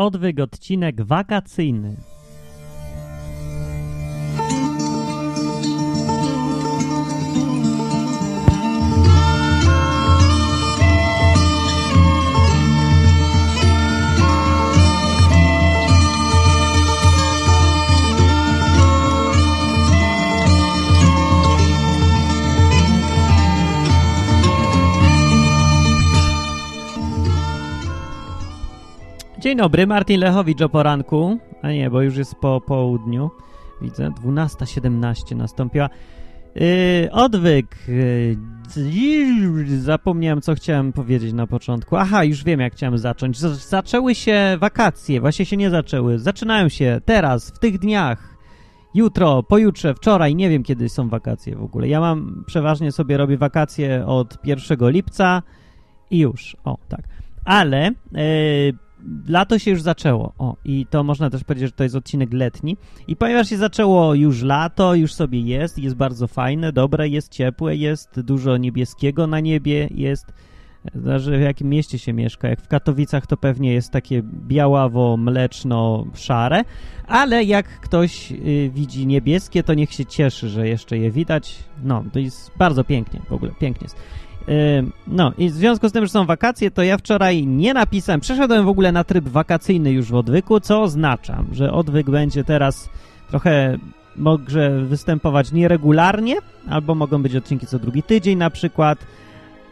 Odwyk 0.00 0.40
odcinek 0.40 0.96
wakacyjny. 1.04 1.96
Dzień 29.40 29.56
dobry, 29.56 29.86
Martin 29.86 30.20
Lechowicz 30.20 30.60
o 30.62 30.68
poranku. 30.68 31.38
A 31.62 31.72
nie, 31.72 31.90
bo 31.90 32.02
już 32.02 32.16
jest 32.16 32.34
po 32.34 32.60
południu. 32.60 33.30
Widzę, 33.82 34.10
12.17 34.10 35.36
nastąpiła. 35.36 35.88
Yy, 36.54 37.12
odwyk. 37.12 37.76
Yy, 38.76 39.78
zapomniałem, 39.78 40.40
co 40.40 40.54
chciałem 40.54 40.92
powiedzieć 40.92 41.32
na 41.32 41.46
początku. 41.46 41.96
Aha, 41.96 42.24
już 42.24 42.44
wiem, 42.44 42.60
jak 42.60 42.72
chciałem 42.72 42.98
zacząć. 42.98 43.38
Z 43.38 43.68
zaczęły 43.68 44.14
się 44.14 44.56
wakacje. 44.58 45.20
Właśnie 45.20 45.44
się 45.44 45.56
nie 45.56 45.70
zaczęły. 45.70 46.18
Zaczynają 46.18 46.68
się 46.68 47.00
teraz, 47.04 47.50
w 47.50 47.58
tych 47.58 47.78
dniach. 47.78 48.36
Jutro, 48.94 49.42
pojutrze, 49.42 49.94
wczoraj. 49.94 50.34
Nie 50.34 50.50
wiem, 50.50 50.62
kiedy 50.62 50.88
są 50.88 51.08
wakacje 51.08 51.56
w 51.56 51.62
ogóle. 51.62 51.88
Ja 51.88 52.00
mam, 52.00 52.44
przeważnie 52.46 52.92
sobie 52.92 53.16
robię 53.16 53.36
wakacje 53.36 54.06
od 54.06 54.38
1 54.44 54.90
lipca 54.90 55.42
i 56.10 56.18
już. 56.18 56.56
O, 56.64 56.78
tak. 56.88 57.02
Ale... 57.44 57.90
Yy, 58.12 58.89
lato 59.28 59.58
się 59.58 59.70
już 59.70 59.82
zaczęło. 59.82 60.32
O, 60.38 60.56
i 60.64 60.86
to 60.90 61.04
można 61.04 61.30
też 61.30 61.44
powiedzieć, 61.44 61.68
że 61.68 61.72
to 61.72 61.82
jest 61.82 61.96
odcinek 61.96 62.32
letni. 62.32 62.76
I 63.08 63.16
ponieważ 63.16 63.48
się 63.48 63.56
zaczęło 63.56 64.14
już 64.14 64.42
lato, 64.42 64.94
już 64.94 65.14
sobie 65.14 65.40
jest, 65.40 65.78
jest 65.78 65.96
bardzo 65.96 66.26
fajne, 66.26 66.72
dobre, 66.72 67.08
jest 67.08 67.32
ciepłe, 67.32 67.76
jest 67.76 68.20
dużo 68.20 68.56
niebieskiego 68.56 69.26
na 69.26 69.40
niebie, 69.40 69.88
jest 69.94 70.26
Zależy 70.94 71.38
w 71.38 71.40
jakim 71.40 71.68
mieście 71.68 71.98
się 71.98 72.12
mieszka. 72.12 72.48
Jak 72.48 72.60
w 72.60 72.68
Katowicach 72.68 73.26
to 73.26 73.36
pewnie 73.36 73.72
jest 73.72 73.90
takie 73.90 74.22
białawo-mleczno-szare, 74.22 76.64
ale 77.06 77.44
jak 77.44 77.80
ktoś 77.80 78.32
y, 78.32 78.70
widzi 78.74 79.06
niebieskie, 79.06 79.62
to 79.62 79.74
niech 79.74 79.92
się 79.92 80.06
cieszy, 80.06 80.48
że 80.48 80.68
jeszcze 80.68 80.98
je 80.98 81.10
widać. 81.10 81.64
No, 81.82 82.04
to 82.12 82.18
jest 82.18 82.50
bardzo 82.58 82.84
pięknie, 82.84 83.20
w 83.28 83.32
ogóle 83.32 83.52
pięknie 83.60 83.84
jest. 83.84 83.96
No 85.06 85.32
i 85.38 85.50
w 85.50 85.52
związku 85.52 85.88
z 85.88 85.92
tym, 85.92 86.04
że 86.04 86.10
są 86.10 86.26
wakacje, 86.26 86.70
to 86.70 86.82
ja 86.82 86.98
wczoraj 86.98 87.46
nie 87.46 87.74
napisałem, 87.74 88.20
przeszedłem 88.20 88.64
w 88.64 88.68
ogóle 88.68 88.92
na 88.92 89.04
tryb 89.04 89.28
wakacyjny 89.28 89.90
już 89.92 90.10
w 90.10 90.14
odwyku, 90.14 90.60
co 90.60 90.82
oznacza, 90.82 91.44
że 91.52 91.72
odwyk 91.72 92.10
będzie 92.10 92.44
teraz 92.44 92.88
trochę 93.28 93.78
może 94.16 94.84
występować 94.84 95.52
nieregularnie, 95.52 96.36
albo 96.68 96.94
mogą 96.94 97.22
być 97.22 97.36
odcinki 97.36 97.66
co 97.66 97.78
drugi 97.78 98.02
tydzień 98.02 98.38
na 98.38 98.50
przykład 98.50 98.98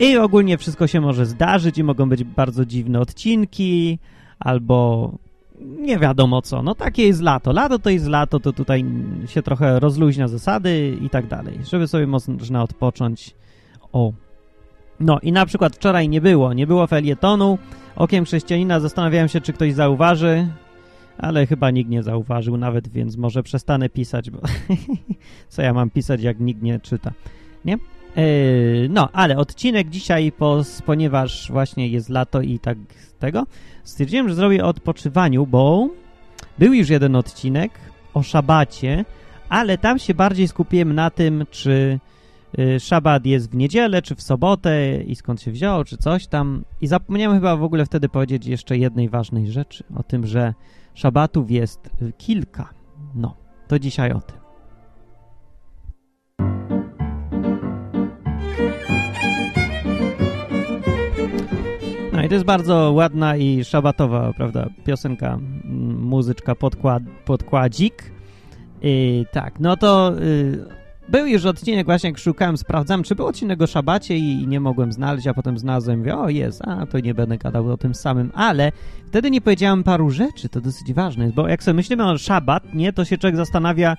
i 0.00 0.16
ogólnie 0.16 0.58
wszystko 0.58 0.86
się 0.86 1.00
może 1.00 1.26
zdarzyć 1.26 1.78
i 1.78 1.84
mogą 1.84 2.08
być 2.08 2.24
bardzo 2.24 2.64
dziwne 2.64 3.00
odcinki, 3.00 3.98
albo 4.38 5.12
nie 5.60 5.98
wiadomo 5.98 6.42
co. 6.42 6.62
No 6.62 6.74
takie 6.74 7.06
jest 7.06 7.22
lato. 7.22 7.52
Lato 7.52 7.78
to 7.78 7.90
jest 7.90 8.06
lato, 8.06 8.40
to 8.40 8.52
tutaj 8.52 8.84
się 9.26 9.42
trochę 9.42 9.80
rozluźnia 9.80 10.28
zasady 10.28 10.98
i 11.02 11.10
tak 11.10 11.26
dalej, 11.26 11.58
żeby 11.70 11.88
sobie 11.88 12.06
można 12.06 12.62
odpocząć. 12.62 13.34
O, 13.92 14.12
no 15.00 15.18
i 15.22 15.32
na 15.32 15.46
przykład 15.46 15.76
wczoraj 15.76 16.08
nie 16.08 16.20
było, 16.20 16.52
nie 16.52 16.66
było 16.66 16.86
felietonu. 16.86 17.58
Okiem 17.96 18.24
chrześcijanina 18.24 18.80
zastanawiałem 18.80 19.28
się, 19.28 19.40
czy 19.40 19.52
ktoś 19.52 19.72
zauważy, 19.72 20.48
ale 21.18 21.46
chyba 21.46 21.70
nikt 21.70 21.90
nie 21.90 22.02
zauważył 22.02 22.56
nawet, 22.56 22.88
więc 22.88 23.16
może 23.16 23.42
przestanę 23.42 23.88
pisać, 23.88 24.30
bo 24.30 24.38
co 25.48 25.62
ja 25.62 25.72
mam 25.72 25.90
pisać, 25.90 26.22
jak 26.22 26.40
nikt 26.40 26.62
nie 26.62 26.80
czyta, 26.80 27.12
nie? 27.64 27.78
Yy, 28.16 28.88
no, 28.90 29.08
ale 29.12 29.36
odcinek 29.36 29.88
dzisiaj, 29.88 30.32
ponieważ 30.86 31.50
właśnie 31.52 31.88
jest 31.88 32.08
lato 32.08 32.40
i 32.40 32.58
tak 32.58 32.78
tego, 33.18 33.46
stwierdziłem, 33.84 34.28
że 34.28 34.34
zrobię 34.34 34.64
o 34.64 34.68
odpoczywaniu, 34.68 35.46
bo 35.46 35.88
był 36.58 36.72
już 36.72 36.88
jeden 36.88 37.16
odcinek 37.16 37.72
o 38.14 38.22
szabacie, 38.22 39.04
ale 39.48 39.78
tam 39.78 39.98
się 39.98 40.14
bardziej 40.14 40.48
skupiłem 40.48 40.94
na 40.94 41.10
tym, 41.10 41.46
czy 41.50 41.98
szabat 42.78 43.26
jest 43.26 43.50
w 43.50 43.54
niedzielę, 43.54 44.02
czy 44.02 44.14
w 44.14 44.22
sobotę 44.22 45.02
i 45.02 45.16
skąd 45.16 45.42
się 45.42 45.50
wziął, 45.50 45.84
czy 45.84 45.96
coś 45.96 46.26
tam. 46.26 46.64
I 46.80 46.86
zapomniałem 46.86 47.38
chyba 47.38 47.56
w 47.56 47.62
ogóle 47.62 47.86
wtedy 47.86 48.08
powiedzieć 48.08 48.46
jeszcze 48.46 48.78
jednej 48.78 49.08
ważnej 49.08 49.50
rzeczy, 49.50 49.84
o 49.96 50.02
tym, 50.02 50.26
że 50.26 50.54
szabatów 50.94 51.50
jest 51.50 51.90
kilka. 52.18 52.68
No, 53.14 53.36
to 53.68 53.78
dzisiaj 53.78 54.12
o 54.12 54.20
tym. 54.20 54.38
No 62.12 62.24
i 62.24 62.28
to 62.28 62.34
jest 62.34 62.46
bardzo 62.46 62.92
ładna 62.92 63.36
i 63.36 63.64
szabatowa, 63.64 64.32
prawda, 64.32 64.68
piosenka, 64.84 65.38
muzyczka, 65.98 66.54
podkład, 66.54 67.02
podkładzik. 67.24 68.12
I 68.82 69.26
tak, 69.32 69.60
no 69.60 69.76
to 69.76 70.12
y, 70.22 70.78
był 71.08 71.26
już 71.26 71.44
odcinek 71.44 71.86
właśnie, 71.86 72.10
jak 72.10 72.18
szukałem, 72.18 72.56
sprawdzałem, 72.56 73.02
czy 73.02 73.14
był 73.14 73.26
odcinek 73.26 73.62
o 73.62 73.66
szabacie 73.66 74.16
i 74.16 74.46
nie 74.46 74.60
mogłem 74.60 74.92
znaleźć, 74.92 75.26
a 75.26 75.34
potem 75.34 75.58
znalazłem, 75.58 75.98
mówię, 75.98 76.18
o 76.18 76.28
jest, 76.28 76.62
a 76.68 76.86
to 76.86 77.00
nie 77.00 77.14
będę 77.14 77.38
gadał 77.38 77.72
o 77.72 77.76
tym 77.76 77.94
samym, 77.94 78.30
ale 78.34 78.72
wtedy 79.06 79.30
nie 79.30 79.40
powiedziałem 79.40 79.84
paru 79.84 80.10
rzeczy, 80.10 80.48
to 80.48 80.60
dosyć 80.60 80.92
ważne 80.92 81.24
jest, 81.24 81.36
bo 81.36 81.48
jak 81.48 81.62
sobie 81.62 81.74
myślimy 81.74 82.10
o 82.10 82.18
szabat, 82.18 82.74
nie, 82.74 82.92
to 82.92 83.04
się 83.04 83.18
człowiek 83.18 83.36
zastanawia, 83.36 83.96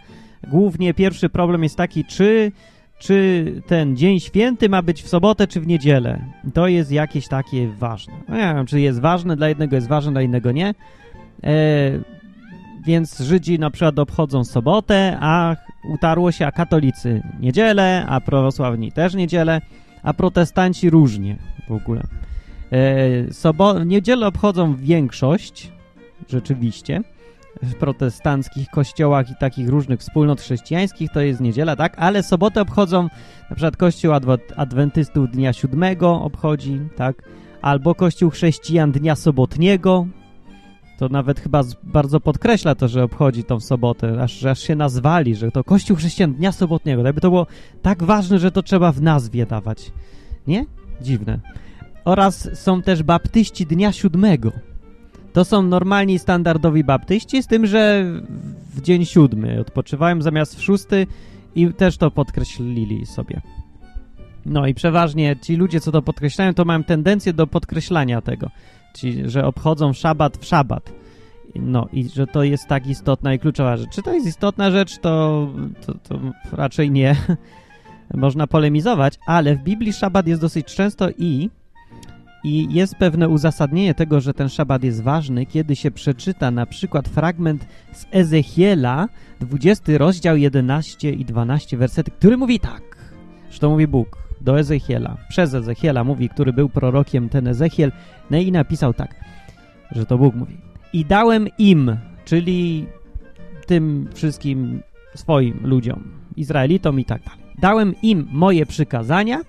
głównie 0.47 0.93
pierwszy 0.93 1.29
problem 1.29 1.63
jest 1.63 1.75
taki, 1.75 2.05
czy 2.05 2.51
czy 2.99 3.45
ten 3.67 3.97
dzień 3.97 4.19
święty 4.19 4.69
ma 4.69 4.81
być 4.81 5.03
w 5.03 5.07
sobotę 5.07 5.47
czy 5.47 5.61
w 5.61 5.67
niedzielę. 5.67 6.25
To 6.53 6.67
jest 6.67 6.91
jakieś 6.91 7.27
takie 7.27 7.67
ważne. 7.67 8.13
No 8.27 8.35
nie 8.35 8.53
wiem, 8.55 8.65
czy 8.65 8.79
jest 8.79 8.99
ważne, 8.99 9.35
dla 9.35 9.49
jednego 9.49 9.75
jest 9.75 9.87
ważne, 9.87 10.11
dla 10.11 10.21
innego 10.21 10.51
nie. 10.51 10.73
E, 11.43 11.53
więc 12.85 13.19
Żydzi 13.19 13.59
na 13.59 13.69
przykład 13.69 13.99
obchodzą 13.99 14.43
sobotę, 14.43 15.17
a 15.21 15.55
utarło 15.93 16.31
się, 16.31 16.47
a 16.47 16.51
katolicy 16.51 17.21
niedzielę, 17.39 18.05
a 18.09 18.21
prawosławni 18.21 18.91
też 18.91 19.13
niedzielę, 19.13 19.61
a 20.03 20.13
protestanci 20.13 20.89
różnie 20.89 21.37
w 21.67 21.71
ogóle. 21.71 22.03
E, 22.71 23.33
sobo 23.33 23.83
niedzielę 23.83 24.27
obchodzą 24.27 24.75
większość, 24.75 25.71
rzeczywiście, 26.29 27.01
w 27.63 27.75
protestanckich 27.75 28.69
kościołach 28.69 29.29
i 29.29 29.35
takich 29.39 29.69
różnych 29.69 29.99
wspólnot 29.99 30.41
chrześcijańskich 30.41 31.11
to 31.11 31.21
jest 31.21 31.41
niedziela, 31.41 31.75
tak? 31.75 31.93
Ale 31.97 32.23
sobotę 32.23 32.61
obchodzą 32.61 33.03
na 33.49 33.55
przykład 33.55 33.77
kościół 33.77 34.11
adwentystów 34.55 35.31
dnia 35.31 35.53
siódmego 35.53 36.21
obchodzi, 36.21 36.79
tak? 36.95 37.23
Albo 37.61 37.95
kościół 37.95 38.29
chrześcijan 38.29 38.91
dnia 38.91 39.15
sobotniego, 39.15 40.07
to 40.99 41.09
nawet 41.09 41.39
chyba 41.39 41.63
bardzo 41.83 42.19
podkreśla 42.19 42.75
to, 42.75 42.87
że 42.87 43.03
obchodzi 43.03 43.43
tą 43.43 43.59
sobotę, 43.59 44.23
aż, 44.23 44.45
aż 44.45 44.59
się 44.59 44.75
nazwali, 44.75 45.35
że 45.35 45.51
to 45.51 45.63
Kościół 45.63 45.97
Chrześcijan 45.97 46.33
Dnia 46.33 46.51
Sobotniego. 46.51 47.03
Jakby 47.03 47.21
to 47.21 47.29
było 47.29 47.47
tak 47.81 48.03
ważne, 48.03 48.39
że 48.39 48.51
to 48.51 48.63
trzeba 48.63 48.91
w 48.91 49.01
nazwie 49.01 49.45
dawać. 49.45 49.91
Nie? 50.47 50.65
Dziwne. 51.01 51.39
Oraz 52.05 52.49
są 52.53 52.81
też 52.81 53.03
baptyści 53.03 53.65
Dnia 53.65 53.91
Siódmego. 53.91 54.51
To 55.33 55.45
są 55.45 55.61
normalni, 55.61 56.19
standardowi 56.19 56.83
baptyści, 56.83 57.43
z 57.43 57.47
tym, 57.47 57.65
że 57.65 58.05
w 58.75 58.81
dzień 58.81 59.05
siódmy 59.05 59.59
odpoczywają 59.61 60.21
zamiast 60.21 60.55
w 60.55 60.63
szósty 60.63 61.07
i 61.55 61.73
też 61.73 61.97
to 61.97 62.11
podkreślili 62.11 63.05
sobie. 63.05 63.41
No 64.45 64.67
i 64.67 64.73
przeważnie 64.73 65.35
ci 65.41 65.55
ludzie, 65.55 65.79
co 65.79 65.91
to 65.91 66.01
podkreślają, 66.01 66.53
to 66.53 66.65
mają 66.65 66.83
tendencję 66.83 67.33
do 67.33 67.47
podkreślania 67.47 68.21
tego 68.21 68.49
ci, 68.93 69.29
że 69.29 69.45
obchodzą 69.45 69.93
szabat 69.93 70.37
w 70.37 70.45
szabat. 70.45 70.93
No 71.55 71.87
i 71.93 72.09
że 72.09 72.27
to 72.27 72.43
jest 72.43 72.67
tak 72.67 72.87
istotna 72.87 73.33
i 73.33 73.39
kluczowa 73.39 73.77
rzecz. 73.77 73.89
Czy 73.89 74.01
to 74.01 74.13
jest 74.13 74.27
istotna 74.27 74.71
rzecz, 74.71 74.97
to, 74.97 75.47
to, 75.85 75.93
to 75.93 76.19
raczej 76.51 76.91
nie. 76.91 77.15
Można 78.13 78.47
polemizować, 78.47 79.19
ale 79.25 79.55
w 79.55 79.63
Biblii 79.63 79.93
szabat 79.93 80.27
jest 80.27 80.41
dosyć 80.41 80.65
często 80.65 81.09
i 81.17 81.49
i 82.43 82.73
jest 82.73 82.95
pewne 82.95 83.29
uzasadnienie 83.29 83.93
tego, 83.93 84.21
że 84.21 84.33
ten 84.33 84.49
szabat 84.49 84.83
jest 84.83 85.03
ważny, 85.03 85.45
kiedy 85.45 85.75
się 85.75 85.91
przeczyta 85.91 86.51
na 86.51 86.65
przykład 86.65 87.07
fragment 87.07 87.65
z 87.93 88.05
Ezechiela, 88.11 89.07
20 89.39 89.83
rozdział 89.97 90.37
11 90.37 91.09
i 91.09 91.25
12 91.25 91.77
wersety, 91.77 92.11
który 92.11 92.37
mówi 92.37 92.59
tak, 92.59 92.81
że 93.51 93.59
to 93.59 93.69
mówi 93.69 93.87
Bóg 93.87 94.28
do 94.41 94.59
Ezechiela, 94.59 95.17
przez 95.29 95.53
Ezechiela 95.53 96.03
mówi, 96.03 96.29
który 96.29 96.53
był 96.53 96.69
prorokiem 96.69 97.29
ten 97.29 97.47
Ezechiel, 97.47 97.91
no 98.31 98.37
i 98.37 98.51
napisał 98.51 98.93
tak, 98.93 99.15
że 99.91 100.05
to 100.05 100.17
Bóg 100.17 100.35
mówi. 100.35 100.57
I 100.93 101.05
dałem 101.05 101.47
im, 101.57 101.97
czyli 102.25 102.85
tym 103.65 104.09
wszystkim 104.13 104.81
swoim 105.15 105.59
ludziom, 105.63 106.03
Izraelitom 106.35 106.99
i 106.99 107.05
tak 107.05 107.23
dalej. 107.23 107.39
Dałem 107.61 107.95
im 108.01 108.27
moje 108.31 108.65
przykazania 108.65 109.41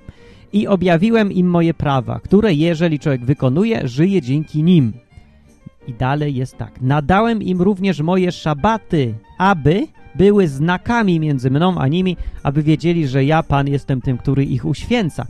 i 0.53 0.67
objawiłem 0.67 1.33
im 1.33 1.47
moje 1.47 1.75
prawa, 1.75 2.21
które 2.21 2.55
jeżeli 2.55 2.99
człowiek 2.99 3.25
wykonuje, 3.25 3.89
żyje 3.89 4.23
dzięki 4.23 4.63
nim. 4.63 4.93
I 5.89 5.95
dalej 5.95 6.35
jest 6.35 6.59
tak. 6.59 6.81
Nadałem 6.81 7.43
im 7.43 7.63
również 7.63 8.01
moje 8.01 8.33
szabaty, 8.33 9.15
aby 9.39 9.87
były 10.15 10.49
znakami 10.49 11.21
między 11.21 11.51
mną 11.51 11.79
a 11.79 11.89
nimi, 11.89 12.17
aby 12.43 12.63
wiedzieli, 12.63 13.09
że 13.09 13.25
ja, 13.25 13.43
Pan, 13.43 13.69
jestem 13.69 14.01
tym, 14.01 14.19
który 14.19 14.45
ich 14.45 14.65
uświęca. 14.65 15.27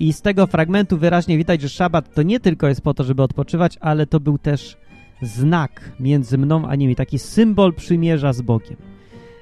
I 0.00 0.12
z 0.12 0.22
tego 0.22 0.46
fragmentu 0.46 0.98
wyraźnie 0.98 1.38
widać, 1.38 1.60
że 1.60 1.68
szabat 1.68 2.14
to 2.14 2.22
nie 2.22 2.40
tylko 2.40 2.68
jest 2.68 2.80
po 2.80 2.94
to, 2.94 3.04
żeby 3.04 3.22
odpoczywać, 3.22 3.78
ale 3.80 4.06
to 4.06 4.20
był 4.20 4.38
też 4.38 4.76
znak 5.22 5.92
między 6.00 6.38
mną 6.38 6.66
a 6.68 6.74
nimi, 6.74 6.96
taki 6.96 7.18
symbol 7.18 7.72
przymierza 7.72 8.32
z 8.32 8.40
Bogiem. 8.40 8.76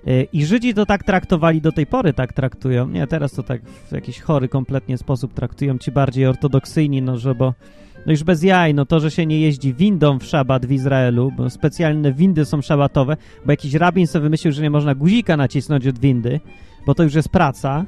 E, 0.07 0.23
I 0.23 0.45
Żydzi 0.45 0.75
to 0.75 0.87
tak 0.87 1.05
traktowali 1.05 1.61
do 1.61 1.73
tej 1.73 1.87
pory, 1.87 2.13
tak 2.13 2.33
traktują. 2.33 2.89
Nie, 2.89 3.07
teraz 3.07 3.33
to 3.33 3.43
tak 3.43 3.63
w 3.65 3.93
jakiś 3.93 4.21
chory 4.21 4.49
kompletnie 4.49 4.99
sposób 4.99 5.35
traktują 5.35 5.79
ci 5.79 5.93
bardziej 5.93 6.27
ortodoksyjni, 6.27 7.03
no 7.03 7.19
że 7.19 7.35
bo 7.35 7.55
no 8.07 8.13
już 8.13 8.23
bez 8.23 8.43
jaj, 8.43 8.75
no 8.75 8.87
to, 8.87 9.01
że 9.01 9.11
się 9.11 9.27
nie 9.27 9.41
jeździ 9.41 9.75
windą 9.75 10.19
w 10.19 10.25
szabat 10.25 10.67
w 10.67 10.73
Izraelu, 10.73 11.33
bo 11.37 11.51
specjalne 11.51 12.13
windy 12.13 12.45
są 12.45 12.63
szabatowe, 12.63 13.17
bo 13.47 13.53
jakiś 13.53 13.75
rabin 13.75 14.07
sobie 14.07 14.23
wymyślił, 14.23 14.53
że 14.53 14.63
nie 14.63 14.71
można 14.71 14.95
guzika 14.95 15.37
nacisnąć 15.37 15.87
od 15.87 15.99
windy, 15.99 16.41
bo 16.87 16.95
to 16.95 17.03
już 17.03 17.15
jest 17.15 17.29
praca. 17.29 17.85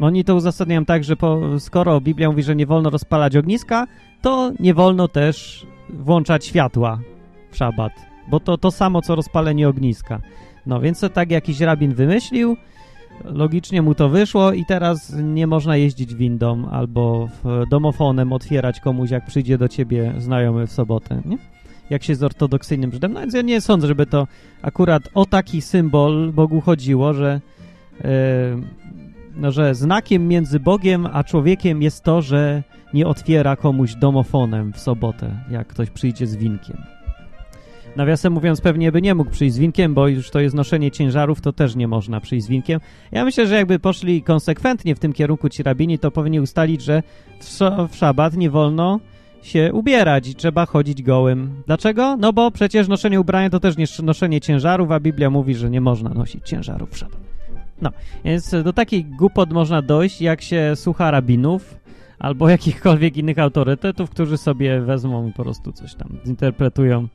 Oni 0.00 0.24
to 0.24 0.34
uzasadniają 0.34 0.84
tak, 0.84 1.04
że 1.04 1.16
po, 1.16 1.60
skoro 1.60 2.00
Biblia 2.00 2.30
mówi, 2.30 2.42
że 2.42 2.56
nie 2.56 2.66
wolno 2.66 2.90
rozpalać 2.90 3.36
ogniska, 3.36 3.86
to 4.22 4.52
nie 4.60 4.74
wolno 4.74 5.08
też 5.08 5.66
włączać 5.88 6.46
światła 6.46 7.00
w 7.50 7.56
szabat, 7.56 7.92
bo 8.30 8.40
to 8.40 8.58
to 8.58 8.70
samo, 8.70 9.02
co 9.02 9.14
rozpalenie 9.14 9.68
ogniska. 9.68 10.20
No 10.66 10.80
więc 10.80 11.00
to 11.00 11.08
tak 11.08 11.30
jakiś 11.30 11.60
rabin 11.60 11.94
wymyślił, 11.94 12.56
logicznie 13.24 13.82
mu 13.82 13.94
to 13.94 14.08
wyszło 14.08 14.52
i 14.52 14.64
teraz 14.64 15.14
nie 15.22 15.46
można 15.46 15.76
jeździć 15.76 16.14
windą 16.14 16.68
albo 16.68 17.28
domofonem 17.70 18.32
otwierać 18.32 18.80
komuś, 18.80 19.10
jak 19.10 19.26
przyjdzie 19.26 19.58
do 19.58 19.68
ciebie 19.68 20.14
znajomy 20.18 20.66
w 20.66 20.72
sobotę, 20.72 21.22
nie? 21.24 21.38
Jak 21.90 22.02
się 22.04 22.14
z 22.14 22.22
ortodoksyjnym 22.22 22.92
Żydem. 22.92 23.12
No 23.12 23.20
więc 23.20 23.34
ja 23.34 23.42
nie 23.42 23.60
sądzę, 23.60 23.86
żeby 23.86 24.06
to 24.06 24.26
akurat 24.62 25.02
o 25.14 25.26
taki 25.26 25.60
symbol 25.60 26.32
Bogu 26.32 26.60
chodziło, 26.60 27.14
że, 27.14 27.40
yy, 28.00 28.10
no, 29.36 29.50
że 29.50 29.74
znakiem 29.74 30.28
między 30.28 30.60
Bogiem 30.60 31.08
a 31.12 31.24
człowiekiem 31.24 31.82
jest 31.82 32.04
to, 32.04 32.22
że 32.22 32.62
nie 32.94 33.06
otwiera 33.06 33.56
komuś 33.56 33.94
domofonem 33.94 34.72
w 34.72 34.78
sobotę, 34.80 35.44
jak 35.50 35.66
ktoś 35.66 35.90
przyjdzie 35.90 36.26
z 36.26 36.36
winkiem. 36.36 36.99
Nawiasem 37.96 38.32
mówiąc, 38.32 38.60
pewnie 38.60 38.92
by 38.92 39.02
nie 39.02 39.14
mógł 39.14 39.30
przyjść 39.30 39.54
z 39.54 39.58
winkiem, 39.58 39.94
bo 39.94 40.08
już 40.08 40.30
to 40.30 40.40
jest 40.40 40.54
noszenie 40.54 40.90
ciężarów, 40.90 41.40
to 41.40 41.52
też 41.52 41.76
nie 41.76 41.88
można 41.88 42.20
przyjść 42.20 42.46
z 42.46 42.48
winkiem. 42.48 42.80
Ja 43.12 43.24
myślę, 43.24 43.46
że 43.46 43.54
jakby 43.54 43.78
poszli 43.78 44.22
konsekwentnie 44.22 44.94
w 44.94 44.98
tym 44.98 45.12
kierunku 45.12 45.48
ci 45.48 45.62
rabini, 45.62 45.98
to 45.98 46.10
powinni 46.10 46.40
ustalić, 46.40 46.82
że 46.82 47.02
w, 47.40 47.58
w 47.90 47.96
szabat 47.96 48.36
nie 48.36 48.50
wolno 48.50 49.00
się 49.42 49.70
ubierać 49.72 50.28
i 50.28 50.34
trzeba 50.34 50.66
chodzić 50.66 51.02
gołym. 51.02 51.62
Dlaczego? 51.66 52.16
No 52.16 52.32
bo 52.32 52.50
przecież 52.50 52.88
noszenie 52.88 53.20
ubrania 53.20 53.50
to 53.50 53.60
też 53.60 53.76
nie 53.76 53.84
noszenie 54.02 54.40
ciężarów, 54.40 54.90
a 54.90 55.00
Biblia 55.00 55.30
mówi, 55.30 55.54
że 55.54 55.70
nie 55.70 55.80
można 55.80 56.10
nosić 56.10 56.48
ciężarów 56.48 56.90
w 56.90 56.96
szabat. 56.96 57.20
No, 57.82 57.90
więc 58.24 58.50
do 58.64 58.72
takiej 58.72 59.04
głupot 59.04 59.52
można 59.52 59.82
dojść, 59.82 60.20
jak 60.20 60.42
się 60.42 60.72
słucha 60.74 61.10
rabinów 61.10 61.80
albo 62.18 62.48
jakichkolwiek 62.56 63.16
innych 63.16 63.38
autorytetów, 63.38 64.10
którzy 64.10 64.36
sobie 64.36 64.80
wezmą 64.80 65.28
i 65.28 65.32
po 65.32 65.42
prostu 65.42 65.72
coś 65.72 65.94
tam 65.94 66.08
zinterpretują 66.26 67.08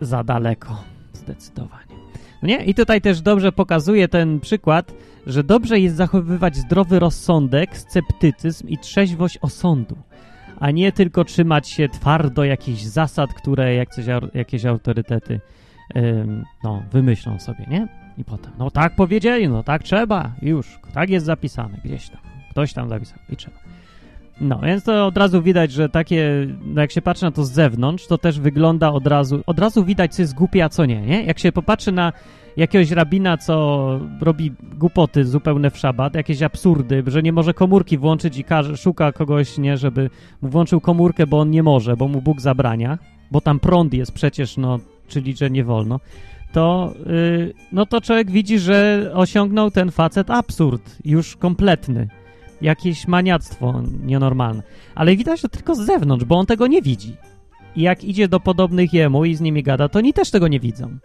za 0.00 0.24
daleko. 0.24 0.84
Zdecydowanie. 1.12 1.96
No 2.42 2.48
nie? 2.48 2.64
I 2.64 2.74
tutaj 2.74 3.00
też 3.00 3.20
dobrze 3.20 3.52
pokazuje 3.52 4.08
ten 4.08 4.40
przykład, 4.40 4.92
że 5.26 5.44
dobrze 5.44 5.80
jest 5.80 5.96
zachowywać 5.96 6.56
zdrowy 6.56 6.98
rozsądek, 6.98 7.76
sceptycyzm 7.76 8.68
i 8.68 8.78
trzeźwość 8.78 9.38
osądu, 9.38 9.96
a 10.60 10.70
nie 10.70 10.92
tylko 10.92 11.24
trzymać 11.24 11.68
się 11.68 11.88
twardo 11.88 12.44
jakichś 12.44 12.82
zasad, 12.82 13.34
które 13.34 13.74
jak 13.74 13.90
coś, 13.90 14.04
jakieś 14.34 14.64
autorytety 14.64 15.40
ym, 15.96 16.44
no, 16.64 16.82
wymyślą 16.92 17.38
sobie, 17.38 17.66
nie? 17.70 17.88
I 18.18 18.24
potem, 18.24 18.52
no 18.58 18.70
tak 18.70 18.96
powiedzieli, 18.96 19.48
no 19.48 19.62
tak 19.62 19.82
trzeba, 19.82 20.32
już, 20.42 20.78
tak 20.94 21.10
jest 21.10 21.26
zapisane 21.26 21.78
gdzieś 21.84 22.08
tam, 22.08 22.20
ktoś 22.50 22.72
tam 22.72 22.88
zapisał 22.88 23.18
i 23.32 23.36
trzeba. 23.36 23.56
No, 24.40 24.60
więc 24.62 24.84
to 24.84 25.06
od 25.06 25.18
razu 25.18 25.42
widać, 25.42 25.72
że 25.72 25.88
takie, 25.88 26.46
no 26.66 26.80
jak 26.80 26.92
się 26.92 27.02
patrzy 27.02 27.24
na 27.24 27.30
to 27.30 27.44
z 27.44 27.52
zewnątrz, 27.52 28.06
to 28.06 28.18
też 28.18 28.40
wygląda 28.40 28.92
od 28.92 29.06
razu, 29.06 29.42
od 29.46 29.58
razu 29.58 29.84
widać, 29.84 30.14
co 30.14 30.22
jest 30.22 30.34
głupie, 30.34 30.64
a 30.64 30.68
co 30.68 30.86
nie, 30.86 31.00
nie? 31.00 31.24
Jak 31.24 31.38
się 31.38 31.52
popatrzy 31.52 31.92
na 31.92 32.12
jakiegoś 32.56 32.90
rabina, 32.90 33.38
co 33.38 33.86
robi 34.20 34.52
głupoty 34.78 35.24
zupełne 35.24 35.70
w 35.70 35.78
szabat, 35.78 36.14
jakieś 36.14 36.42
absurdy, 36.42 37.02
że 37.06 37.22
nie 37.22 37.32
może 37.32 37.54
komórki 37.54 37.98
włączyć 37.98 38.38
i 38.38 38.44
każe, 38.44 38.76
szuka 38.76 39.12
kogoś, 39.12 39.58
nie, 39.58 39.76
żeby 39.76 40.10
mu 40.42 40.48
włączył 40.48 40.80
komórkę, 40.80 41.26
bo 41.26 41.40
on 41.40 41.50
nie 41.50 41.62
może, 41.62 41.96
bo 41.96 42.08
mu 42.08 42.22
Bóg 42.22 42.40
zabrania, 42.40 42.98
bo 43.30 43.40
tam 43.40 43.60
prąd 43.60 43.94
jest 43.94 44.12
przecież, 44.12 44.56
no, 44.56 44.78
czyli, 45.08 45.36
że 45.36 45.50
nie 45.50 45.64
wolno, 45.64 46.00
to, 46.52 46.94
yy, 47.06 47.54
no 47.72 47.86
to 47.86 48.00
człowiek 48.00 48.30
widzi, 48.30 48.58
że 48.58 49.10
osiągnął 49.14 49.70
ten 49.70 49.90
facet 49.90 50.30
absurd, 50.30 50.98
już 51.04 51.36
kompletny 51.36 52.08
jakieś 52.60 53.08
maniactwo 53.08 53.82
nienormalne. 54.04 54.62
Ale 54.94 55.16
widać 55.16 55.40
to 55.40 55.48
tylko 55.48 55.74
z 55.74 55.78
zewnątrz, 55.86 56.24
bo 56.24 56.38
on 56.38 56.46
tego 56.46 56.66
nie 56.66 56.82
widzi. 56.82 57.16
I 57.76 57.82
jak 57.82 58.04
idzie 58.04 58.28
do 58.28 58.40
podobnych 58.40 58.92
jemu 58.92 59.24
i 59.24 59.34
z 59.34 59.40
nimi 59.40 59.62
gada, 59.62 59.88
to 59.88 59.98
oni 59.98 60.12
też 60.12 60.30
tego 60.30 60.48
nie 60.48 60.60
widzą. 60.60 60.98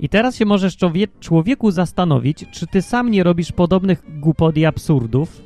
I 0.00 0.08
teraz 0.08 0.36
się 0.36 0.44
możesz 0.44 0.76
człowieku 1.20 1.70
zastanowić, 1.70 2.44
czy 2.50 2.66
ty 2.66 2.82
sam 2.82 3.10
nie 3.10 3.22
robisz 3.22 3.52
podobnych 3.52 4.20
głupot 4.20 4.56
i 4.56 4.66
absurdów, 4.66 5.42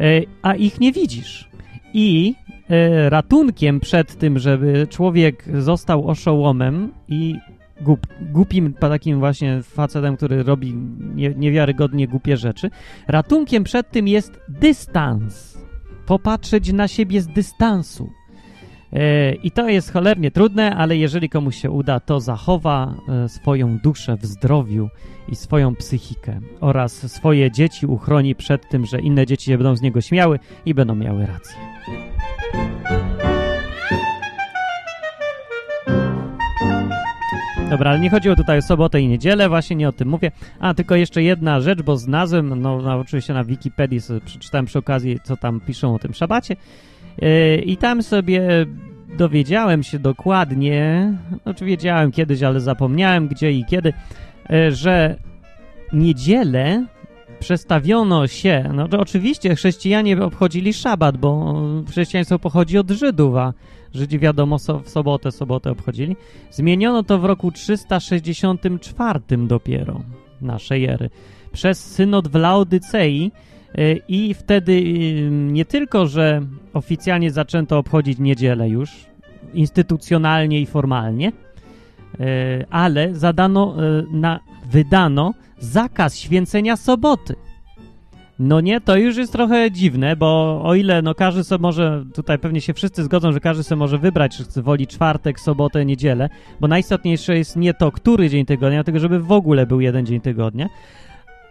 e, 0.00 0.22
a 0.42 0.54
ich 0.54 0.80
nie 0.80 0.92
widzisz. 0.92 1.48
I 1.94 2.34
e, 2.70 3.10
ratunkiem 3.10 3.80
przed 3.80 4.18
tym, 4.18 4.38
żeby 4.38 4.86
człowiek 4.90 5.44
został 5.58 6.08
oszołomem 6.08 6.92
i 7.08 7.34
głup, 7.80 8.06
głupim 8.20 8.74
takim 8.74 9.18
właśnie 9.18 9.62
facetem, 9.62 10.16
który 10.16 10.42
robi 10.42 10.74
nie, 11.14 11.34
niewiarygodnie 11.34 12.08
głupie 12.08 12.36
rzeczy. 12.36 12.70
Ratunkiem 13.08 13.64
przed 13.64 13.90
tym 13.90 14.08
jest 14.08 14.40
dystans. 14.48 15.58
Popatrzeć 16.06 16.72
na 16.72 16.88
siebie 16.88 17.20
z 17.20 17.26
dystansu. 17.26 18.10
E, 18.92 19.34
I 19.34 19.50
to 19.50 19.68
jest 19.68 19.92
cholernie 19.92 20.30
trudne, 20.30 20.76
ale 20.76 20.96
jeżeli 20.96 21.28
komuś 21.28 21.56
się 21.56 21.70
uda, 21.70 22.00
to 22.00 22.20
zachowa 22.20 22.94
e, 23.08 23.28
swoją 23.28 23.78
duszę 23.78 24.16
w 24.16 24.26
zdrowiu 24.26 24.88
i 25.28 25.36
swoją 25.36 25.74
psychikę 25.74 26.40
oraz 26.60 27.12
swoje 27.12 27.50
dzieci 27.50 27.86
uchroni 27.86 28.34
przed 28.34 28.68
tym, 28.68 28.86
że 28.86 29.00
inne 29.00 29.26
dzieci 29.26 29.44
się 29.44 29.58
będą 29.58 29.76
z 29.76 29.82
niego 29.82 30.00
śmiały 30.00 30.38
i 30.66 30.74
będą 30.74 30.94
miały 30.94 31.26
rację. 31.26 31.56
Dobra, 37.70 37.90
ale 37.90 38.00
nie 38.00 38.10
chodziło 38.10 38.36
tutaj 38.36 38.58
o 38.58 38.62
sobotę 38.62 39.00
i 39.00 39.08
niedzielę, 39.08 39.48
właśnie 39.48 39.76
nie 39.76 39.88
o 39.88 39.92
tym 39.92 40.08
mówię. 40.08 40.30
A, 40.60 40.74
tylko 40.74 40.94
jeszcze 40.94 41.22
jedna 41.22 41.60
rzecz, 41.60 41.82
bo 41.82 41.96
znalazłem, 41.96 42.60
no, 42.60 42.82
no 42.82 42.98
oczywiście 42.98 43.34
na 43.34 43.44
Wikipedii 43.44 44.00
przeczytałem 44.24 44.66
przy 44.66 44.78
okazji, 44.78 45.18
co 45.22 45.36
tam 45.36 45.60
piszą 45.60 45.94
o 45.94 45.98
tym 45.98 46.14
szabacie 46.14 46.56
yy, 47.18 47.56
i 47.56 47.76
tam 47.76 48.02
sobie 48.02 48.66
dowiedziałem 49.18 49.82
się 49.82 49.98
dokładnie, 49.98 51.12
znaczy 51.42 51.64
wiedziałem 51.64 52.12
kiedyś, 52.12 52.42
ale 52.42 52.60
zapomniałem 52.60 53.28
gdzie 53.28 53.52
i 53.52 53.64
kiedy, 53.64 53.92
yy, 54.50 54.72
że 54.72 55.16
niedzielę 55.92 56.86
przestawiono 57.40 58.26
się, 58.26 58.70
no 58.74 58.88
to 58.88 59.00
oczywiście 59.00 59.54
chrześcijanie 59.54 60.22
obchodzili 60.22 60.72
szabat, 60.72 61.16
bo 61.16 61.62
chrześcijaństwo 61.88 62.38
pochodzi 62.38 62.78
od 62.78 62.90
Żydów, 62.90 63.36
a 63.36 63.52
Żydzi 63.94 64.18
wiadomo 64.18 64.58
so, 64.58 64.78
w 64.80 64.88
sobotę, 64.88 65.32
sobotę 65.32 65.70
obchodzili. 65.70 66.16
Zmieniono 66.50 67.02
to 67.02 67.18
w 67.18 67.24
roku 67.24 67.52
364 67.52 69.20
dopiero 69.46 70.00
naszej 70.40 70.84
ery 70.84 71.10
przez 71.52 71.84
synod 71.84 72.28
w 72.28 72.34
Laodycei 72.34 73.32
y, 73.78 74.00
i 74.08 74.34
wtedy 74.34 74.72
y, 74.72 75.30
nie 75.30 75.64
tylko, 75.64 76.06
że 76.06 76.42
oficjalnie 76.72 77.30
zaczęto 77.30 77.78
obchodzić 77.78 78.18
niedzielę 78.18 78.68
już, 78.68 78.90
instytucjonalnie 79.54 80.60
i 80.60 80.66
formalnie, 80.66 81.32
y, 82.20 82.66
ale 82.70 83.14
zadano, 83.14 83.74
na, 84.10 84.40
wydano 84.70 85.34
zakaz 85.58 86.18
święcenia 86.18 86.76
soboty. 86.76 87.34
No 88.38 88.60
nie, 88.60 88.80
to 88.80 88.96
już 88.96 89.16
jest 89.16 89.32
trochę 89.32 89.70
dziwne, 89.70 90.16
bo 90.16 90.60
o 90.64 90.74
ile 90.74 91.02
no 91.02 91.14
każdy 91.14 91.44
sobie 91.44 91.62
może, 91.62 92.04
tutaj 92.14 92.38
pewnie 92.38 92.60
się 92.60 92.74
wszyscy 92.74 93.04
zgodzą, 93.04 93.32
że 93.32 93.40
każdy 93.40 93.62
sobie 93.62 93.78
może 93.78 93.98
wybrać, 93.98 94.42
czy 94.54 94.62
woli 94.62 94.86
czwartek, 94.86 95.40
sobotę, 95.40 95.84
niedzielę, 95.84 96.28
bo 96.60 96.68
najistotniejsze 96.68 97.38
jest 97.38 97.56
nie 97.56 97.74
to, 97.74 97.92
który 97.92 98.30
dzień 98.30 98.46
tygodnia, 98.46 98.84
tylko 98.84 99.00
żeby 99.00 99.20
w 99.20 99.32
ogóle 99.32 99.66
był 99.66 99.80
jeden 99.80 100.06
dzień 100.06 100.20
tygodnia. 100.20 100.68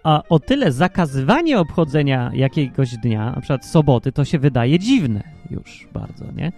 A 0.03 0.23
o 0.29 0.39
tyle 0.39 0.71
zakazywanie 0.71 1.59
obchodzenia 1.59 2.31
jakiegoś 2.33 2.97
dnia, 2.97 3.25
na 3.25 3.41
przykład 3.41 3.65
soboty, 3.65 4.11
to 4.11 4.25
się 4.25 4.39
wydaje 4.39 4.79
dziwne 4.79 5.23
już 5.51 5.87
bardzo, 5.93 6.25
nie? 6.35 6.51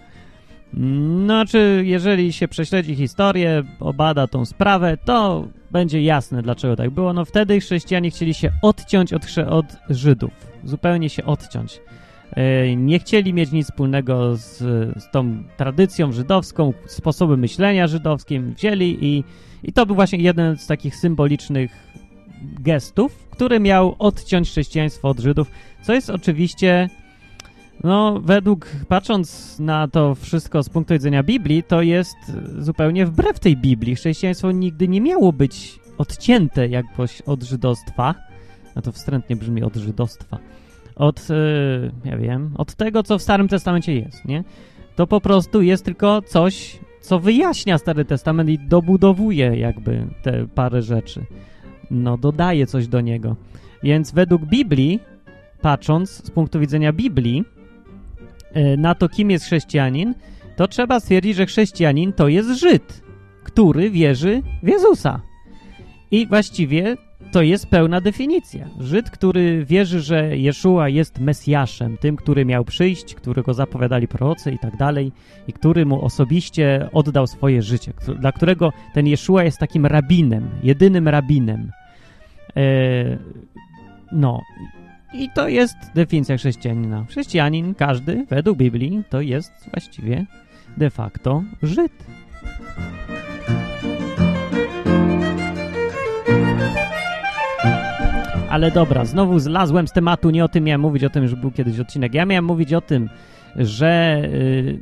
Znaczy, 1.24 1.82
jeżeli 1.86 2.32
się 2.32 2.48
prześledzi 2.48 2.94
historię, 2.94 3.62
obada 3.80 4.26
tą 4.26 4.44
sprawę, 4.44 4.96
to 5.04 5.48
będzie 5.70 6.02
jasne, 6.02 6.42
dlaczego 6.42 6.76
tak 6.76 6.90
było. 6.90 7.12
No 7.12 7.24
wtedy 7.24 7.60
chrześcijanie 7.60 8.10
chcieli 8.10 8.34
się 8.34 8.50
odciąć 8.62 9.12
od, 9.12 9.22
od 9.48 9.66
Żydów, 9.90 10.30
zupełnie 10.64 11.08
się 11.08 11.24
odciąć. 11.24 11.80
e, 12.30 12.76
nie 12.76 12.98
chcieli 12.98 13.34
mieć 13.34 13.52
nic 13.52 13.66
wspólnego 13.66 14.36
z, 14.36 14.58
z 15.02 15.10
tą 15.12 15.42
tradycją 15.56 16.12
żydowską, 16.12 16.72
sposobem 16.86 17.40
myślenia 17.40 17.86
żydowskim, 17.86 18.54
wzięli 18.54 18.98
i, 19.00 19.24
i 19.62 19.72
to 19.72 19.86
był 19.86 19.94
właśnie 19.94 20.18
jeden 20.18 20.56
z 20.56 20.66
takich 20.66 20.96
symbolicznych 20.96 21.70
gestów, 22.42 23.28
który 23.30 23.60
miał 23.60 23.96
odciąć 23.98 24.48
chrześcijaństwo 24.48 25.08
od 25.08 25.20
Żydów, 25.20 25.50
co 25.82 25.92
jest 25.92 26.10
oczywiście 26.10 26.88
no, 27.84 28.20
według, 28.24 28.66
patrząc 28.88 29.58
na 29.58 29.88
to 29.88 30.14
wszystko 30.14 30.62
z 30.62 30.68
punktu 30.68 30.94
widzenia 30.94 31.22
Biblii, 31.22 31.62
to 31.62 31.82
jest 31.82 32.16
zupełnie 32.58 33.06
wbrew 33.06 33.40
tej 33.40 33.56
Biblii. 33.56 33.96
Chrześcijaństwo 33.96 34.52
nigdy 34.52 34.88
nie 34.88 35.00
miało 35.00 35.32
być 35.32 35.80
odcięte 35.98 36.68
jakoś 36.68 37.20
od 37.20 37.42
żydostwa. 37.42 38.14
No 38.76 38.82
to 38.82 38.92
wstrętnie 38.92 39.36
brzmi 39.36 39.62
od 39.62 39.76
żydostwa. 39.76 40.38
Od, 40.96 41.28
yy, 41.28 41.92
ja 42.04 42.16
wiem, 42.16 42.50
od 42.58 42.74
tego, 42.74 43.02
co 43.02 43.18
w 43.18 43.22
Starym 43.22 43.48
Testamencie 43.48 43.94
jest, 43.94 44.24
nie? 44.24 44.44
To 44.96 45.06
po 45.06 45.20
prostu 45.20 45.62
jest 45.62 45.84
tylko 45.84 46.22
coś, 46.22 46.78
co 47.00 47.18
wyjaśnia 47.18 47.78
Stary 47.78 48.04
Testament 48.04 48.50
i 48.50 48.58
dobudowuje 48.58 49.56
jakby 49.56 50.06
te 50.22 50.46
parę 50.46 50.82
rzeczy. 50.82 51.24
No, 51.90 52.18
dodaje 52.18 52.66
coś 52.66 52.88
do 52.88 53.00
niego. 53.00 53.36
Więc 53.82 54.12
według 54.12 54.44
Biblii, 54.44 55.00
patrząc 55.60 56.10
z 56.10 56.30
punktu 56.30 56.60
widzenia 56.60 56.92
Biblii, 56.92 57.44
na 58.78 58.94
to, 58.94 59.08
kim 59.08 59.30
jest 59.30 59.44
chrześcijanin, 59.44 60.14
to 60.56 60.68
trzeba 60.68 61.00
stwierdzić, 61.00 61.36
że 61.36 61.46
chrześcijanin 61.46 62.12
to 62.12 62.28
jest 62.28 62.60
Żyd, 62.60 63.02
który 63.44 63.90
wierzy 63.90 64.42
w 64.62 64.68
Jezusa. 64.68 65.20
I 66.10 66.26
właściwie 66.26 66.96
to 67.32 67.42
jest 67.42 67.66
pełna 67.66 68.00
definicja. 68.00 68.68
Żyd, 68.80 69.10
który 69.10 69.64
wierzy, 69.64 70.00
że 70.00 70.36
Jeszua 70.36 70.88
jest 70.88 71.20
Mesjaszem, 71.20 71.96
tym, 71.96 72.16
który 72.16 72.44
miał 72.44 72.64
przyjść, 72.64 73.14
którego 73.14 73.54
zapowiadali 73.54 74.08
prorocy 74.08 74.52
i 74.52 74.58
tak 74.58 74.76
dalej, 74.76 75.12
i 75.48 75.52
który 75.52 75.86
mu 75.86 76.04
osobiście 76.04 76.88
oddał 76.92 77.26
swoje 77.26 77.62
życie, 77.62 77.92
dla 78.18 78.32
którego 78.32 78.72
ten 78.94 79.06
Jeszua 79.06 79.44
jest 79.44 79.58
takim 79.58 79.86
rabinem, 79.86 80.50
jedynym 80.62 81.08
rabinem. 81.08 81.70
E, 82.56 82.62
no, 84.12 84.40
i 85.12 85.30
to 85.34 85.48
jest 85.48 85.76
definicja 85.94 86.36
chrześcijanina. 86.36 87.04
Chrześcijanin, 87.08 87.74
każdy, 87.74 88.26
według 88.28 88.58
Biblii, 88.58 89.02
to 89.10 89.20
jest 89.20 89.52
właściwie 89.72 90.26
de 90.76 90.90
facto 90.90 91.42
Żyd. 91.62 91.92
Ale 98.50 98.70
dobra, 98.70 99.04
znowu 99.04 99.38
zlazłem 99.38 99.88
z 99.88 99.92
tematu, 99.92 100.30
nie 100.30 100.44
o 100.44 100.48
tym 100.48 100.64
miałem 100.64 100.80
mówić, 100.80 101.04
o 101.04 101.10
tym, 101.10 101.28
że 101.28 101.36
był 101.36 101.50
kiedyś 101.50 101.78
odcinek. 101.78 102.14
Ja 102.14 102.26
miałem 102.26 102.44
mówić 102.44 102.74
o 102.74 102.80
tym, 102.80 103.08
że 103.56 104.22
yy, 104.32 104.78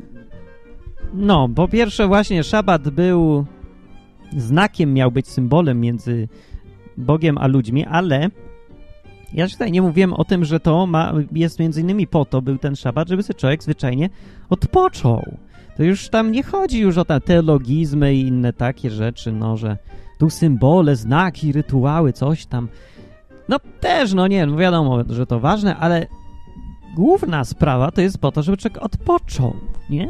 no, 1.15 1.49
po 1.49 1.69
pierwsze 1.69 2.07
właśnie 2.07 2.45
szabat 2.45 2.89
był 2.91 3.47
znakiem, 4.37 4.95
miał 4.95 5.11
być 5.11 5.29
symbolem 5.29 5.81
między 5.81 6.29
Bogiem 6.97 7.39
a 7.39 7.47
ludźmi, 7.47 7.87
ale 7.87 8.31
ja 9.33 9.49
tutaj 9.49 9.73
nie 9.73 9.83
mówiłem 9.83 10.15
o 10.15 10.25
tym, 10.25 10.45
że 10.45 10.61
to 10.61 10.87
ma, 10.87 11.13
jest 11.33 11.59
między 11.59 11.81
innymi 11.81 12.07
po 12.07 12.25
to, 12.25 12.43
był 12.43 12.59
ten 12.59 12.77
szabat, 12.77 13.09
żeby 13.09 13.23
sobie 13.23 13.39
człowiek 13.39 13.63
zwyczajnie 13.63 14.11
odpoczął. 14.51 15.37
To 15.77 15.83
już 15.83 16.09
tam 16.09 16.33
nie 16.33 16.43
chodzi 16.43 16.81
już 16.81 16.99
o 16.99 17.05
te 17.05 17.21
teologizmy 17.21 18.15
i 18.15 18.21
inne 18.21 18.53
takie 18.53 18.91
rzeczy, 18.91 19.33
no, 19.33 19.57
że 19.57 19.77
tu 20.19 20.31
symbole, 20.31 20.97
znaki, 20.97 21.53
rytuały, 21.53 22.13
coś 22.13 22.47
tam. 22.47 22.69
No 23.49 23.57
też, 23.81 24.13
no 24.15 24.27
nie, 24.27 24.47
no 24.47 24.57
wiadomo, 24.57 24.99
że 25.09 25.27
to 25.27 25.41
ważne, 25.41 25.77
ale 25.77 26.07
główna 26.97 27.45
sprawa 27.45 27.91
to 27.91 28.01
jest 28.01 28.19
po 28.19 28.33
to, 28.33 28.43
żeby 28.43 28.57
człowiek 28.57 28.83
odpoczął, 28.83 29.57
nie? 29.91 30.09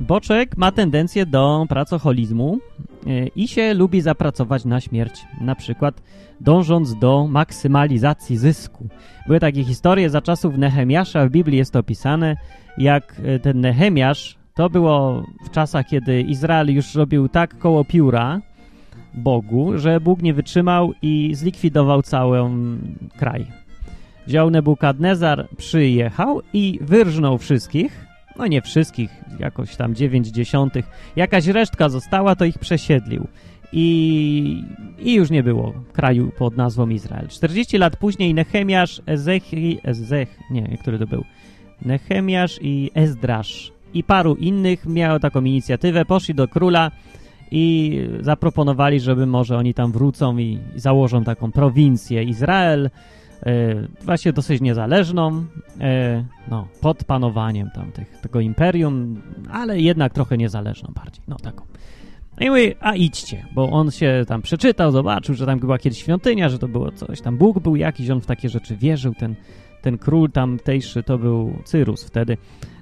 Boczek 0.00 0.56
ma 0.56 0.72
tendencję 0.72 1.26
do 1.26 1.66
pracoholizmu 1.68 2.58
e, 3.06 3.26
i 3.26 3.48
się 3.48 3.74
lubi 3.74 4.00
zapracować 4.00 4.64
na 4.64 4.80
śmierć, 4.80 5.26
na 5.40 5.54
przykład 5.54 6.02
dążąc 6.40 6.98
do 6.98 7.26
maksymalizacji 7.26 8.36
zysku. 8.36 8.88
Były 9.26 9.40
takie 9.40 9.64
historie 9.64 10.10
za 10.10 10.22
czasów 10.22 10.58
Nehemiasza, 10.58 11.26
w 11.26 11.30
Biblii 11.30 11.58
jest 11.58 11.72
to 11.72 11.78
opisane, 11.78 12.36
jak 12.78 13.20
e, 13.24 13.38
ten 13.38 13.60
Nehemiasz, 13.60 14.36
to 14.54 14.70
było 14.70 15.26
w 15.46 15.50
czasach, 15.50 15.86
kiedy 15.86 16.22
Izrael 16.22 16.74
już 16.74 16.94
robił 16.94 17.28
tak 17.28 17.58
koło 17.58 17.84
pióra 17.84 18.40
Bogu, 19.14 19.78
że 19.78 20.00
Bóg 20.00 20.22
nie 20.22 20.34
wytrzymał 20.34 20.92
i 21.02 21.30
zlikwidował 21.34 22.02
cały 22.02 22.38
kraj. 23.16 23.46
Wziął 24.26 24.50
Nebukadnezar, 24.50 25.48
przyjechał 25.56 26.42
i 26.52 26.78
wyrżnął 26.82 27.38
wszystkich, 27.38 28.06
no 28.36 28.46
nie 28.46 28.62
wszystkich, 28.62 29.10
jakoś 29.38 29.76
tam 29.76 29.94
9 29.94 30.28
dziesiątych, 30.28 30.86
jakaś 31.16 31.46
resztka 31.46 31.88
została, 31.88 32.36
to 32.36 32.44
ich 32.44 32.58
przesiedlił. 32.58 33.26
I, 33.76 34.64
I 34.98 35.14
już 35.14 35.30
nie 35.30 35.42
było 35.42 35.72
kraju 35.92 36.32
pod 36.38 36.56
nazwą 36.56 36.88
Izrael. 36.88 37.28
40 37.28 37.78
lat 37.78 37.96
później 37.96 38.34
Nehemiasz, 38.34 39.02
Ezechi, 39.06 39.78
Ezech, 39.84 40.38
nie, 40.50 40.78
który 40.78 40.98
to 40.98 41.06
był? 41.06 41.24
Nehemiasz 41.82 42.58
i 42.62 42.90
Ezdrasz 42.94 43.72
i 43.94 44.04
paru 44.04 44.34
innych 44.34 44.86
miało 44.86 45.20
taką 45.20 45.44
inicjatywę, 45.44 46.04
poszli 46.04 46.34
do 46.34 46.48
króla 46.48 46.90
i 47.50 47.98
zaproponowali, 48.20 49.00
żeby 49.00 49.26
może 49.26 49.56
oni 49.58 49.74
tam 49.74 49.92
wrócą 49.92 50.38
i 50.38 50.58
założą 50.76 51.24
taką 51.24 51.52
prowincję 51.52 52.22
Izrael, 52.22 52.90
E, 53.46 53.74
właśnie 54.04 54.32
dosyć 54.32 54.60
niezależną, 54.60 55.44
e, 55.80 56.24
no, 56.48 56.68
pod 56.80 57.04
panowaniem 57.04 57.70
tam 57.74 57.92
tych, 57.92 58.20
tego 58.20 58.40
imperium, 58.40 59.22
ale 59.50 59.80
jednak 59.80 60.12
trochę 60.12 60.36
niezależną 60.36 60.92
bardziej, 60.94 61.24
no 61.28 61.36
taką. 61.36 61.64
No 62.40 62.46
i 62.46 62.50
mówi, 62.50 62.74
a 62.80 62.94
idźcie, 62.94 63.46
bo 63.54 63.70
on 63.70 63.90
się 63.90 64.24
tam 64.28 64.42
przeczytał, 64.42 64.92
zobaczył, 64.92 65.34
że 65.34 65.46
tam 65.46 65.58
była 65.58 65.78
kiedyś 65.78 65.98
świątynia, 65.98 66.48
że 66.48 66.58
to 66.58 66.68
było 66.68 66.92
coś, 66.92 67.20
tam 67.20 67.36
Bóg 67.36 67.58
był 67.58 67.76
jakiś, 67.76 68.10
on 68.10 68.20
w 68.20 68.26
takie 68.26 68.48
rzeczy 68.48 68.76
wierzył, 68.76 69.14
ten, 69.14 69.34
ten 69.82 69.98
król 69.98 70.30
tamtejszy 70.30 71.02
to 71.02 71.18
był 71.18 71.56
Cyrus 71.64 72.04
wtedy. 72.04 72.36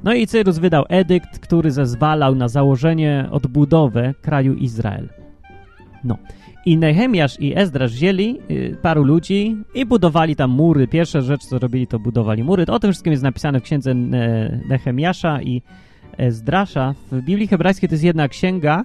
No 0.05 0.15
i 0.15 0.27
Cyrus 0.27 0.59
wydał 0.59 0.85
edykt, 0.89 1.39
który 1.39 1.71
zezwalał 1.71 2.35
na 2.35 2.49
założenie, 2.49 3.29
odbudowę 3.31 4.15
kraju 4.23 4.55
Izrael. 4.55 5.09
No. 6.05 6.19
I 6.67 6.79
Nehemiasz 6.79 7.41
i 7.41 7.59
Ezdrasz 7.59 7.93
wzięli 7.93 8.39
y, 8.51 8.77
paru 8.83 9.05
ludzi 9.05 9.57
i 9.75 9.87
budowali 9.87 10.37
tam 10.37 10.51
mury. 10.51 10.89
Pierwsza 10.89 11.21
rzecz, 11.21 11.45
co 11.45 11.59
robili, 11.59 11.87
to 11.87 11.99
budowali 11.99 12.45
mury. 12.45 12.67
O 12.67 12.79
tym 12.79 12.93
wszystkim 12.93 13.11
jest 13.11 13.23
napisane 13.23 13.61
w 13.61 13.63
księdze 13.63 13.95
Nehemiasza 14.69 15.43
i 15.43 15.63
Ezdrasza. 16.17 16.95
W 17.13 17.23
Biblii 17.23 17.49
hebrajskiej 17.49 17.89
to 17.89 17.95
jest 17.95 18.05
jedna 18.05 18.29
księga, 18.29 18.85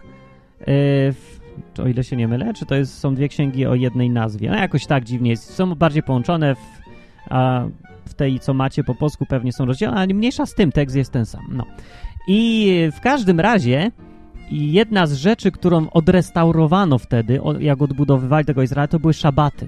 w, 0.60 1.40
o 1.80 1.88
ile 1.88 2.04
się 2.04 2.16
nie 2.16 2.28
mylę, 2.28 2.54
czy 2.54 2.66
to 2.66 2.76
jest, 2.76 3.00
są 3.00 3.16
dwie 3.16 3.28
księgi 3.28 3.66
o 3.66 3.76
jednej 3.76 4.10
nazwie. 4.10 4.50
No 4.50 4.58
jakoś 4.58 4.86
tak 4.86 5.04
dziwnie 5.04 5.30
jest. 5.30 5.54
Są 5.54 5.76
bardziej 5.76 6.04
połączone, 6.04 6.56
w, 6.56 6.60
a 7.30 7.66
w 8.06 8.14
tej, 8.14 8.40
co 8.40 8.54
macie 8.54 8.84
po 8.84 8.96
polsku, 8.96 9.26
pewnie 9.26 9.54
są 9.54 9.66
rozdzielone, 9.66 9.98
ale 9.98 10.14
mniejsza 10.14 10.46
z 10.46 10.56
tym, 10.56 10.72
tekst 10.72 10.96
jest 10.96 11.12
ten 11.12 11.26
sam. 11.26 11.46
No. 11.52 11.66
I 12.28 12.72
w 12.98 13.02
każdym 13.02 13.40
razie 13.40 13.92
jedna 14.52 15.08
z 15.08 15.14
rzeczy, 15.14 15.52
którą 15.52 15.90
odrestaurowano 15.90 16.98
wtedy, 16.98 17.40
jak 17.60 17.82
odbudowywali 17.82 18.46
tego 18.46 18.62
Izraela, 18.62 18.88
to 18.88 19.00
były 19.00 19.14
szabaty. 19.14 19.68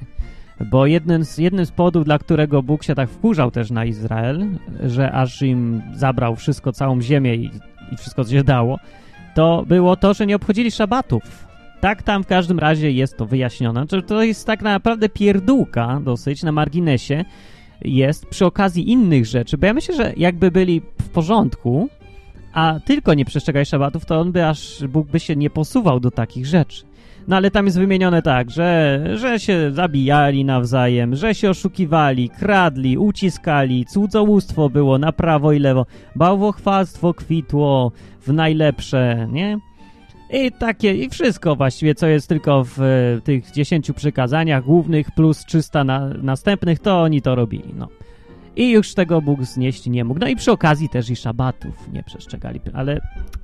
Bo 0.72 0.86
jednym 0.86 1.25
z, 1.25 1.38
jednym 1.38 1.65
z 1.65 1.72
powodów, 1.72 2.05
dla 2.05 2.19
którego 2.19 2.63
Bóg 2.63 2.84
się 2.84 2.96
tak 2.96 3.10
wkurzał 3.10 3.51
też 3.51 3.72
na 3.72 3.86
Izrael, 3.86 4.48
że 4.84 5.12
aż 5.12 5.41
im 5.41 5.81
zabrał 5.96 6.36
wszystko, 6.36 6.72
całą 6.72 7.01
ziemię 7.01 7.36
i, 7.36 7.51
i 7.91 7.98
wszystko, 7.98 8.24
co 8.24 8.31
się 8.31 8.43
dało, 8.43 8.79
to 9.36 9.63
było 9.67 9.95
to, 9.95 10.13
że 10.13 10.25
nie 10.25 10.36
obchodzili 10.36 10.71
szabatów. 10.71 11.48
Tak 11.81 12.03
tam 12.03 12.24
w 12.24 12.27
każdym 12.27 12.59
razie 12.59 12.91
jest 12.91 13.17
to 13.17 13.25
wyjaśnione. 13.25 13.86
To 14.07 14.24
jest 14.24 14.45
tak 14.45 14.62
naprawdę 14.62 15.09
pierdółka 15.09 16.01
dosyć 16.03 16.43
na 16.43 16.51
marginesie 16.51 17.25
jest 17.81 18.25
przy 18.25 18.45
okazji 18.45 18.91
innych 18.91 19.25
rzeczy, 19.25 19.57
bo 19.57 19.65
ja 19.65 19.74
myślę, 19.74 19.95
że 19.95 20.13
jakby 20.17 20.51
byli 20.51 20.81
w 21.01 21.09
porządku, 21.09 21.89
a 22.53 22.79
tylko 22.86 23.13
nie 23.13 23.25
przestrzegaj 23.25 23.65
szabatów, 23.65 24.05
to 24.05 24.19
on 24.19 24.31
by 24.31 24.48
aż 24.48 24.83
Bóg 24.88 25.07
by 25.07 25.19
się 25.19 25.36
nie 25.36 25.50
posuwał 25.50 26.00
do 26.00 26.12
takich 26.12 26.45
rzeczy. 26.45 26.88
No 27.29 27.36
ale 27.36 27.51
tam 27.51 27.65
jest 27.65 27.77
wymienione 27.77 28.21
tak, 28.21 28.51
że, 28.51 29.01
że 29.15 29.39
się 29.39 29.71
zabijali 29.71 30.45
nawzajem, 30.45 31.15
że 31.15 31.36
się 31.36 31.50
oszukiwali, 31.50 32.29
kradli, 32.29 32.98
uciskali, 32.98 33.86
cudzołóstwo 33.86 34.69
było 34.69 34.98
na 34.98 35.12
prawo 35.12 35.51
i 35.51 35.59
lewo, 35.59 35.86
bałwochwalstwo 36.15 37.13
kwitło 37.13 37.91
w 38.21 38.33
najlepsze, 38.33 39.27
nie? 39.31 39.59
I 40.33 40.51
takie, 40.51 40.95
i 40.95 41.09
wszystko 41.09 41.55
właściwie, 41.55 41.95
co 41.95 42.07
jest 42.07 42.27
tylko 42.27 42.63
w 42.63 42.79
tych 43.24 43.51
dziesięciu 43.51 43.93
przykazaniach 43.93 44.63
głównych 44.63 45.12
plus 45.12 45.45
300 45.45 45.83
na, 45.83 46.07
następnych, 46.07 46.79
to 46.79 47.01
oni 47.01 47.21
to 47.21 47.36
robili, 47.36 47.74
no. 47.77 47.88
I 48.56 48.72
już 48.72 48.94
tego 48.94 49.22
Bóg 49.22 49.44
znieść 49.44 49.86
nie 49.86 50.03
mógł. 50.03 50.20
No 50.20 50.27
i 50.27 50.36
przy 50.36 50.51
okazji 50.51 50.89
też 50.89 51.10
i 51.10 51.15
szabatów 51.15 51.91
nie 51.94 52.03
przestrzegali. 52.03 52.60
Ale 52.74 53.01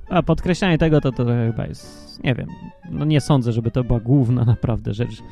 a 0.08 0.22
podkreślanie 0.22 0.78
tego 0.78 1.00
to, 1.00 1.12
to 1.12 1.24
chyba 1.24 1.66
jest, 1.66 2.20
nie 2.24 2.34
wiem, 2.34 2.46
no 2.90 3.04
nie 3.04 3.20
sądzę, 3.20 3.52
żeby 3.52 3.70
to 3.70 3.84
była 3.84 4.00
główna 4.00 4.44
naprawdę 4.54 4.94
rzecz. 4.94 5.22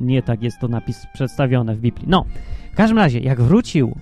Nie 0.00 0.22
tak 0.22 0.42
jest 0.42 0.58
to 0.60 0.68
napis 0.68 1.06
przedstawione 1.14 1.76
w 1.76 1.80
Biblii. 1.80 2.08
No, 2.08 2.24
w 2.72 2.76
każdym 2.76 2.98
razie, 2.98 3.20
jak 3.20 3.40
wrócił 3.40 3.96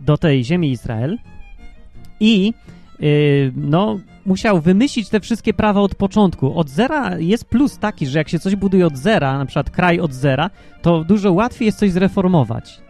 do 0.00 0.18
tej 0.18 0.44
ziemi 0.44 0.70
Izrael, 0.70 1.18
I 2.20 2.54
yy, 3.00 3.52
no, 3.56 3.98
musiał 4.26 4.60
wymyślić 4.60 5.08
te 5.08 5.20
wszystkie 5.20 5.54
prawa 5.54 5.80
od 5.80 5.94
początku. 5.94 6.58
Od 6.58 6.68
zera 6.68 7.18
jest 7.18 7.44
plus 7.44 7.78
taki, 7.78 8.06
że 8.06 8.18
jak 8.18 8.28
się 8.28 8.38
coś 8.38 8.56
buduje 8.56 8.86
od 8.86 8.96
zera, 8.96 9.38
na 9.38 9.46
przykład 9.46 9.70
kraj 9.70 10.00
od 10.00 10.12
zera, 10.12 10.50
to 10.82 11.04
dużo 11.04 11.32
łatwiej 11.32 11.66
jest 11.66 11.78
coś 11.78 11.90
zreformować. 11.90 12.81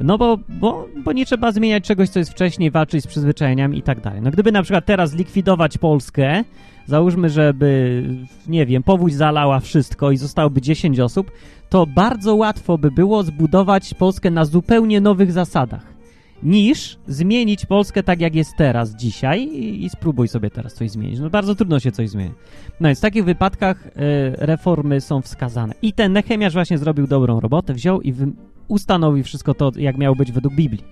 No 0.00 0.18
bo, 0.18 0.38
bo, 0.48 0.88
bo 1.04 1.12
nie 1.12 1.26
trzeba 1.26 1.52
zmieniać 1.52 1.84
czegoś, 1.84 2.08
co 2.08 2.18
jest 2.18 2.30
wcześniej, 2.30 2.70
walczyć 2.70 3.04
z 3.04 3.06
przyzwyczajeniami 3.06 3.78
i 3.78 3.82
tak 3.82 4.00
dalej. 4.00 4.22
No 4.22 4.30
gdyby 4.30 4.52
na 4.52 4.62
przykład 4.62 4.86
teraz 4.86 5.14
likwidować 5.14 5.78
Polskę, 5.78 6.44
załóżmy, 6.86 7.30
żeby, 7.30 8.02
nie 8.48 8.66
wiem, 8.66 8.82
powódź 8.82 9.14
zalała 9.14 9.60
wszystko 9.60 10.10
i 10.10 10.16
zostałoby 10.16 10.60
10 10.60 11.00
osób, 11.00 11.30
to 11.68 11.86
bardzo 11.86 12.34
łatwo 12.34 12.78
by 12.78 12.90
było 12.90 13.22
zbudować 13.22 13.94
Polskę 13.94 14.30
na 14.30 14.44
zupełnie 14.44 15.00
nowych 15.00 15.32
zasadach, 15.32 15.96
niż 16.42 16.98
zmienić 17.06 17.66
Polskę 17.66 18.02
tak, 18.02 18.20
jak 18.20 18.34
jest 18.34 18.50
teraz, 18.56 18.96
dzisiaj 18.96 19.42
i, 19.42 19.84
i 19.84 19.90
spróbuj 19.90 20.28
sobie 20.28 20.50
teraz 20.50 20.74
coś 20.74 20.90
zmienić. 20.90 21.20
No 21.20 21.30
bardzo 21.30 21.54
trudno 21.54 21.80
się 21.80 21.92
coś 21.92 22.10
zmienić. 22.10 22.34
No 22.80 22.88
więc 22.88 22.98
w 22.98 23.02
takich 23.02 23.24
wypadkach 23.24 23.86
y, 23.86 23.90
reformy 24.36 25.00
są 25.00 25.22
wskazane. 25.22 25.74
I 25.82 25.92
ten 25.92 26.12
Nechemiasz 26.12 26.52
właśnie 26.52 26.78
zrobił 26.78 27.06
dobrą 27.06 27.40
robotę, 27.40 27.74
wziął 27.74 28.00
i 28.00 28.12
wy, 28.12 28.32
ustanowił 28.68 29.24
wszystko 29.24 29.54
to, 29.54 29.72
jak 29.76 29.98
miało 29.98 30.16
być 30.16 30.32
według 30.32 30.54
Biblii. 30.54 30.84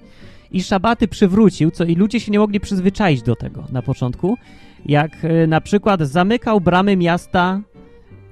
I 0.51 0.63
szabaty 0.63 1.09
przywrócił, 1.09 1.71
co 1.71 1.85
i 1.85 1.95
ludzie 1.95 2.21
się 2.21 2.33
nie 2.33 2.39
mogli 2.39 2.61
przyzwyczaić 2.61 3.23
do 3.23 3.37
tego 3.37 3.65
na 3.73 3.83
początku, 3.83 4.37
jak 4.87 5.25
y, 5.25 5.47
na 5.47 5.61
przykład 5.61 6.01
zamykał 6.01 6.61
bramy 6.61 6.97
miasta 6.97 7.61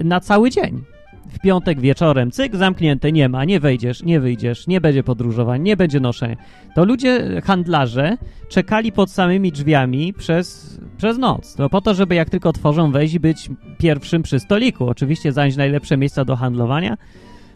na 0.00 0.20
cały 0.20 0.50
dzień 0.50 0.84
w 1.32 1.38
piątek 1.38 1.80
wieczorem, 1.80 2.30
cyk, 2.30 2.56
zamknięte, 2.56 3.12
nie 3.12 3.28
ma, 3.28 3.44
nie 3.44 3.60
wejdziesz, 3.60 4.02
nie 4.02 4.20
wyjdziesz, 4.20 4.66
nie 4.66 4.80
będzie 4.80 5.02
podróżowań, 5.02 5.62
nie 5.62 5.76
będzie 5.76 6.00
noszenia. 6.00 6.36
To 6.74 6.84
ludzie, 6.84 7.40
handlarze, 7.44 8.16
czekali 8.48 8.92
pod 8.92 9.10
samymi 9.10 9.52
drzwiami 9.52 10.14
przez, 10.14 10.78
przez 10.96 11.18
noc. 11.18 11.54
To 11.54 11.68
po 11.68 11.80
to, 11.80 11.94
żeby 11.94 12.14
jak 12.14 12.30
tylko 12.30 12.48
otworzą 12.48 12.92
wejść 12.92 13.18
być 13.18 13.50
pierwszym 13.78 14.22
przy 14.22 14.40
stoliku. 14.40 14.88
Oczywiście 14.88 15.32
zająć 15.32 15.56
najlepsze 15.56 15.96
miejsca 15.96 16.24
do 16.24 16.36
handlowania 16.36 16.96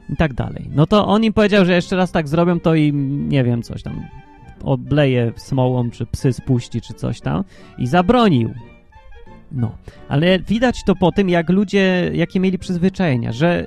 i 0.08 0.16
tak 0.16 0.34
dalej. 0.34 0.70
No 0.74 0.86
to 0.86 1.06
on 1.06 1.24
im 1.24 1.32
powiedział, 1.32 1.64
że 1.64 1.74
jeszcze 1.74 1.96
raz 1.96 2.12
tak 2.12 2.28
zrobią, 2.28 2.60
to 2.60 2.74
im, 2.74 3.28
nie 3.28 3.44
wiem, 3.44 3.62
coś 3.62 3.82
tam 3.82 4.06
obleje 4.62 5.32
smołą, 5.36 5.90
czy 5.90 6.06
psy 6.06 6.32
spuści, 6.32 6.80
czy 6.80 6.94
coś 6.94 7.20
tam 7.20 7.44
i 7.78 7.86
zabronił. 7.86 8.54
No, 9.52 9.76
ale 10.08 10.38
widać 10.38 10.84
to 10.84 10.94
po 10.94 11.12
tym, 11.12 11.28
jak 11.28 11.48
ludzie, 11.48 12.10
jakie 12.14 12.40
mieli 12.40 12.58
przyzwyczajenia, 12.58 13.32
że 13.32 13.66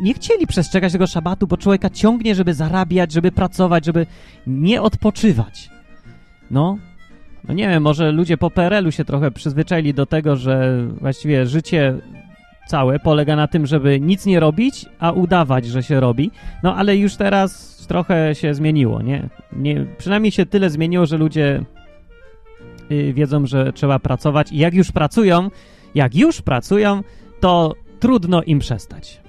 nie 0.00 0.14
chcieli 0.14 0.46
przestrzegać 0.46 0.92
tego 0.92 1.06
szabatu, 1.06 1.46
bo 1.46 1.56
człowieka 1.56 1.90
ciągnie, 1.90 2.34
żeby 2.34 2.54
zarabiać, 2.54 3.12
żeby 3.12 3.32
pracować, 3.32 3.84
żeby 3.84 4.06
nie 4.46 4.82
odpoczywać. 4.82 5.70
No, 6.50 6.78
no 7.48 7.54
nie 7.54 7.68
wiem, 7.68 7.82
może 7.82 8.12
ludzie 8.12 8.36
po 8.36 8.50
PRL-u 8.50 8.90
się 8.90 9.04
trochę 9.04 9.30
przyzwyczaili 9.30 9.94
do 9.94 10.06
tego, 10.06 10.36
że 10.36 10.86
właściwie 11.00 11.46
życie 11.46 11.94
całe 12.68 12.98
polega 12.98 13.36
na 13.36 13.46
tym, 13.46 13.66
żeby 13.66 14.00
nic 14.00 14.26
nie 14.26 14.40
robić, 14.40 14.86
a 14.98 15.12
udawać, 15.12 15.66
że 15.66 15.82
się 15.82 16.00
robi. 16.00 16.30
No 16.62 16.76
ale 16.76 16.96
już 16.96 17.16
teraz 17.16 17.76
trochę 17.88 18.34
się 18.34 18.54
zmieniło, 18.54 19.02
nie? 19.02 19.28
nie 19.52 19.86
przynajmniej 19.98 20.32
się 20.32 20.46
tyle 20.46 20.70
zmieniło, 20.70 21.06
że 21.06 21.18
ludzie 21.18 21.64
Y, 22.90 23.12
wiedzą, 23.12 23.46
że 23.46 23.72
trzeba 23.72 23.98
pracować 23.98 24.52
i 24.52 24.58
jak 24.58 24.74
już 24.74 24.92
pracują, 24.92 25.50
jak 25.94 26.14
już 26.14 26.42
pracują, 26.42 27.02
to 27.40 27.74
trudno 28.00 28.42
im 28.42 28.58
przestać. 28.58 29.20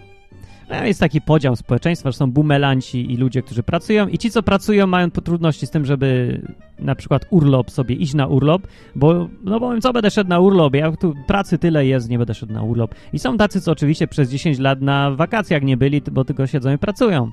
No, 0.69 0.85
jest 0.85 0.99
taki 0.99 1.21
podział 1.21 1.55
społeczeństwa, 1.55 2.11
że 2.11 2.17
są 2.17 2.31
bumelanci 2.31 3.13
i 3.13 3.17
ludzie, 3.17 3.41
którzy 3.41 3.63
pracują 3.63 4.07
i 4.07 4.17
ci, 4.17 4.31
co 4.31 4.43
pracują, 4.43 4.87
mają 4.87 5.11
trudności 5.11 5.67
z 5.67 5.69
tym, 5.69 5.85
żeby 5.85 6.41
na 6.79 6.95
przykład 6.95 7.25
urlop 7.29 7.71
sobie 7.71 7.95
iść 7.95 8.13
na 8.13 8.27
urlop, 8.27 8.67
bo 8.95 9.27
no 9.43 9.59
bo 9.59 9.79
co 9.79 9.93
będę 9.93 10.11
szedł 10.11 10.29
na 10.29 10.39
urlop, 10.39 10.75
ja 10.75 10.91
tu 10.91 11.13
pracy 11.27 11.57
tyle 11.57 11.85
jest, 11.85 12.09
nie 12.09 12.17
będę 12.17 12.33
szedł 12.33 12.53
na 12.53 12.63
urlop. 12.63 12.95
I 13.13 13.19
są 13.19 13.37
tacy, 13.37 13.61
co 13.61 13.71
oczywiście 13.71 14.07
przez 14.07 14.29
10 14.29 14.59
lat 14.59 14.81
na 14.81 15.11
wakacjach 15.11 15.63
nie 15.63 15.77
byli, 15.77 16.01
bo 16.11 16.25
tylko 16.25 16.47
siedzą 16.47 16.73
i 16.73 16.77
pracują. 16.77 17.31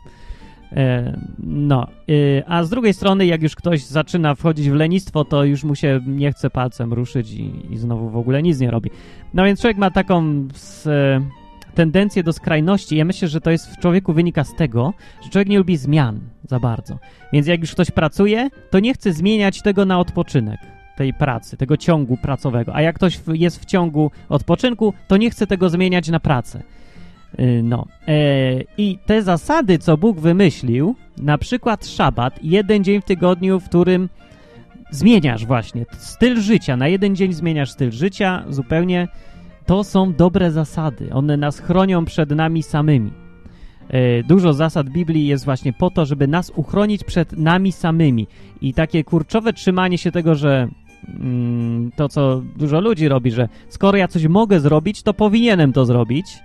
E, 0.73 1.19
no, 1.39 1.87
e, 2.09 2.51
a 2.51 2.65
z 2.65 2.71
drugiej 2.71 2.95
strony, 2.95 3.27
jak 3.27 3.43
już 3.43 3.57
ktoś 3.57 3.85
zaczyna 3.85 4.35
wchodzić 4.35 4.71
w 4.71 4.75
lenistwo, 4.75 5.25
to 5.25 5.45
już 5.45 5.65
mu 5.65 5.75
się 5.75 6.01
nie 6.07 6.33
chce 6.33 6.51
palcem 6.51 6.93
ruszyć 6.93 7.33
i, 7.33 7.73
i 7.73 7.77
znowu 7.77 8.11
w 8.11 8.17
ogóle 8.17 8.43
nic 8.43 8.61
nie 8.61 8.71
robi. 8.71 8.91
No 9.35 9.45
więc 9.45 9.61
człowiek 9.61 9.79
ma 9.79 9.91
taką 9.91 10.49
z, 10.55 10.89
tendencję 11.77 12.23
do 12.23 12.33
skrajności. 12.33 12.97
Ja 12.97 13.05
myślę, 13.05 13.29
że 13.29 13.41
to 13.41 13.51
jest 13.51 13.71
w 13.71 13.79
człowieku 13.79 14.13
wynika 14.13 14.45
z 14.45 14.55
tego, 14.55 14.95
że 15.23 15.31
człowiek 15.31 15.49
nie 15.49 15.59
lubi 15.59 15.77
zmian 15.77 16.21
za 16.45 16.61
bardzo. 16.61 16.99
Więc 17.33 17.47
jak 17.47 17.61
już 17.61 17.73
ktoś 17.73 17.91
pracuje, 17.91 18.49
to 18.71 18.81
nie 18.81 18.95
chce 18.95 19.13
zmieniać 19.13 19.63
tego 19.63 19.85
na 19.85 20.01
odpoczynek 20.01 20.61
tej 20.97 21.15
pracy, 21.15 21.57
tego 21.57 21.77
ciągu 21.77 22.17
pracowego. 22.17 22.75
A 22.75 22.83
jak 22.83 22.97
ktoś 22.97 23.21
jest 23.33 23.63
w 23.63 23.65
ciągu 23.65 24.11
odpoczynku, 24.29 24.95
to 25.09 25.17
nie 25.17 25.31
chce 25.31 25.47
tego 25.47 25.71
zmieniać 25.71 26.09
na 26.09 26.21
pracę. 26.21 26.63
Y, 27.41 27.61
no. 27.65 27.87
E, 28.09 28.15
I 28.79 28.99
te 29.07 29.23
zasady, 29.23 29.79
co 29.79 29.97
Bóg 29.97 30.21
wymyślił, 30.21 30.95
na 31.19 31.39
przykład 31.39 31.87
szabat, 31.87 32.39
jeden 32.43 32.85
dzień 32.85 33.01
w 33.01 33.05
tygodniu, 33.05 33.61
w 33.61 33.69
którym 33.69 34.09
zmieniasz 34.91 35.47
właśnie 35.47 35.87
styl 35.99 36.41
życia, 36.41 36.77
na 36.77 36.89
jeden 36.89 37.17
dzień 37.17 37.33
zmieniasz 37.33 37.71
styl 37.71 37.91
życia 37.91 38.45
zupełnie, 38.49 39.09
to 39.67 39.85
są 39.85 40.13
dobre 40.13 40.51
zasady. 40.51 41.13
One 41.13 41.37
nas 41.37 41.61
chronią 41.61 42.05
przed 42.05 42.31
nami 42.31 42.63
samymi. 42.63 43.13
E, 43.89 44.23
dużo 44.23 44.53
zasad 44.53 44.91
Biblii 44.91 45.27
jest 45.27 45.45
właśnie 45.45 45.73
po 45.73 45.91
to, 45.91 46.07
żeby 46.07 46.29
nas 46.29 46.53
uchronić 46.57 47.05
przed 47.05 47.33
nami 47.33 47.73
samymi. 47.73 48.27
I 48.61 48.75
takie 48.75 49.05
kurczowe 49.05 49.53
trzymanie 49.53 49.99
się 49.99 50.13
tego, 50.13 50.35
że 50.35 50.69
mm, 51.09 51.91
to, 51.97 52.09
co 52.09 52.43
dużo 52.57 52.81
ludzi 52.81 53.09
robi, 53.09 53.31
że 53.31 53.49
skoro 53.69 53.99
ja 53.99 54.09
coś 54.09 54.27
mogę 54.27 54.61
zrobić, 54.61 55.03
to 55.03 55.15
powinienem 55.15 55.73
to 55.73 55.87
zrobić– 55.87 56.27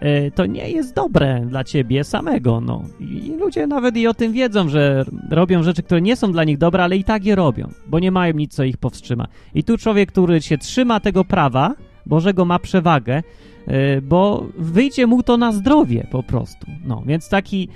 E, 0.00 0.30
to 0.30 0.46
nie 0.46 0.70
jest 0.70 0.94
dobre 0.94 1.46
dla 1.48 1.64
ciebie 1.64 2.04
samego, 2.04 2.60
no. 2.60 2.82
I 3.00 3.32
ludzie 3.38 3.66
nawet 3.66 3.96
i 3.96 4.06
o 4.06 4.14
tym 4.14 4.32
wiedzą, 4.32 4.68
że 4.68 5.04
robią 5.30 5.62
rzeczy, 5.62 5.82
które 5.82 6.00
nie 6.00 6.16
są 6.16 6.32
dla 6.32 6.44
nich 6.44 6.58
dobre, 6.58 6.84
ale 6.84 6.96
i 6.96 7.04
tak 7.04 7.24
je 7.24 7.34
robią, 7.34 7.68
bo 7.86 7.98
nie 7.98 8.10
mają 8.10 8.34
nic, 8.34 8.54
co 8.54 8.64
ich 8.64 8.76
powstrzyma. 8.76 9.26
I 9.54 9.64
tu 9.64 9.78
człowiek, 9.78 10.12
który 10.12 10.42
się 10.42 10.58
trzyma 10.58 11.00
tego 11.00 11.24
prawa 11.24 11.74
Bożego 12.06 12.44
ma 12.44 12.58
przewagę, 12.58 13.22
e, 13.66 14.00
bo 14.00 14.46
wyjdzie 14.58 15.06
mu 15.06 15.22
to 15.22 15.36
na 15.36 15.52
zdrowie 15.52 16.06
po 16.10 16.22
prostu. 16.22 16.66
No, 16.84 17.02
więc 17.06 17.28
taki 17.28 17.68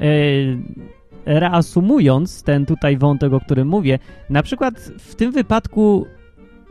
e, 0.00 0.06
reasumując 1.26 2.42
ten 2.42 2.66
tutaj 2.66 2.96
wątek, 2.96 3.32
o 3.32 3.40
którym 3.40 3.68
mówię, 3.68 3.98
na 4.30 4.42
przykład 4.42 4.74
w 4.98 5.14
tym 5.14 5.32
wypadku 5.32 6.06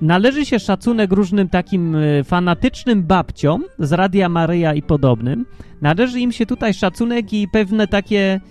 należy 0.01 0.45
się 0.45 0.59
szacunek 0.59 1.11
różnym 1.11 1.49
takim 1.49 1.95
e, 1.95 2.23
fanatycznym 2.23 3.03
babciom 3.03 3.63
z 3.79 3.93
Radia 3.93 4.29
Maryja 4.29 4.73
i 4.73 4.81
podobnym. 4.81 5.45
Należy 5.81 6.19
im 6.19 6.31
się 6.31 6.45
tutaj 6.45 6.73
szacunek 6.73 7.33
i 7.33 7.47
pewne 7.47 7.87
takie, 7.87 8.41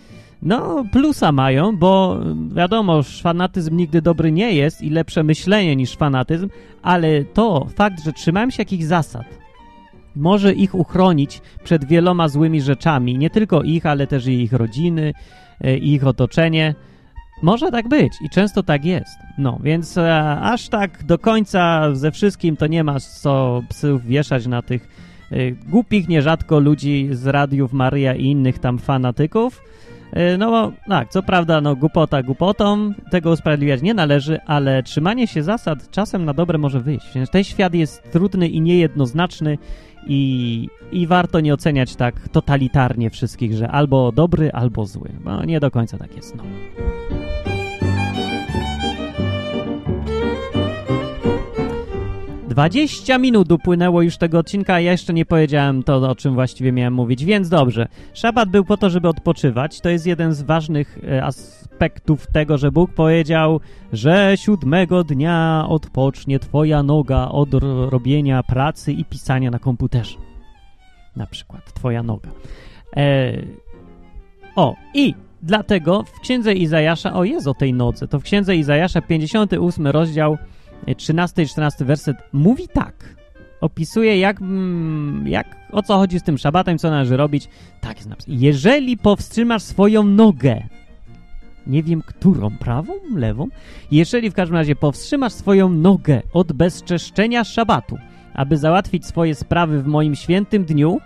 no, 0.45 0.85
plusa 0.93 1.33
mają, 1.33 1.77
bo 1.77 2.21
wiadomo, 2.55 3.03
fanatyzm 3.03 3.77
nigdy 3.77 4.03
dobry 4.03 4.33
nie 4.33 4.53
jest 4.53 4.83
i 4.83 4.91
lepsze 4.91 5.23
myślenie 5.23 5.77
niż 5.77 5.97
fanatyzm, 5.97 6.49
ale 6.83 7.25
to 7.25 7.67
fakt, 7.77 8.05
że 8.05 8.13
trzymają 8.13 8.51
się 8.51 8.61
jakichś 8.61 8.85
zasad, 8.85 9.25
może 10.17 10.53
ich 10.53 10.75
uchronić 10.75 11.41
przed 11.65 11.85
wieloma 11.85 12.29
złymi 12.29 12.61
rzeczami, 12.61 13.19
nie 13.19 13.31
tylko 13.31 13.63
ich, 13.63 13.87
ale 13.87 14.07
też 14.07 14.27
i 14.27 14.43
ich 14.43 14.53
rodziny, 14.53 15.13
e, 15.61 15.79
i 15.79 15.93
ich 15.93 16.07
otoczenie. 16.07 16.75
Może 17.43 17.71
tak 17.71 17.89
być 17.89 18.13
i 18.25 18.31
często 18.31 18.63
tak 18.63 18.85
jest. 18.85 19.19
No, 19.39 19.59
więc 19.63 19.99
e, 19.99 20.41
aż 20.41 20.69
tak 20.69 21.05
do 21.05 21.19
końca 21.19 21.95
ze 21.95 22.11
wszystkim 22.11 22.57
to 22.57 22.67
nie 22.67 22.85
masz 22.85 23.05
co 23.05 23.63
psyów 23.69 24.05
wieszać 24.05 24.47
na 24.47 24.63
tych 24.63 24.89
e, 25.31 25.51
głupich 25.51 26.09
nierzadko 26.09 26.59
ludzi 26.59 27.09
z 27.13 27.27
radiów 27.27 27.73
Maria 27.73 28.15
i 28.15 28.25
innych 28.25 28.59
tam 28.59 28.79
fanatyków. 28.79 29.63
E, 30.15 30.39
no 30.39 30.51
bo 30.51 30.73
tak, 30.89 31.09
co 31.09 31.23
prawda, 31.23 31.61
no 31.61 31.77
głupota 31.77 32.23
głupotą, 32.23 32.93
tego 33.11 33.31
usprawiedliwiać 33.31 33.83
nie 33.83 33.95
należy, 33.95 34.41
ale 34.47 34.83
trzymanie 34.83 35.27
się 35.27 35.43
zasad 35.43 35.91
czasem 35.91 36.25
na 36.25 36.35
dobre 36.35 36.59
może 36.59 36.81
wyjść. 36.81 37.07
Ten 37.31 37.45
świat 37.45 37.75
jest 37.75 38.13
trudny 38.13 38.49
i 38.49 38.61
niejednoznaczny 38.61 39.59
i, 40.07 40.69
i 40.93 41.07
warto 41.07 41.41
nie 41.41 41.55
oceniać 41.55 41.97
tak 41.97 42.29
totalitarnie 42.29 43.11
wszystkich, 43.11 43.55
że 43.55 43.69
albo 43.69 44.13
dobry, 44.13 44.53
albo 44.53 44.87
zły. 44.87 45.09
No 45.25 45.45
nie 45.45 45.61
do 45.61 45.71
końca 45.71 45.99
tak 45.99 46.17
jest, 46.17 46.37
no. 46.37 46.45
20 52.55 53.19
minut 53.19 53.53
upłynęło 53.53 54.03
już 54.03 54.17
tego 54.17 54.39
odcinka, 54.39 54.75
a 54.75 54.81
ja 54.81 54.93
jeszcze 54.93 55.13
nie 55.13 55.27
powiedziałem 55.27 55.83
to, 55.83 55.97
o 55.97 56.15
czym 56.15 56.35
właściwie 56.35 56.73
miałem 56.73 56.95
mówić, 56.95 57.25
więc 57.25 57.49
dobrze. 57.49 57.89
Szabat 58.13 58.49
był 58.49 58.65
po 58.65 58.77
to, 58.77 58.91
żeby 58.91 59.09
odpoczywać. 59.09 59.81
To 59.81 59.89
jest 59.89 60.07
jeden 60.07 60.35
z 60.35 60.43
ważnych 60.43 60.99
e, 61.09 61.25
aspektów 61.25 62.27
tego, 62.27 62.59
że 62.59 62.73
Bóg 62.73 62.93
powiedział, 62.93 63.61
że 63.93 64.33
siódmego 64.37 65.05
dnia 65.05 65.67
odpocznie 65.69 66.39
twoja 66.39 66.83
noga 66.83 67.29
od 67.29 67.49
robienia 67.89 68.43
pracy 68.43 68.93
i 68.93 69.05
pisania 69.05 69.51
na 69.51 69.59
komputerze. 69.59 70.17
Na 71.17 71.27
przykład, 71.27 71.75
twoja 71.75 72.03
noga. 72.03 72.31
E... 72.97 73.33
O, 74.57 74.75
i 74.95 75.15
dlatego 75.43 76.03
w 76.03 76.21
księdze 76.21 76.53
Izajasza, 76.53 77.15
o 77.15 77.25
jest 77.25 77.47
o 77.47 77.55
tej 77.55 77.73
nodze, 77.73 78.09
to 78.09 78.21
w 78.21 78.23
księdze 78.23 78.57
Izajasza 78.57 79.01
58 79.01 79.87
rozdział 79.87 80.37
13 80.97 81.43
i 81.43 81.49
14 81.49 81.85
werset 81.85 82.17
mówi 82.33 82.69
tak. 82.69 83.15
Opisuje, 83.61 84.19
jak, 84.19 84.41
mm, 84.41 85.29
jak, 85.29 85.57
o 85.73 85.83
co 85.83 85.99
chodzi 85.99 86.21
z 86.21 86.23
tym 86.23 86.39
szabatem, 86.39 86.79
co 86.79 86.91
należy 86.91 87.17
robić. 87.17 87.49
Tak 87.81 87.97
jest 87.97 88.09
napisane. 88.09 88.37
Jeżeli 88.37 88.97
powstrzymasz 88.97 89.63
swoją 89.63 90.03
nogę, 90.03 90.63
nie 91.67 91.83
wiem 91.83 92.03
którą, 92.03 92.51
prawą, 92.51 92.93
lewą, 93.15 93.47
jeżeli 93.91 94.31
w 94.31 94.35
każdym 94.35 94.57
razie 94.57 94.77
powstrzymasz 94.77 95.33
swoją 95.33 95.69
nogę 95.69 96.23
od 96.33 96.53
bezczeszczenia 96.53 97.45
szabatu, 97.45 97.99
aby 98.35 98.57
załatwić 98.57 99.07
swoje 99.07 99.35
sprawy 99.35 99.83
w 99.83 99.87
moim 99.87 100.15
świętym 100.15 100.65
dniu 100.65 100.99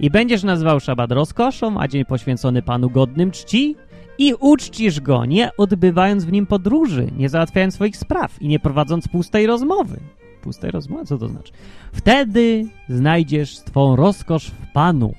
i 0.00 0.10
będziesz 0.10 0.42
nazywał 0.42 0.80
szabat 0.80 1.12
rozkoszą, 1.12 1.80
a 1.80 1.88
dzień 1.88 2.04
poświęcony 2.04 2.62
Panu 2.62 2.90
godnym 2.90 3.30
czci 3.30 3.76
i 4.18 4.34
uczcisz 4.40 5.00
go, 5.00 5.24
nie 5.24 5.50
odbywając 5.56 6.24
w 6.24 6.32
nim 6.32 6.46
podróży, 6.46 7.06
nie 7.18 7.28
załatwiając 7.28 7.74
swoich 7.74 7.96
spraw 7.96 8.42
i 8.42 8.48
nie 8.48 8.60
prowadząc 8.60 9.08
pustej 9.08 9.46
rozmowy. 9.46 9.96
Pustej 10.42 10.70
rozmowy? 10.70 11.04
Co 11.04 11.18
to 11.18 11.28
znaczy? 11.28 11.52
Wtedy 11.92 12.66
znajdziesz 12.88 13.56
twą 13.56 13.96
rozkosz 13.96 14.46
w 14.46 14.72
Panu. 14.72 15.14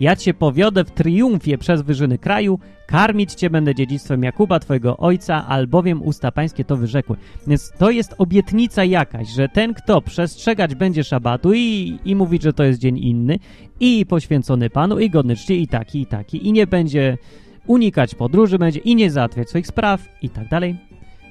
Ja 0.00 0.16
cię 0.16 0.34
powiodę 0.34 0.84
w 0.84 0.90
triumfie 0.90 1.58
przez 1.58 1.82
wyżyny 1.82 2.18
kraju, 2.18 2.58
karmić 2.86 3.34
cię 3.34 3.50
będę 3.50 3.74
dziedzictwem 3.74 4.22
Jakuba, 4.22 4.60
twojego 4.60 4.96
ojca, 4.96 5.46
albowiem 5.46 6.02
usta 6.02 6.32
pańskie 6.32 6.64
to 6.64 6.76
wyrzekły. 6.76 7.16
Więc 7.46 7.72
to 7.78 7.90
jest 7.90 8.14
obietnica 8.18 8.84
jakaś, 8.84 9.28
że 9.28 9.48
ten, 9.48 9.74
kto 9.74 10.00
przestrzegać 10.02 10.74
będzie 10.74 11.04
szabatu 11.04 11.52
i, 11.54 11.98
i 12.04 12.14
mówić, 12.14 12.42
że 12.42 12.52
to 12.52 12.64
jest 12.64 12.80
dzień 12.80 12.98
inny 12.98 13.38
i 13.80 14.06
poświęcony 14.06 14.70
Panu 14.70 14.98
i 14.98 15.10
godny 15.10 15.36
czci 15.36 15.62
i 15.62 15.68
taki, 15.68 16.00
i 16.00 16.06
taki 16.06 16.48
i 16.48 16.52
nie 16.52 16.66
będzie 16.66 17.18
unikać 17.66 18.14
podróży 18.14 18.58
będzie 18.58 18.80
i 18.80 18.96
nie 18.96 19.10
załatwiać 19.10 19.48
swoich 19.48 19.66
spraw 19.66 20.08
i 20.22 20.30
tak 20.30 20.48
dalej, 20.48 20.76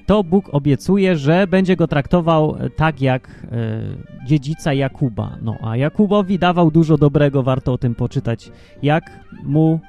to 0.06 0.24
Bóg 0.24 0.50
obiecuje, 0.52 1.16
że 1.16 1.48
będzie 1.48 1.76
go 1.76 1.88
traktował 1.88 2.58
tak 2.76 3.02
jak 3.02 3.46
e, 3.52 4.28
dziedzica 4.28 4.74
Jakuba. 4.74 5.38
No, 5.42 5.58
a 5.62 5.78
Jakubowi 5.78 6.40
dawał 6.40 6.72
dużo 6.72 6.98
dobrego, 6.98 7.44
warto 7.44 7.74
o 7.74 7.78
tym 7.78 7.96
poczytać, 7.96 8.52
jak 8.84 9.04
mu 9.44 9.80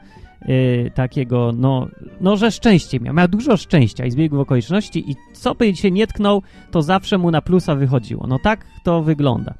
e, 0.41 0.91
takiego, 0.91 1.53
no, 1.57 1.89
no, 2.21 2.37
że 2.37 2.51
szczęście 2.51 3.01
miał. 3.01 3.15
Miał 3.15 3.29
dużo 3.29 3.57
szczęścia 3.57 4.07
i 4.07 4.11
zbiegł 4.11 4.41
okoliczności 4.41 5.11
i 5.11 5.17
co 5.33 5.55
by 5.55 5.77
się 5.77 5.91
nie 5.91 6.07
tknął, 6.07 6.43
to 6.71 6.83
zawsze 6.83 7.19
mu 7.19 7.31
na 7.31 7.43
plusa 7.43 7.75
wychodziło. 7.75 8.27
No 8.27 8.39
tak 8.39 8.67
to 8.85 9.03
wygląda. 9.03 9.55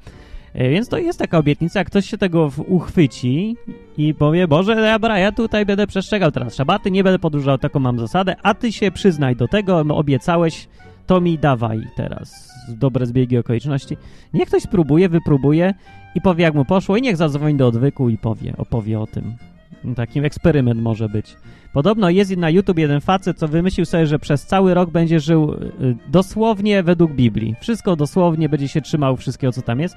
E, 0.53 0.69
więc 0.69 0.89
to 0.89 0.97
jest 0.97 1.19
taka 1.19 1.37
obietnica, 1.37 1.83
ktoś 1.83 2.05
się 2.09 2.17
tego 2.17 2.51
uchwyci 2.67 3.57
i 3.97 4.13
powie, 4.13 4.47
Boże, 4.47 4.75
dobra, 4.75 5.19
ja 5.19 5.31
tutaj 5.31 5.65
będę 5.65 5.87
przestrzegał 5.87 6.31
teraz 6.31 6.55
szabaty, 6.55 6.91
nie 6.91 7.03
będę 7.03 7.19
podróżował, 7.19 7.57
taką 7.57 7.79
mam 7.79 7.99
zasadę, 7.99 8.35
a 8.43 8.53
ty 8.53 8.71
się 8.71 8.91
przyznaj 8.91 9.35
do 9.35 9.47
tego, 9.47 9.83
no 9.83 9.97
obiecałeś, 9.97 10.67
to 11.05 11.21
mi 11.21 11.37
dawaj 11.37 11.81
teraz 11.95 12.49
dobre 12.69 13.05
zbiegi 13.05 13.37
okoliczności. 13.37 13.97
Niech 14.33 14.47
ktoś 14.47 14.63
spróbuje, 14.63 15.09
wypróbuje 15.09 15.73
i 16.15 16.21
powie, 16.21 16.43
jak 16.43 16.53
mu 16.53 16.65
poszło 16.65 16.97
i 16.97 17.01
niech 17.01 17.17
zadzwoni 17.17 17.55
do 17.55 17.67
odwyku 17.67 18.09
i 18.09 18.17
powie, 18.17 18.53
opowie 18.57 18.99
o 18.99 19.07
tym. 19.07 19.35
Takim 19.95 20.25
eksperyment 20.25 20.81
może 20.81 21.09
być. 21.09 21.35
Podobno 21.77 22.09
jest 22.09 22.37
na 22.37 22.49
YouTube 22.49 22.77
jeden 22.77 23.01
facet, 23.01 23.37
co 23.37 23.47
wymyślił 23.47 23.85
sobie, 23.85 24.07
że 24.07 24.19
przez 24.19 24.45
cały 24.45 24.73
rok 24.73 24.89
będzie 24.89 25.19
żył 25.19 25.53
y, 25.53 25.95
dosłownie 26.07 26.83
według 26.83 27.11
Biblii. 27.11 27.55
Wszystko 27.61 27.95
dosłownie, 27.95 28.49
będzie 28.49 28.67
się 28.67 28.81
trzymał 28.81 29.17
wszystkiego, 29.17 29.53
co 29.53 29.61
tam 29.61 29.79
jest. 29.79 29.95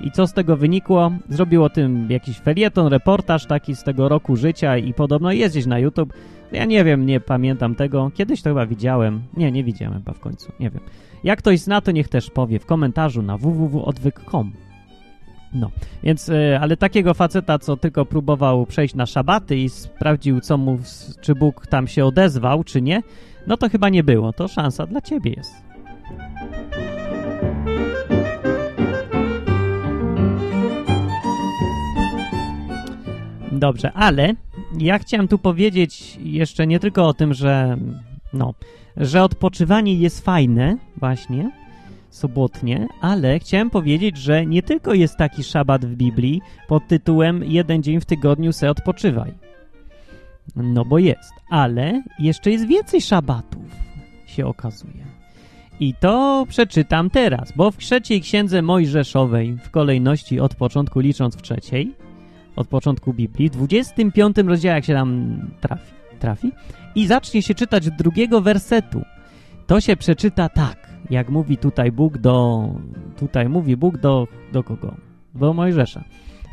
I 0.00 0.10
co 0.10 0.26
z 0.26 0.32
tego 0.32 0.56
wynikło? 0.56 1.12
Zrobił 1.28 1.64
o 1.64 1.70
tym 1.70 2.10
jakiś 2.10 2.38
felieton, 2.38 2.86
reportaż 2.86 3.46
taki 3.46 3.76
z 3.76 3.82
tego 3.82 4.08
roku 4.08 4.36
życia 4.36 4.76
i 4.76 4.94
podobno 4.94 5.32
jest 5.32 5.54
gdzieś 5.54 5.66
na 5.66 5.78
YouTube. 5.78 6.12
Ja 6.52 6.64
nie 6.64 6.84
wiem, 6.84 7.06
nie 7.06 7.20
pamiętam 7.20 7.74
tego. 7.74 8.10
Kiedyś 8.14 8.42
to 8.42 8.50
chyba 8.50 8.66
widziałem. 8.66 9.22
Nie, 9.36 9.52
nie 9.52 9.64
widziałem 9.64 9.94
chyba 9.94 10.12
w 10.12 10.20
końcu. 10.20 10.52
Nie 10.60 10.70
wiem. 10.70 10.82
Jak 11.24 11.38
ktoś 11.38 11.60
zna, 11.60 11.80
to 11.80 11.90
niech 11.90 12.08
też 12.08 12.30
powie 12.30 12.58
w 12.58 12.66
komentarzu 12.66 13.22
na 13.22 13.38
www.odwyk.com. 13.38 14.52
No, 15.54 15.70
więc, 16.02 16.28
e, 16.28 16.60
ale 16.60 16.76
takiego 16.76 17.14
faceta, 17.14 17.58
co 17.58 17.76
tylko 17.76 18.06
próbował 18.06 18.66
przejść 18.66 18.94
na 18.94 19.06
szabaty 19.06 19.56
i 19.56 19.68
sprawdził, 19.68 20.40
co 20.40 20.58
mu, 20.58 20.78
czy 21.20 21.34
Bóg 21.34 21.66
tam 21.66 21.88
się 21.88 22.04
odezwał, 22.04 22.64
czy 22.64 22.82
nie, 22.82 23.02
no 23.46 23.56
to 23.56 23.68
chyba 23.68 23.88
nie 23.88 24.04
było. 24.04 24.32
To 24.32 24.48
szansa 24.48 24.86
dla 24.86 25.00
ciebie 25.00 25.32
jest. 25.36 25.54
Dobrze, 33.52 33.92
ale 33.92 34.34
ja 34.78 34.98
chciałem 34.98 35.28
tu 35.28 35.38
powiedzieć 35.38 36.18
jeszcze 36.22 36.66
nie 36.66 36.80
tylko 36.80 37.06
o 37.06 37.14
tym, 37.14 37.34
że 37.34 37.76
no, 38.32 38.54
że 38.96 39.22
odpoczywanie 39.22 39.94
jest 39.94 40.24
fajne 40.24 40.76
właśnie, 40.96 41.50
sobotnie, 42.14 42.88
ale 43.00 43.38
chciałem 43.38 43.70
powiedzieć, 43.70 44.16
że 44.16 44.46
nie 44.46 44.62
tylko 44.62 44.94
jest 44.94 45.16
taki 45.16 45.44
szabat 45.44 45.86
w 45.86 45.96
Biblii 45.96 46.40
pod 46.68 46.88
tytułem 46.88 47.44
jeden 47.44 47.82
dzień 47.82 48.00
w 48.00 48.04
tygodniu 48.04 48.52
se 48.52 48.70
odpoczywaj. 48.70 49.34
No 50.56 50.84
bo 50.84 50.98
jest, 50.98 51.32
ale 51.50 52.02
jeszcze 52.18 52.50
jest 52.50 52.66
więcej 52.66 53.00
szabatów, 53.00 53.64
się 54.26 54.46
okazuje. 54.46 55.04
I 55.80 55.94
to 56.00 56.46
przeczytam 56.48 57.10
teraz, 57.10 57.52
bo 57.56 57.70
w 57.70 57.76
trzeciej 57.76 58.20
księdze 58.20 58.62
Mojżeszowej, 58.62 59.56
w 59.64 59.70
kolejności 59.70 60.40
od 60.40 60.54
początku 60.54 61.00
licząc 61.00 61.36
w 61.36 61.42
trzeciej, 61.42 61.94
od 62.56 62.68
początku 62.68 63.12
Biblii, 63.12 63.48
w 63.48 63.52
25 63.52 64.36
rozdziale, 64.36 64.74
jak 64.74 64.84
się 64.84 64.94
tam 64.94 65.40
trafi, 65.60 65.92
trafi 66.18 66.52
i 66.94 67.06
zacznie 67.06 67.42
się 67.42 67.54
czytać 67.54 67.90
drugiego 67.90 68.40
wersetu, 68.40 69.02
to 69.66 69.80
się 69.80 69.96
przeczyta 69.96 70.48
tak, 70.48 70.91
jak 71.10 71.30
mówi 71.30 71.56
tutaj 71.56 71.92
Bóg 71.92 72.18
do, 72.18 72.68
tutaj 73.16 73.48
mówi 73.48 73.76
Bóg 73.76 73.98
do, 73.98 74.28
do 74.52 74.62
kogo? 74.62 74.94
Do 75.34 75.52
Mojżesza, 75.52 76.04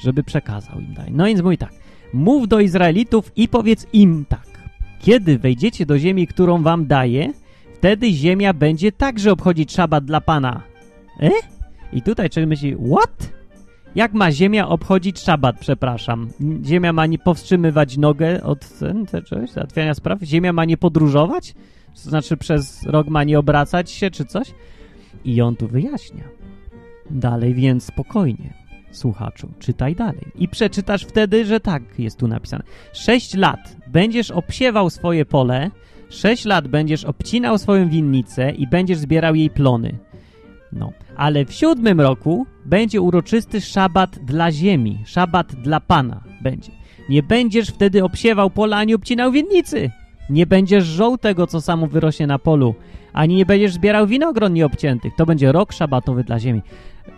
żeby 0.02 0.24
przekazał 0.24 0.80
im 0.80 0.94
daj. 0.94 1.12
No 1.12 1.26
więc 1.26 1.42
mówi 1.42 1.58
tak, 1.58 1.74
mów 2.14 2.48
do 2.48 2.60
Izraelitów 2.60 3.32
i 3.36 3.48
powiedz 3.48 3.88
im 3.94 4.26
tak, 4.30 4.48
kiedy 5.00 5.40
wejdziecie 5.40 5.86
do 5.86 6.00
ziemi, 6.00 6.28
którą 6.28 6.64
wam 6.64 6.88
daję, 6.88 7.34
wtedy 7.74 8.12
ziemia 8.14 8.54
będzie 8.54 8.92
także 8.92 9.32
obchodzić 9.32 9.74
szabat 9.74 10.06
dla 10.06 10.22
Pana. 10.22 10.62
E? 11.20 11.30
I 11.94 12.02
tutaj 12.02 12.30
człowiek 12.30 12.50
myśli, 12.50 12.76
what? 12.92 13.40
Jak 13.96 14.14
ma 14.14 14.32
ziemia 14.32 14.68
obchodzić 14.68 15.20
szabat, 15.20 15.60
przepraszam? 15.60 16.30
Ziemia 16.66 16.94
ma 16.94 17.06
nie 17.06 17.18
powstrzymywać 17.18 17.98
nogę 17.98 18.44
od 18.44 18.80
czegoś, 19.26 19.52
załatwiania 19.52 19.94
spraw? 19.94 20.22
Ziemia 20.22 20.54
ma 20.54 20.66
nie 20.66 20.78
podróżować? 20.78 21.56
To 22.04 22.10
znaczy 22.10 22.38
przez 22.38 22.84
rok 22.84 23.08
ma 23.08 23.24
nie 23.24 23.40
obracać 23.40 23.92
się, 23.92 24.12
czy 24.12 24.26
coś? 24.26 24.54
I 25.26 25.42
on 25.42 25.56
tu 25.56 25.68
wyjaśnia. 25.68 26.24
Dalej 27.10 27.54
więc 27.54 27.84
spokojnie, 27.84 28.54
słuchaczu, 28.92 29.52
czytaj 29.60 29.96
dalej. 29.96 30.26
I 30.36 30.48
przeczytasz 30.48 31.04
wtedy, 31.04 31.46
że 31.46 31.60
tak 31.60 31.84
jest 32.00 32.20
tu 32.20 32.28
napisane. 32.28 32.64
Sześć 32.94 33.36
lat 33.36 33.76
będziesz 33.88 34.32
obsiewał 34.32 34.90
swoje 34.90 35.26
pole, 35.26 35.72
sześć 36.10 36.46
lat 36.46 36.68
będziesz 36.68 37.06
obcinał 37.06 37.58
swoją 37.58 37.90
winnicę 37.90 38.52
i 38.52 38.68
będziesz 38.68 38.98
zbierał 38.98 39.36
jej 39.36 39.50
plony. 39.50 39.98
No, 40.72 40.92
ale 41.16 41.46
w 41.46 41.54
siódmym 41.54 42.02
roku 42.02 42.46
będzie 42.66 43.02
uroczysty 43.02 43.62
szabat 43.62 44.20
dla 44.20 44.52
ziemi, 44.52 45.00
szabat 45.06 45.56
dla 45.56 45.80
Pana 45.80 46.24
będzie. 46.42 46.72
Nie 47.10 47.24
będziesz 47.24 47.70
wtedy 47.70 48.04
obsiewał 48.04 48.50
pola 48.50 48.78
ani 48.78 48.94
obcinał 48.94 49.32
winnicy. 49.32 49.92
Nie 50.30 50.46
będziesz 50.46 50.86
żoł 50.86 51.18
tego, 51.18 51.48
co 51.48 51.62
samo 51.62 51.88
wyrośnie 51.88 52.28
na 52.28 52.40
polu, 52.40 52.76
ani 53.14 53.36
nie 53.36 53.46
będziesz 53.46 53.74
zbierał 53.74 54.08
winogron 54.08 54.54
nieobciętych. 54.54 55.14
To 55.18 55.26
będzie 55.26 55.52
rok 55.52 55.74
szabatowy 55.74 56.24
dla 56.24 56.40
ziemi. 56.40 56.62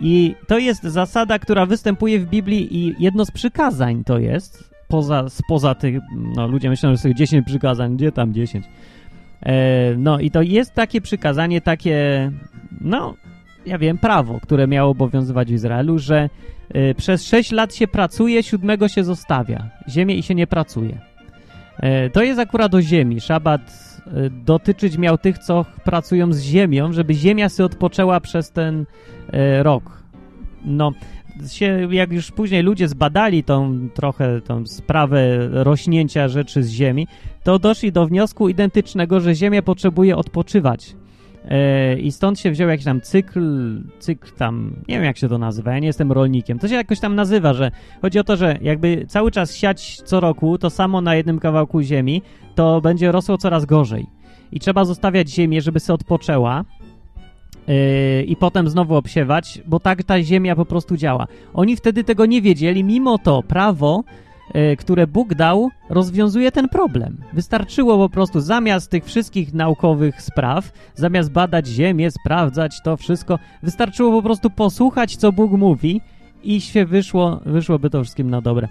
I 0.01 0.35
to 0.47 0.57
jest 0.57 0.83
zasada, 0.83 1.39
która 1.39 1.65
występuje 1.65 2.19
w 2.19 2.25
Biblii 2.25 2.77
i 2.77 2.95
jedno 2.99 3.25
z 3.25 3.31
przykazań 3.31 4.03
to 4.03 4.19
jest, 4.19 4.71
poza, 4.87 5.29
spoza 5.29 5.75
tych, 5.75 5.99
no 6.35 6.47
ludzie 6.47 6.69
myślą, 6.69 6.95
że 6.95 7.09
jest 7.09 7.17
10 7.19 7.45
przykazań, 7.45 7.95
gdzie 7.95 8.11
tam 8.11 8.33
10? 8.33 8.65
E, 9.41 9.95
no 9.97 10.19
i 10.19 10.31
to 10.31 10.41
jest 10.41 10.73
takie 10.73 11.01
przykazanie, 11.01 11.61
takie, 11.61 12.31
no, 12.81 13.15
ja 13.65 13.77
wiem, 13.77 13.97
prawo, 13.97 14.39
które 14.39 14.67
miało 14.67 14.91
obowiązywać 14.91 15.47
w 15.47 15.53
Izraelu, 15.53 15.99
że 15.99 16.29
y, 16.75 16.95
przez 16.97 17.23
6 17.23 17.51
lat 17.51 17.75
się 17.75 17.87
pracuje, 17.87 18.43
siódmego 18.43 18.87
się 18.87 19.03
zostawia 19.03 19.69
ziemię 19.89 20.15
i 20.15 20.23
się 20.23 20.35
nie 20.35 20.47
pracuje. 20.47 21.10
E, 21.81 22.09
to 22.09 22.23
jest 22.23 22.39
akurat 22.39 22.71
do 22.71 22.81
ziemi. 22.81 23.21
Szabat 23.21 23.61
e, 24.07 24.29
dotyczyć 24.29 24.97
miał 24.97 25.17
tych, 25.17 25.37
co 25.37 25.65
pracują 25.83 26.33
z 26.33 26.39
ziemią, 26.41 26.93
żeby 26.93 27.13
ziemia 27.13 27.49
sobie 27.49 27.65
odpoczęła 27.65 28.19
przez 28.19 28.51
ten 28.51 28.85
e, 29.33 29.63
rok. 29.63 30.03
No, 30.65 30.91
się, 31.47 31.87
jak 31.91 32.11
już 32.11 32.31
później 32.31 32.63
ludzie 32.63 32.87
zbadali 32.87 33.43
tą 33.43 33.89
trochę 33.93 34.41
tą 34.41 34.67
sprawę 34.67 35.47
rośnięcia 35.51 36.27
rzeczy 36.27 36.63
z 36.63 36.69
ziemi, 36.69 37.07
to 37.43 37.59
doszli 37.59 37.91
do 37.91 38.07
wniosku 38.07 38.49
identycznego, 38.49 39.19
że 39.19 39.35
ziemia 39.35 39.61
potrzebuje 39.61 40.17
odpoczywać 40.17 40.95
I 42.01 42.11
stąd 42.11 42.39
się 42.39 42.51
wziął 42.51 42.69
jakiś 42.69 42.85
tam 42.85 43.01
cykl, 43.01 43.81
cykl 43.99 44.31
tam, 44.37 44.75
nie 44.87 44.95
wiem 44.95 45.03
jak 45.03 45.17
się 45.17 45.29
to 45.29 45.37
nazywa, 45.37 45.71
ja 45.71 45.79
nie 45.79 45.87
jestem 45.87 46.11
rolnikiem. 46.11 46.59
To 46.59 46.67
się 46.67 46.75
jakoś 46.75 46.99
tam 46.99 47.15
nazywa, 47.15 47.53
że 47.53 47.71
chodzi 48.01 48.19
o 48.19 48.23
to, 48.23 48.37
że 48.37 48.57
jakby 48.61 49.05
cały 49.07 49.31
czas 49.31 49.55
siać 49.55 50.01
co 50.05 50.19
roku 50.19 50.57
to 50.57 50.69
samo 50.69 51.01
na 51.01 51.15
jednym 51.15 51.39
kawałku 51.39 51.81
ziemi, 51.81 52.21
to 52.55 52.81
będzie 52.81 53.11
rosło 53.11 53.37
coraz 53.37 53.65
gorzej. 53.65 54.05
I 54.51 54.59
trzeba 54.59 54.85
zostawiać 54.85 55.29
ziemię, 55.29 55.61
żeby 55.61 55.79
się 55.79 55.93
odpoczęła, 55.93 56.65
yy, 57.67 58.23
i 58.23 58.35
potem 58.35 58.69
znowu 58.69 58.95
obsiewać, 58.95 59.61
bo 59.67 59.79
tak 59.79 60.03
ta 60.03 60.21
ziemia 60.21 60.55
po 60.55 60.65
prostu 60.65 60.97
działa. 60.97 61.27
Oni 61.53 61.75
wtedy 61.75 62.03
tego 62.03 62.25
nie 62.25 62.41
wiedzieli, 62.41 62.83
mimo 62.83 63.17
to 63.17 63.43
prawo, 63.43 64.03
które 64.77 65.07
Bóg 65.07 65.35
dał, 65.35 65.69
rozwiązuje 65.89 66.51
ten 66.51 66.69
problem. 66.69 67.17
Wystarczyło 67.33 67.97
po 67.97 68.09
prostu 68.09 68.39
zamiast 68.39 68.91
tych 68.91 69.05
wszystkich 69.05 69.53
naukowych 69.53 70.21
spraw, 70.21 70.71
zamiast 70.95 71.31
badać 71.31 71.67
ziemię, 71.67 72.11
sprawdzać 72.11 72.81
to 72.83 72.97
wszystko, 72.97 73.39
wystarczyło 73.63 74.11
po 74.11 74.21
prostu 74.21 74.49
posłuchać, 74.49 75.15
co 75.15 75.31
Bóg 75.31 75.51
mówi 75.51 76.01
i 76.43 76.61
się 76.61 76.85
wyszło, 76.85 77.41
wyszłoby 77.45 77.89
to 77.89 78.03
wszystkim 78.03 78.29
na 78.29 78.41
dobre. 78.41 78.67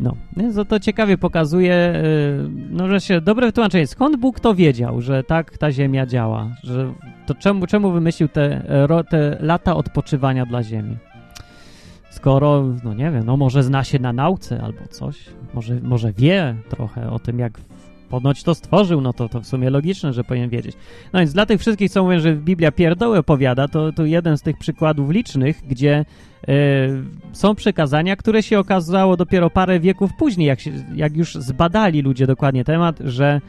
No, 0.00 0.16
więc 0.36 0.68
to 0.68 0.80
ciekawie 0.80 1.18
pokazuje, 1.18 2.02
yy, 2.42 2.50
no, 2.70 2.88
że 2.88 3.00
się 3.00 3.20
dobre 3.20 3.46
wytłumaczenie. 3.46 3.86
Skąd 3.86 4.16
Bóg 4.16 4.40
to 4.40 4.54
wiedział, 4.54 5.00
że 5.00 5.24
tak 5.24 5.58
ta 5.58 5.72
ziemia 5.72 6.06
działa? 6.06 6.48
Że 6.62 6.92
to 7.26 7.34
czemu, 7.34 7.66
czemu 7.66 7.92
wymyślił 7.92 8.28
te, 8.28 8.62
te 9.10 9.36
lata 9.40 9.76
odpoczywania 9.76 10.46
dla 10.46 10.62
ziemi? 10.62 10.96
Skoro, 12.20 12.64
no 12.84 12.94
nie 12.94 13.10
wiem, 13.10 13.24
no 13.26 13.36
może 13.36 13.62
zna 13.62 13.84
się 13.84 13.98
na 13.98 14.12
nauce 14.12 14.62
albo 14.62 14.78
coś, 14.90 15.24
może, 15.54 15.80
może 15.80 16.12
wie 16.12 16.54
trochę 16.68 17.10
o 17.10 17.18
tym, 17.18 17.38
jak 17.38 17.60
ponoć 18.08 18.42
to 18.42 18.54
stworzył, 18.54 19.00
no 19.00 19.12
to, 19.12 19.28
to 19.28 19.40
w 19.40 19.46
sumie 19.46 19.70
logiczne, 19.70 20.12
że 20.12 20.24
powinien 20.24 20.50
wiedzieć. 20.50 20.76
No 21.12 21.18
więc 21.18 21.32
dla 21.32 21.46
tych 21.46 21.60
wszystkich, 21.60 21.90
co 21.90 22.04
mówią, 22.04 22.20
że 22.20 22.36
Biblia 22.36 22.72
pierdoły 22.72 23.18
opowiada, 23.18 23.68
to, 23.68 23.92
to 23.92 24.04
jeden 24.04 24.38
z 24.38 24.42
tych 24.42 24.58
przykładów 24.58 25.10
licznych, 25.10 25.60
gdzie 25.68 26.04
y, 26.48 26.52
są 27.32 27.54
przekazania, 27.54 28.16
które 28.16 28.42
się 28.42 28.58
okazało 28.58 29.16
dopiero 29.16 29.50
parę 29.50 29.80
wieków 29.80 30.10
później, 30.18 30.48
jak, 30.48 30.60
się, 30.60 30.70
jak 30.94 31.16
już 31.16 31.34
zbadali 31.34 32.02
ludzie 32.02 32.26
dokładnie 32.26 32.64
temat, 32.64 32.98
że 33.04 33.40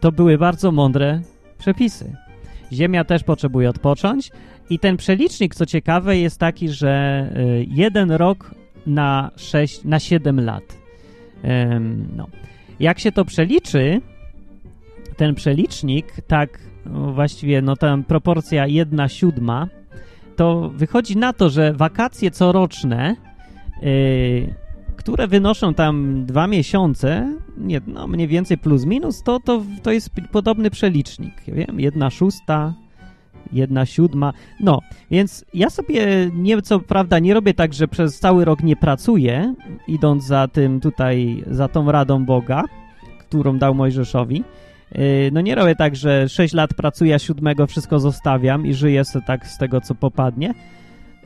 to 0.00 0.12
były 0.12 0.38
bardzo 0.38 0.72
mądre 0.72 1.20
przepisy. 1.58 2.16
Ziemia 2.72 3.04
też 3.04 3.24
potrzebuje 3.24 3.70
odpocząć 3.70 4.30
i 4.70 4.78
ten 4.78 4.96
przelicznik, 4.96 5.54
co 5.54 5.66
ciekawe, 5.66 6.18
jest 6.18 6.40
taki, 6.40 6.68
że 6.68 7.24
y, 7.36 7.66
jeden 7.68 8.10
rok 8.10 8.54
na, 8.86 9.30
6, 9.36 9.84
na 9.84 10.00
7 10.00 10.40
lat. 10.40 10.78
No. 12.16 12.26
Jak 12.80 12.98
się 12.98 13.12
to 13.12 13.24
przeliczy, 13.24 14.00
ten 15.16 15.34
przelicznik, 15.34 16.06
tak 16.26 16.58
właściwie, 17.14 17.62
no 17.62 17.76
tam 17.76 18.04
proporcja 18.04 18.66
1 18.66 19.08
siódma, 19.08 19.68
to 20.36 20.70
wychodzi 20.74 21.16
na 21.16 21.32
to, 21.32 21.50
że 21.50 21.72
wakacje 21.72 22.30
coroczne, 22.30 23.16
yy, 23.82 24.54
które 24.96 25.28
wynoszą 25.28 25.74
tam 25.74 26.24
dwa 26.26 26.46
miesiące, 26.46 27.36
nie, 27.56 27.80
no 27.86 28.06
mniej 28.06 28.28
więcej 28.28 28.58
plus 28.58 28.84
minus, 28.84 29.22
to, 29.22 29.40
to, 29.40 29.62
to 29.82 29.92
jest 29.92 30.10
podobny 30.32 30.70
przelicznik. 30.70 31.34
Ja 31.46 31.54
wiem, 31.54 31.80
jedna 31.80 32.10
szósta, 32.10 32.74
jedna 33.52 33.86
siódma. 33.86 34.32
No, 34.60 34.80
więc 35.10 35.44
ja 35.54 35.70
sobie 35.70 36.30
nie, 36.34 36.62
co 36.62 36.80
prawda 36.80 37.18
nie 37.18 37.34
robię 37.34 37.54
tak, 37.54 37.74
że 37.74 37.88
przez 37.88 38.18
cały 38.18 38.44
rok 38.44 38.62
nie 38.62 38.76
pracuję, 38.76 39.54
idąc 39.88 40.24
za 40.24 40.48
tym 40.48 40.80
tutaj, 40.80 41.44
za 41.50 41.68
tą 41.68 41.92
radą 41.92 42.24
Boga, 42.24 42.64
którą 43.18 43.58
dał 43.58 43.74
Mojżeszowi. 43.74 44.44
Yy, 44.92 45.30
no 45.32 45.40
nie 45.40 45.54
robię 45.54 45.76
tak, 45.76 45.96
że 45.96 46.28
6 46.28 46.54
lat 46.54 46.74
pracuję, 46.74 47.14
a 47.14 47.18
siódmego 47.18 47.66
wszystko 47.66 48.00
zostawiam 48.00 48.66
i 48.66 48.74
żyję 48.74 49.04
sobie 49.04 49.24
tak 49.26 49.46
z 49.46 49.58
tego, 49.58 49.80
co 49.80 49.94
popadnie. 49.94 50.54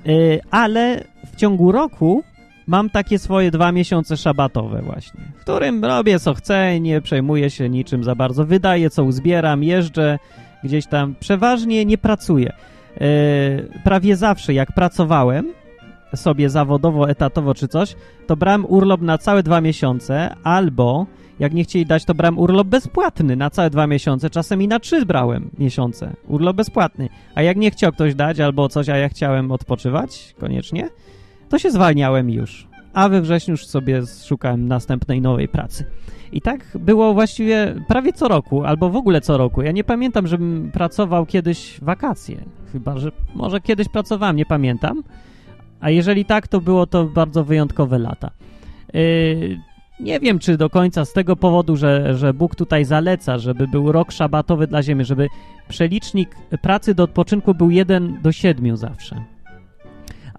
Yy, 0.04 0.40
ale 0.50 1.04
w 1.32 1.36
ciągu 1.36 1.72
roku 1.72 2.22
mam 2.66 2.90
takie 2.90 3.18
swoje 3.18 3.50
dwa 3.50 3.72
miesiące 3.72 4.16
szabatowe 4.16 4.82
właśnie, 4.82 5.20
w 5.36 5.40
którym 5.40 5.84
robię 5.84 6.18
co 6.18 6.34
chcę, 6.34 6.80
nie 6.80 7.00
przejmuję 7.00 7.50
się 7.50 7.68
niczym 7.68 8.04
za 8.04 8.14
bardzo, 8.14 8.46
wydaję 8.46 8.90
co 8.90 9.04
uzbieram, 9.04 9.64
jeżdżę 9.64 10.18
gdzieś 10.64 10.86
tam, 10.86 11.14
przeważnie 11.20 11.84
nie 11.84 11.98
pracuję. 11.98 12.52
Yy, 13.00 13.80
prawie 13.84 14.16
zawsze 14.16 14.54
jak 14.54 14.72
pracowałem 14.72 15.52
sobie 16.16 16.50
zawodowo, 16.50 17.10
etatowo 17.10 17.54
czy 17.54 17.68
coś, 17.68 17.94
to 18.26 18.36
brałem 18.36 18.66
urlop 18.66 19.00
na 19.00 19.18
całe 19.18 19.42
dwa 19.42 19.60
miesiące 19.60 20.34
albo 20.44 21.06
jak 21.38 21.54
nie 21.54 21.64
chcieli 21.64 21.86
dać, 21.86 22.04
to 22.04 22.14
brałem 22.14 22.38
urlop 22.38 22.66
bezpłatny 22.66 23.36
na 23.36 23.50
całe 23.50 23.70
dwa 23.70 23.86
miesiące, 23.86 24.30
czasem 24.30 24.62
i 24.62 24.68
na 24.68 24.80
trzy 24.80 25.06
brałem 25.06 25.50
miesiące. 25.58 26.12
Urlop 26.28 26.56
bezpłatny. 26.56 27.08
A 27.34 27.42
jak 27.42 27.56
nie 27.56 27.70
chciał 27.70 27.92
ktoś 27.92 28.14
dać 28.14 28.40
albo 28.40 28.68
coś, 28.68 28.88
a 28.88 28.96
ja 28.96 29.08
chciałem 29.08 29.52
odpoczywać 29.52 30.34
koniecznie, 30.40 30.88
to 31.48 31.58
się 31.58 31.70
zwalniałem 31.70 32.30
już. 32.30 32.71
A 32.92 33.08
we 33.08 33.20
wrześniu 33.20 33.52
już 33.52 33.66
sobie 33.66 34.02
szukałem 34.24 34.68
następnej 34.68 35.20
nowej 35.20 35.48
pracy. 35.48 35.84
I 36.32 36.40
tak 36.40 36.78
było 36.80 37.14
właściwie 37.14 37.74
prawie 37.88 38.12
co 38.12 38.28
roku, 38.28 38.64
albo 38.64 38.90
w 38.90 38.96
ogóle 38.96 39.20
co 39.20 39.36
roku. 39.36 39.62
Ja 39.62 39.72
nie 39.72 39.84
pamiętam, 39.84 40.26
żebym 40.26 40.70
pracował 40.72 41.26
kiedyś 41.26 41.80
wakacje. 41.80 42.44
Chyba, 42.72 42.98
że 42.98 43.12
może 43.34 43.60
kiedyś 43.60 43.88
pracowałem, 43.88 44.36
nie 44.36 44.46
pamiętam. 44.46 45.02
A 45.80 45.90
jeżeli 45.90 46.24
tak, 46.24 46.48
to 46.48 46.60
było 46.60 46.86
to 46.86 47.04
bardzo 47.04 47.44
wyjątkowe 47.44 47.98
lata. 47.98 48.30
Yy, 48.94 49.58
nie 50.00 50.20
wiem, 50.20 50.38
czy 50.38 50.56
do 50.56 50.70
końca 50.70 51.04
z 51.04 51.12
tego 51.12 51.36
powodu, 51.36 51.76
że, 51.76 52.16
że 52.16 52.34
Bóg 52.34 52.54
tutaj 52.54 52.84
zaleca, 52.84 53.38
żeby 53.38 53.68
był 53.68 53.92
rok 53.92 54.12
szabatowy 54.12 54.66
dla 54.66 54.82
ziemi, 54.82 55.04
żeby 55.04 55.28
przelicznik 55.68 56.36
pracy 56.62 56.94
do 56.94 57.02
odpoczynku 57.02 57.54
był 57.54 57.70
1 57.70 58.18
do 58.22 58.32
7 58.32 58.76
zawsze. 58.76 59.24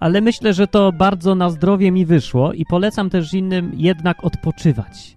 Ale 0.04 0.20
myślę, 0.20 0.52
że 0.52 0.66
to 0.66 0.92
bardzo 0.92 1.34
na 1.34 1.50
zdrowie 1.50 1.90
mi 1.90 2.06
wyszło 2.06 2.52
i 2.52 2.64
polecam 2.66 3.10
też 3.10 3.34
innym 3.34 3.72
jednak 3.76 4.24
odpoczywać. 4.24 5.16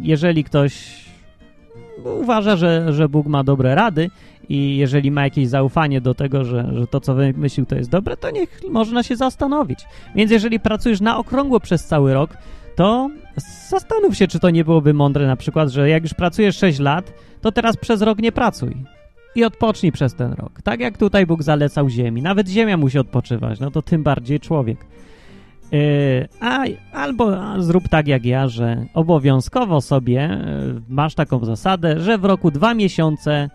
Jeżeli 0.00 0.44
ktoś 0.44 1.04
uważa, 2.04 2.56
że, 2.56 2.92
że 2.92 3.08
Bóg 3.08 3.26
ma 3.26 3.44
dobre 3.44 3.74
rady 3.74 4.10
i 4.48 4.76
jeżeli 4.76 5.10
ma 5.10 5.24
jakieś 5.24 5.48
zaufanie 5.48 6.00
do 6.00 6.14
tego, 6.14 6.44
że, 6.44 6.70
że 6.74 6.86
to, 6.86 7.00
co 7.00 7.14
wymyślił, 7.14 7.66
to 7.66 7.76
jest 7.76 7.90
dobre, 7.90 8.16
to 8.16 8.30
niech 8.30 8.60
można 8.70 9.02
się 9.02 9.16
zastanowić. 9.16 9.78
Więc 10.14 10.30
jeżeli 10.30 10.60
pracujesz 10.60 11.00
na 11.00 11.18
okrągło 11.18 11.60
przez 11.60 11.84
cały 11.84 12.14
rok, 12.14 12.36
to 12.76 13.10
zastanów 13.68 14.16
się, 14.16 14.28
czy 14.28 14.38
to 14.38 14.50
nie 14.50 14.64
byłoby 14.64 14.94
mądre 14.94 15.26
na 15.26 15.36
przykład, 15.36 15.68
że 15.68 15.88
jak 15.88 16.02
już 16.02 16.14
pracujesz 16.14 16.56
6 16.56 16.78
lat, 16.78 17.12
to 17.40 17.52
teraz 17.52 17.76
przez 17.76 18.02
rok 18.02 18.18
nie 18.18 18.32
pracuj 18.32 18.95
i 19.36 19.44
odpocznij 19.44 19.92
przez 19.92 20.14
ten 20.14 20.32
rok. 20.32 20.62
Tak 20.62 20.80
jak 20.80 20.98
tutaj 20.98 21.26
Bóg 21.26 21.42
zalecał 21.42 21.88
ziemi. 21.88 22.22
Nawet 22.22 22.48
ziemia 22.48 22.76
musi 22.76 22.98
odpoczywać, 22.98 23.60
no 23.60 23.70
to 23.70 23.82
tym 23.82 24.02
bardziej 24.02 24.40
człowiek. 24.40 24.86
Yy, 25.72 26.28
a, 26.40 26.64
albo 26.92 27.42
a, 27.42 27.60
zrób 27.60 27.88
tak 27.88 28.08
jak 28.08 28.24
ja, 28.24 28.48
że 28.48 28.86
obowiązkowo 28.94 29.80
sobie 29.80 30.40
yy, 30.74 30.82
masz 30.88 31.14
taką 31.14 31.44
zasadę, 31.44 32.00
że 32.00 32.18
w 32.18 32.24
roku 32.24 32.50
dwa 32.50 32.74
miesiące, 32.74 33.50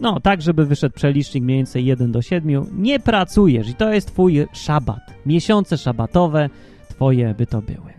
no 0.00 0.20
tak, 0.20 0.42
żeby 0.42 0.66
wyszedł 0.66 0.94
przelicznik 0.94 1.44
mniej 1.44 1.58
więcej 1.58 1.84
1 1.84 2.12
do 2.12 2.22
7, 2.22 2.66
nie 2.72 3.00
pracujesz 3.00 3.68
i 3.68 3.74
to 3.74 3.92
jest 3.92 4.08
twój 4.08 4.46
szabat. 4.52 5.14
Miesiące 5.26 5.78
szabatowe 5.78 6.50
twoje 6.88 7.34
by 7.34 7.46
to 7.46 7.62
były. 7.62 7.94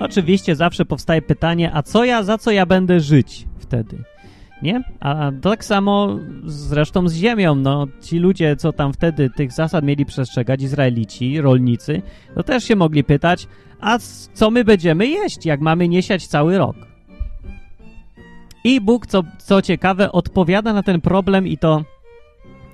Oczywiście 0.00 0.56
zawsze 0.56 0.84
powstaje 0.84 1.22
pytanie, 1.22 1.70
a 1.74 1.82
co 1.82 2.04
ja, 2.04 2.22
za 2.22 2.38
co 2.38 2.50
ja 2.50 2.66
będę 2.66 3.00
żyć 3.00 3.46
wtedy? 3.58 4.02
Nie? 4.62 4.82
A 5.00 5.30
tak 5.42 5.64
samo 5.64 6.18
zresztą 6.44 7.08
z 7.08 7.14
ziemią, 7.14 7.54
no 7.54 7.86
ci 8.02 8.18
ludzie, 8.18 8.56
co 8.56 8.72
tam 8.72 8.92
wtedy 8.92 9.30
tych 9.30 9.52
zasad 9.52 9.84
mieli 9.84 10.06
przestrzegać, 10.06 10.62
Izraelici, 10.62 11.40
rolnicy, 11.40 12.02
to 12.34 12.42
też 12.42 12.64
się 12.64 12.76
mogli 12.76 13.04
pytać, 13.04 13.46
a 13.80 13.98
co 14.34 14.50
my 14.50 14.64
będziemy 14.64 15.06
jeść, 15.06 15.46
jak 15.46 15.60
mamy 15.60 15.88
nie 15.88 16.02
siać 16.02 16.26
cały 16.26 16.58
rok? 16.58 16.76
I 18.64 18.80
Bóg, 18.80 19.06
co, 19.06 19.22
co 19.38 19.62
ciekawe, 19.62 20.12
odpowiada 20.12 20.72
na 20.72 20.82
ten 20.82 21.00
problem 21.00 21.46
i 21.46 21.58
to 21.58 21.84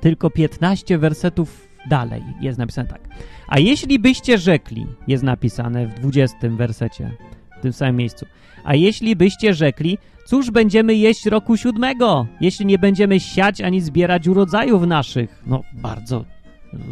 tylko 0.00 0.30
15 0.30 0.98
wersetów 0.98 1.68
dalej 1.88 2.22
jest 2.40 2.58
napisane 2.58 2.88
tak. 2.88 3.00
A 3.48 3.58
jeśli 3.58 3.98
byście 3.98 4.38
rzekli, 4.38 4.86
jest 5.06 5.22
napisane 5.22 5.86
w 5.86 5.94
20 5.94 6.36
wersecie, 6.42 7.10
w 7.58 7.62
tym 7.62 7.72
samym 7.72 7.96
miejscu. 7.96 8.26
A 8.64 8.74
jeśli 8.74 9.16
byście 9.16 9.54
rzekli, 9.54 9.98
cóż 10.26 10.50
będziemy 10.50 10.94
jeść 10.94 11.26
roku 11.26 11.56
siódmego, 11.56 12.26
jeśli 12.40 12.66
nie 12.66 12.78
będziemy 12.78 13.20
siać 13.20 13.60
ani 13.60 13.80
zbierać 13.80 14.28
urodzajów 14.28 14.86
naszych? 14.86 15.42
No, 15.46 15.62
bardzo 15.72 16.24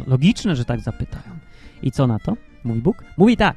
logiczne, 0.07 0.55
że 0.55 0.65
tak 0.65 0.79
zapytają. 0.79 1.39
I 1.83 1.91
co 1.91 2.07
na 2.07 2.19
to? 2.19 2.37
Mówi 2.63 2.81
Bóg? 2.81 3.03
Mówi 3.17 3.37
tak. 3.37 3.55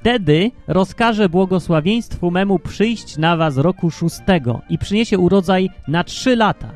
Wtedy 0.00 0.50
rozkaże 0.66 1.28
błogosławieństwu 1.28 2.30
memu 2.30 2.58
przyjść 2.58 3.16
na 3.16 3.36
was 3.36 3.56
roku 3.56 3.90
szóstego 3.90 4.60
i 4.68 4.78
przyniesie 4.78 5.18
urodzaj 5.18 5.70
na 5.88 6.04
trzy 6.04 6.36
lata 6.36 6.70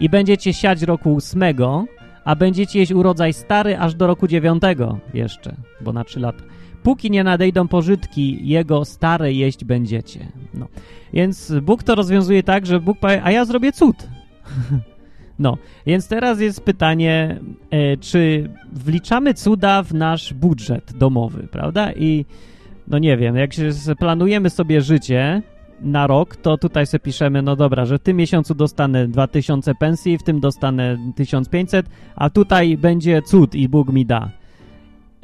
i 0.00 0.08
będziecie 0.08 0.54
siać 0.54 0.82
roku 0.82 1.14
ósmego, 1.14 1.84
a 2.26 2.36
będziecie 2.36 2.78
jeść 2.78 2.92
urodzaj 2.92 3.32
stary 3.32 3.78
aż 3.78 3.94
do 3.94 4.06
roku 4.06 4.28
dziewiątego 4.28 4.98
jeszcze, 5.14 5.56
bo 5.80 5.92
na 5.92 6.04
trzy 6.04 6.20
lata. 6.20 6.44
Póki 6.82 7.10
nie 7.10 7.24
nadejdą 7.24 7.68
pożytki, 7.68 8.48
jego 8.48 8.84
stare 8.84 9.32
jeść 9.32 9.64
będziecie. 9.64 10.26
No. 10.54 10.68
Więc 11.12 11.52
Bóg 11.62 11.82
to 11.82 11.94
rozwiązuje 11.94 12.42
tak, 12.42 12.66
że 12.66 12.80
Bóg 12.80 12.98
powie, 12.98 13.22
a 13.24 13.30
ja 13.30 13.44
zrobię 13.44 13.72
cud. 13.72 14.08
no, 15.38 15.58
więc 15.86 16.08
teraz 16.08 16.40
jest 16.40 16.60
pytanie, 16.60 17.40
e, 17.70 17.96
czy 17.96 18.50
wliczamy 18.72 19.34
cuda 19.34 19.82
w 19.82 19.94
nasz 19.94 20.34
budżet 20.34 20.92
domowy, 20.96 21.48
prawda? 21.50 21.92
I 21.92 22.24
no 22.88 22.98
nie 22.98 23.16
wiem, 23.16 23.36
jak 23.36 23.52
się 23.52 23.70
planujemy 23.98 24.50
sobie 24.50 24.80
życie 24.80 25.42
na 25.80 26.06
rok, 26.06 26.36
to 26.36 26.58
tutaj 26.58 26.86
sobie 26.86 27.00
piszemy, 27.00 27.42
no 27.42 27.56
dobra, 27.56 27.84
że 27.84 27.98
w 27.98 28.02
tym 28.02 28.16
miesiącu 28.16 28.54
dostanę 28.54 29.08
2000 29.08 29.74
pensji, 29.74 30.18
w 30.18 30.22
tym 30.22 30.40
dostanę 30.40 30.98
1500, 31.14 31.86
a 32.16 32.30
tutaj 32.30 32.76
będzie 32.76 33.22
cud 33.22 33.54
i 33.54 33.68
Bóg 33.68 33.92
mi 33.92 34.06
da. 34.06 34.30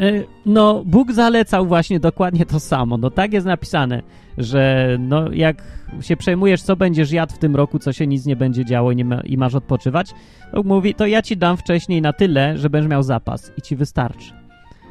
E, 0.00 0.12
no, 0.46 0.82
Bóg 0.86 1.12
zalecał 1.12 1.66
właśnie 1.66 2.00
dokładnie 2.00 2.46
to 2.46 2.60
samo. 2.60 2.96
No 2.96 3.10
tak 3.10 3.32
jest 3.32 3.46
napisane, 3.46 4.02
że 4.38 4.96
no 5.00 5.32
jak 5.32 5.62
się 6.00 6.16
przejmujesz, 6.16 6.62
co 6.62 6.76
będziesz 6.76 7.12
jadł 7.12 7.34
w 7.34 7.38
tym 7.38 7.56
roku, 7.56 7.78
co 7.78 7.92
się 7.92 8.06
nic 8.06 8.26
nie 8.26 8.36
będzie 8.36 8.64
działo 8.64 8.92
i, 8.92 8.96
nie 8.96 9.04
ma, 9.04 9.20
i 9.20 9.36
masz 9.36 9.54
odpoczywać, 9.54 10.10
to 10.52 10.62
mówi, 10.62 10.94
to 10.94 11.06
ja 11.06 11.22
ci 11.22 11.36
dam 11.36 11.56
wcześniej 11.56 12.02
na 12.02 12.12
tyle, 12.12 12.58
że 12.58 12.70
będziesz 12.70 12.90
miał 12.90 13.02
zapas 13.02 13.52
i 13.56 13.62
ci 13.62 13.76
wystarczy. 13.76 14.32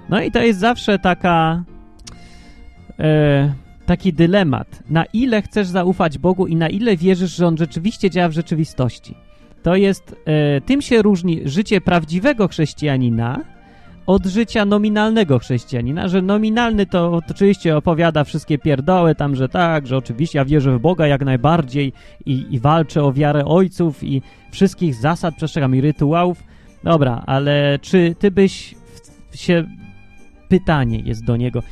No 0.09 0.21
i 0.21 0.31
to 0.31 0.41
jest 0.41 0.59
zawsze 0.59 0.99
taka 0.99 1.63
e, 2.99 3.53
taki 3.85 4.13
dylemat. 4.13 4.83
Na 4.89 5.05
ile 5.05 5.41
chcesz 5.41 5.67
zaufać 5.67 6.17
Bogu 6.17 6.47
i 6.47 6.55
na 6.55 6.69
ile 6.69 6.97
wierzysz, 6.97 7.35
że 7.35 7.47
On 7.47 7.57
rzeczywiście 7.57 8.09
działa 8.09 8.29
w 8.29 8.33
rzeczywistości. 8.33 9.15
To 9.63 9.75
jest, 9.75 10.15
e, 10.25 10.61
tym 10.61 10.81
się 10.81 11.01
różni 11.01 11.41
życie 11.45 11.81
prawdziwego 11.81 12.47
chrześcijanina 12.47 13.39
od 14.07 14.25
życia 14.25 14.65
nominalnego 14.65 15.39
chrześcijanina, 15.39 16.07
że 16.07 16.21
nominalny 16.21 16.85
to 16.85 17.11
oczywiście 17.13 17.77
opowiada 17.77 18.23
wszystkie 18.23 18.57
pierdoły 18.57 19.15
tam, 19.15 19.35
że 19.35 19.49
tak, 19.49 19.87
że 19.87 19.97
oczywiście 19.97 20.39
ja 20.39 20.45
wierzę 20.45 20.77
w 20.77 20.81
Boga 20.81 21.07
jak 21.07 21.25
najbardziej 21.25 21.93
i, 22.25 22.45
i 22.49 22.59
walczę 22.59 23.03
o 23.03 23.13
wiarę 23.13 23.45
ojców 23.45 24.03
i 24.03 24.21
wszystkich 24.51 24.95
zasad 24.95 25.35
przestrzegam 25.35 25.75
i 25.75 25.81
rytuałów. 25.81 26.43
Dobra, 26.83 27.23
ale 27.25 27.79
czy 27.81 28.15
ty 28.19 28.31
byś 28.31 28.75
się... 29.35 29.63
Pytanie 30.49 30.99
jest 30.99 31.25
do 31.25 31.37
niego. 31.37 31.63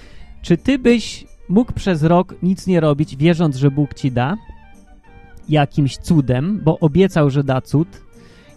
Czy 0.42 0.58
ty 0.58 0.80
byś 0.80 1.26
mógł 1.50 1.74
przez 1.74 2.04
rok 2.04 2.36
nic 2.44 2.68
nie 2.68 2.80
robić, 2.80 3.16
wierząc, 3.16 3.56
że 3.56 3.72
Bóg 3.72 3.94
ci 3.94 4.12
da 4.12 4.38
jakimś 5.50 5.98
cudem, 5.98 6.62
bo 6.64 6.80
obiecał, 6.80 7.30
że 7.30 7.44
da 7.44 7.62
cud, 7.62 8.02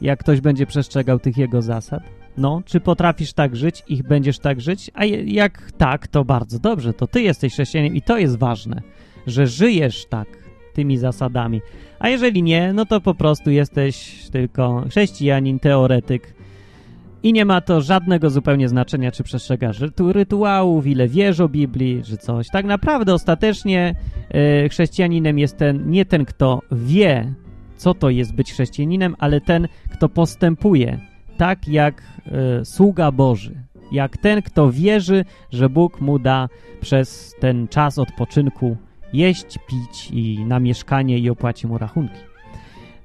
jak 0.00 0.20
ktoś 0.20 0.40
będzie 0.40 0.66
przestrzegał 0.66 1.18
tych 1.18 1.36
jego 1.36 1.62
zasad? 1.62 2.02
No, 2.36 2.62
czy 2.64 2.80
potrafisz 2.80 3.32
tak 3.32 3.56
żyć 3.56 3.82
i 3.88 4.02
będziesz 4.02 4.38
tak 4.38 4.60
żyć? 4.60 4.90
A 4.94 5.04
jak 5.04 5.72
tak, 5.72 6.06
to 6.06 6.24
bardzo 6.24 6.58
dobrze, 6.58 6.92
to 6.92 7.06
ty 7.06 7.22
jesteś 7.22 7.52
chrześcijaninem 7.52 7.96
i 7.96 8.02
to 8.02 8.18
jest 8.18 8.38
ważne, 8.38 8.82
że 9.26 9.46
żyjesz 9.46 10.06
tak, 10.06 10.28
tymi 10.74 10.98
zasadami. 10.98 11.60
A 11.98 12.08
jeżeli 12.08 12.42
nie, 12.42 12.72
no 12.72 12.86
to 12.86 13.00
po 13.00 13.14
prostu 13.14 13.50
jesteś 13.50 14.24
tylko 14.32 14.84
chrześcijanin, 14.90 15.58
teoretyk 15.58 16.34
i 17.22 17.32
nie 17.32 17.44
ma 17.44 17.60
to 17.60 17.80
żadnego 17.80 18.30
zupełnie 18.30 18.68
znaczenia, 18.68 19.12
czy 19.12 19.22
przestrzegasz 19.22 19.80
rytuałów, 20.12 20.86
ile 20.86 21.08
wiesz 21.08 21.40
o 21.40 21.48
Biblii, 21.48 22.02
czy 22.04 22.16
coś. 22.16 22.48
Tak 22.48 22.64
naprawdę 22.64 23.14
ostatecznie 23.14 23.94
yy, 24.34 24.68
chrześcijaninem 24.68 25.38
jest 25.38 25.56
ten, 25.56 25.90
nie 25.90 26.04
ten, 26.04 26.24
kto 26.24 26.62
wie, 26.72 27.34
co 27.76 27.94
to 27.94 28.10
jest 28.10 28.34
być 28.34 28.52
chrześcijaninem, 28.52 29.16
ale 29.18 29.40
ten, 29.40 29.68
kto 29.90 30.08
postępuje 30.08 31.12
tak 31.36 31.68
jak 31.68 32.02
y, 32.62 32.64
sługa 32.64 33.12
Boży, 33.12 33.54
jak 33.92 34.16
ten, 34.16 34.42
kto 34.42 34.72
wierzy, 34.72 35.24
że 35.50 35.68
Bóg 35.68 36.00
mu 36.00 36.18
da 36.18 36.48
przez 36.80 37.34
ten 37.40 37.68
czas 37.68 37.98
odpoczynku 37.98 38.76
jeść, 39.12 39.58
pić 39.66 40.10
i 40.10 40.44
na 40.44 40.60
mieszkanie 40.60 41.18
i 41.18 41.30
opłaci 41.30 41.66
mu 41.66 41.78
rachunki. 41.78 42.20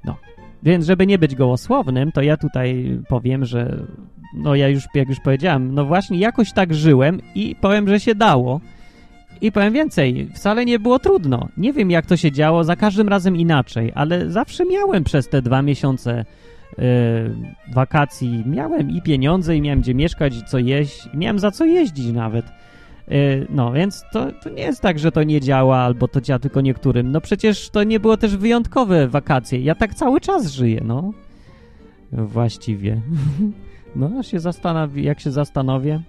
No, 0.05 0.15
więc 0.63 0.85
żeby 0.85 1.07
nie 1.07 1.17
być 1.17 1.35
gołosłownym, 1.35 2.11
to 2.11 2.21
ja 2.21 2.37
tutaj 2.37 2.99
powiem, 3.09 3.45
że 3.45 3.85
no 4.33 4.55
ja 4.55 4.67
już, 4.67 4.83
jak 4.93 5.09
już 5.09 5.19
powiedziałem, 5.19 5.73
no 5.73 5.85
właśnie 5.85 6.17
jakoś 6.17 6.53
tak 6.53 6.73
żyłem 6.73 7.21
i 7.35 7.55
powiem, 7.61 7.87
że 7.87 7.99
się 7.99 8.15
dało. 8.15 8.61
I 9.41 9.51
powiem 9.51 9.73
więcej, 9.73 10.29
wcale 10.35 10.65
nie 10.65 10.79
było 10.79 10.99
trudno. 10.99 11.47
Nie 11.57 11.73
wiem, 11.73 11.91
jak 11.91 12.05
to 12.05 12.17
się 12.17 12.31
działo, 12.31 12.63
za 12.63 12.75
każdym 12.75 13.09
razem 13.09 13.35
inaczej, 13.35 13.91
ale 13.95 14.31
zawsze 14.31 14.65
miałem 14.65 15.03
przez 15.03 15.29
te 15.29 15.41
dwa 15.41 15.61
miesiące 15.61 16.25
Y, 16.79 17.73
wakacji 17.73 18.43
miałem 18.45 18.91
i 18.91 19.01
pieniądze, 19.01 19.55
i 19.55 19.61
miałem 19.61 19.81
gdzie 19.81 19.93
mieszkać, 19.93 20.33
co 20.49 20.57
jeść, 20.57 21.09
miałem 21.13 21.39
za 21.39 21.51
co 21.51 21.65
jeździć 21.65 22.07
nawet. 22.07 22.45
Y, 23.11 23.47
no, 23.49 23.71
więc 23.71 24.03
to, 24.11 24.31
to 24.43 24.49
nie 24.49 24.63
jest 24.63 24.81
tak, 24.81 24.99
że 24.99 25.11
to 25.11 25.23
nie 25.23 25.41
działa, 25.41 25.77
albo 25.77 26.07
to 26.07 26.21
działa 26.21 26.39
tylko 26.39 26.61
niektórym. 26.61 27.11
No 27.11 27.21
przecież 27.21 27.69
to 27.69 27.83
nie 27.83 27.99
było 27.99 28.17
też 28.17 28.37
wyjątkowe 28.37 29.07
wakacje. 29.07 29.59
Ja 29.59 29.75
tak 29.75 29.93
cały 29.93 30.21
czas 30.21 30.51
żyję, 30.51 30.81
no. 30.85 31.13
Właściwie. 32.11 33.01
No, 33.95 34.23
się 34.23 34.39
zastanowi, 34.39 35.03
jak 35.03 35.19
się 35.19 35.31
zastanowię 35.31 36.01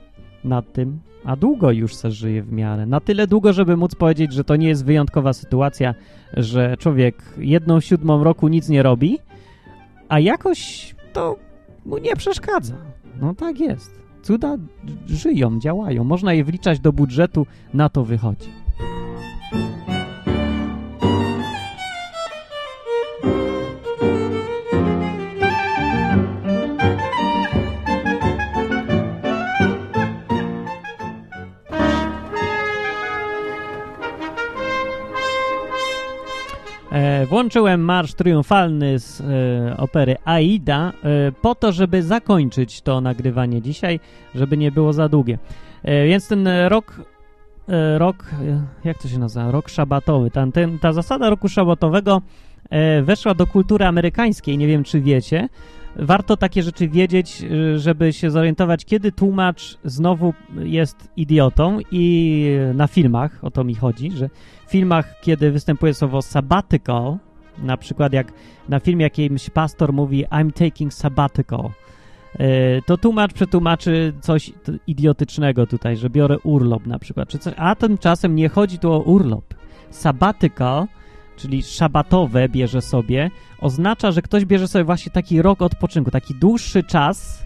nad 0.45 0.73
tym, 0.73 0.99
a 1.25 1.37
długo 1.37 1.71
już 1.71 1.95
se 1.95 2.11
żyję 2.11 2.43
w 2.43 2.53
miarę. 2.53 2.87
Na 2.87 3.01
tyle 3.01 3.27
długo, 3.27 3.53
żeby 3.53 3.77
móc 3.77 3.95
powiedzieć, 3.95 4.33
że 4.33 4.45
to 4.45 4.57
nie 4.57 4.69
jest 4.69 4.85
wyjątkowa 4.85 5.33
sytuacja, 5.33 5.95
że 6.37 6.77
człowiek 6.77 7.23
jedną 7.39 7.81
siódmą 7.81 8.25
roku 8.25 8.49
nic 8.49 8.69
nie 8.69 8.83
robi, 8.83 9.19
a 10.09 10.21
jakoś 10.21 10.95
to 11.13 11.37
mu 11.87 11.99
nie 11.99 12.17
przeszkadza. 12.17 12.75
No 13.21 13.35
tak 13.35 13.61
jest. 13.61 13.98
Cuda 14.22 14.57
żyją, 15.07 15.59
działają. 15.59 16.04
Można 16.04 16.33
je 16.33 16.44
wliczać 16.44 16.81
do 16.81 16.92
budżetu, 16.92 17.46
na 17.74 17.88
to 17.88 18.04
wychodzi. 18.04 18.48
Włączyłem 37.29 37.81
marsz 37.81 38.14
triumfalny 38.14 38.98
z 38.98 39.20
e, 39.20 39.77
opery 39.77 40.16
Aida 40.24 40.92
e, 41.03 41.33
po 41.33 41.55
to, 41.55 41.72
żeby 41.72 42.03
zakończyć 42.03 42.81
to 42.81 43.01
nagrywanie 43.01 43.62
dzisiaj, 43.62 44.01
żeby 44.35 44.57
nie 44.57 44.72
było 44.72 44.92
za 44.92 45.09
długie. 45.09 45.38
E, 45.83 46.07
więc 46.07 46.29
ten 46.29 46.48
rok, 46.68 47.01
e, 47.68 47.98
rok, 47.98 48.31
e, 48.42 48.62
jak 48.85 48.98
to 48.98 49.09
się 49.09 49.18
nazywa? 49.18 49.51
Rok 49.51 49.68
szabatowy. 49.68 50.31
Ta, 50.31 50.46
ten, 50.46 50.79
ta 50.79 50.92
zasada 50.92 51.31
roku 51.31 51.48
szabatowego 51.48 52.22
e, 52.70 53.03
weszła 53.03 53.35
do 53.35 53.46
kultury 53.46 53.85
amerykańskiej, 53.85 54.59
nie 54.59 54.66
wiem 54.66 54.85
czy 54.85 55.01
wiecie. 55.01 55.48
Warto 55.96 56.37
takie 56.37 56.62
rzeczy 56.62 56.88
wiedzieć, 56.88 57.44
żeby 57.77 58.12
się 58.12 58.31
zorientować, 58.31 58.85
kiedy 58.85 59.12
tłumacz 59.12 59.79
znowu 59.85 60.35
jest 60.57 61.09
idiotą 61.16 61.79
i 61.90 62.44
na 62.74 62.87
filmach, 62.87 63.44
o 63.44 63.51
to 63.51 63.64
mi 63.64 63.74
chodzi, 63.74 64.11
że 64.11 64.29
w 64.66 64.70
filmach, 64.70 65.20
kiedy 65.20 65.51
występuje 65.51 65.94
słowo 65.94 66.22
sabbatical, 66.22 67.18
na 67.62 67.77
przykład 67.77 68.12
jak 68.12 68.33
na 68.68 68.81
filmie 68.81 69.03
jakimś 69.03 69.51
pastor 69.51 69.92
mówi 69.92 70.27
I'm 70.27 70.53
taking 70.53 70.94
sabbatical, 70.94 71.70
e, 72.38 72.83
to 72.83 72.96
tłumacz 72.96 73.33
przetłumaczy 73.33 74.12
coś 74.20 74.53
idiotycznego 74.87 75.66
tutaj, 75.66 75.96
że 75.96 76.11
biorę 76.11 76.38
urlop 76.38 76.87
na 76.87 76.98
przykład, 76.98 77.29
czy 77.29 77.38
coś, 77.38 77.55
a 77.57 77.74
tymczasem 77.74 78.35
nie 78.35 78.48
chodzi 78.48 78.79
tu 78.79 78.92
o 78.92 78.98
urlop. 78.98 79.55
Sabbatical, 79.90 80.87
czyli 81.38 81.62
szabatowe 81.62 82.48
bierze 82.48 82.83
sobie, 82.83 83.31
oznacza, 83.61 84.12
że 84.12 84.22
ktoś 84.22 84.44
bierze 84.44 84.68
sobie 84.68 84.85
właśnie 84.85 85.12
taki 85.12 85.42
rok 85.42 85.62
odpoczynku, 85.62 86.11
taki 86.11 86.35
dłuższy 86.35 86.83
czas, 86.83 87.44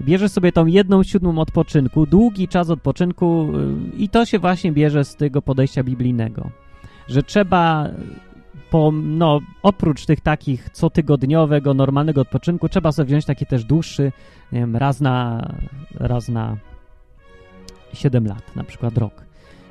bierze 0.00 0.28
sobie 0.28 0.52
tą 0.52 0.66
jedną 0.66 1.02
siódmą 1.02 1.38
odpoczynku, 1.38 2.06
długi 2.06 2.48
czas 2.48 2.70
odpoczynku 2.70 3.52
y, 3.94 3.96
i 3.96 4.08
to 4.08 4.24
się 4.24 4.38
właśnie 4.38 4.72
bierze 4.72 5.04
z 5.04 5.16
tego 5.16 5.42
podejścia 5.42 5.82
biblijnego, 5.82 6.50
że 7.08 7.22
trzeba 7.22 7.88
po, 8.70 8.90
no, 8.92 9.40
oprócz 9.62 10.06
tych 10.06 10.20
takich 10.20 10.70
cotygodniowego, 10.70 11.74
normalnego 11.74 12.20
odpoczynku, 12.20 12.68
trzeba 12.68 12.92
sobie 12.92 13.06
wziąć 13.06 13.24
taki 13.24 13.46
też 13.46 13.64
dłuższy, 13.64 14.12
nie 14.52 14.60
wiem, 14.60 14.76
raz 14.76 15.00
na, 15.00 15.48
raz 15.94 16.28
na 16.28 16.56
7 17.92 18.26
lat, 18.26 18.56
na 18.56 18.64
przykład 18.64 18.98
rok. 18.98 19.29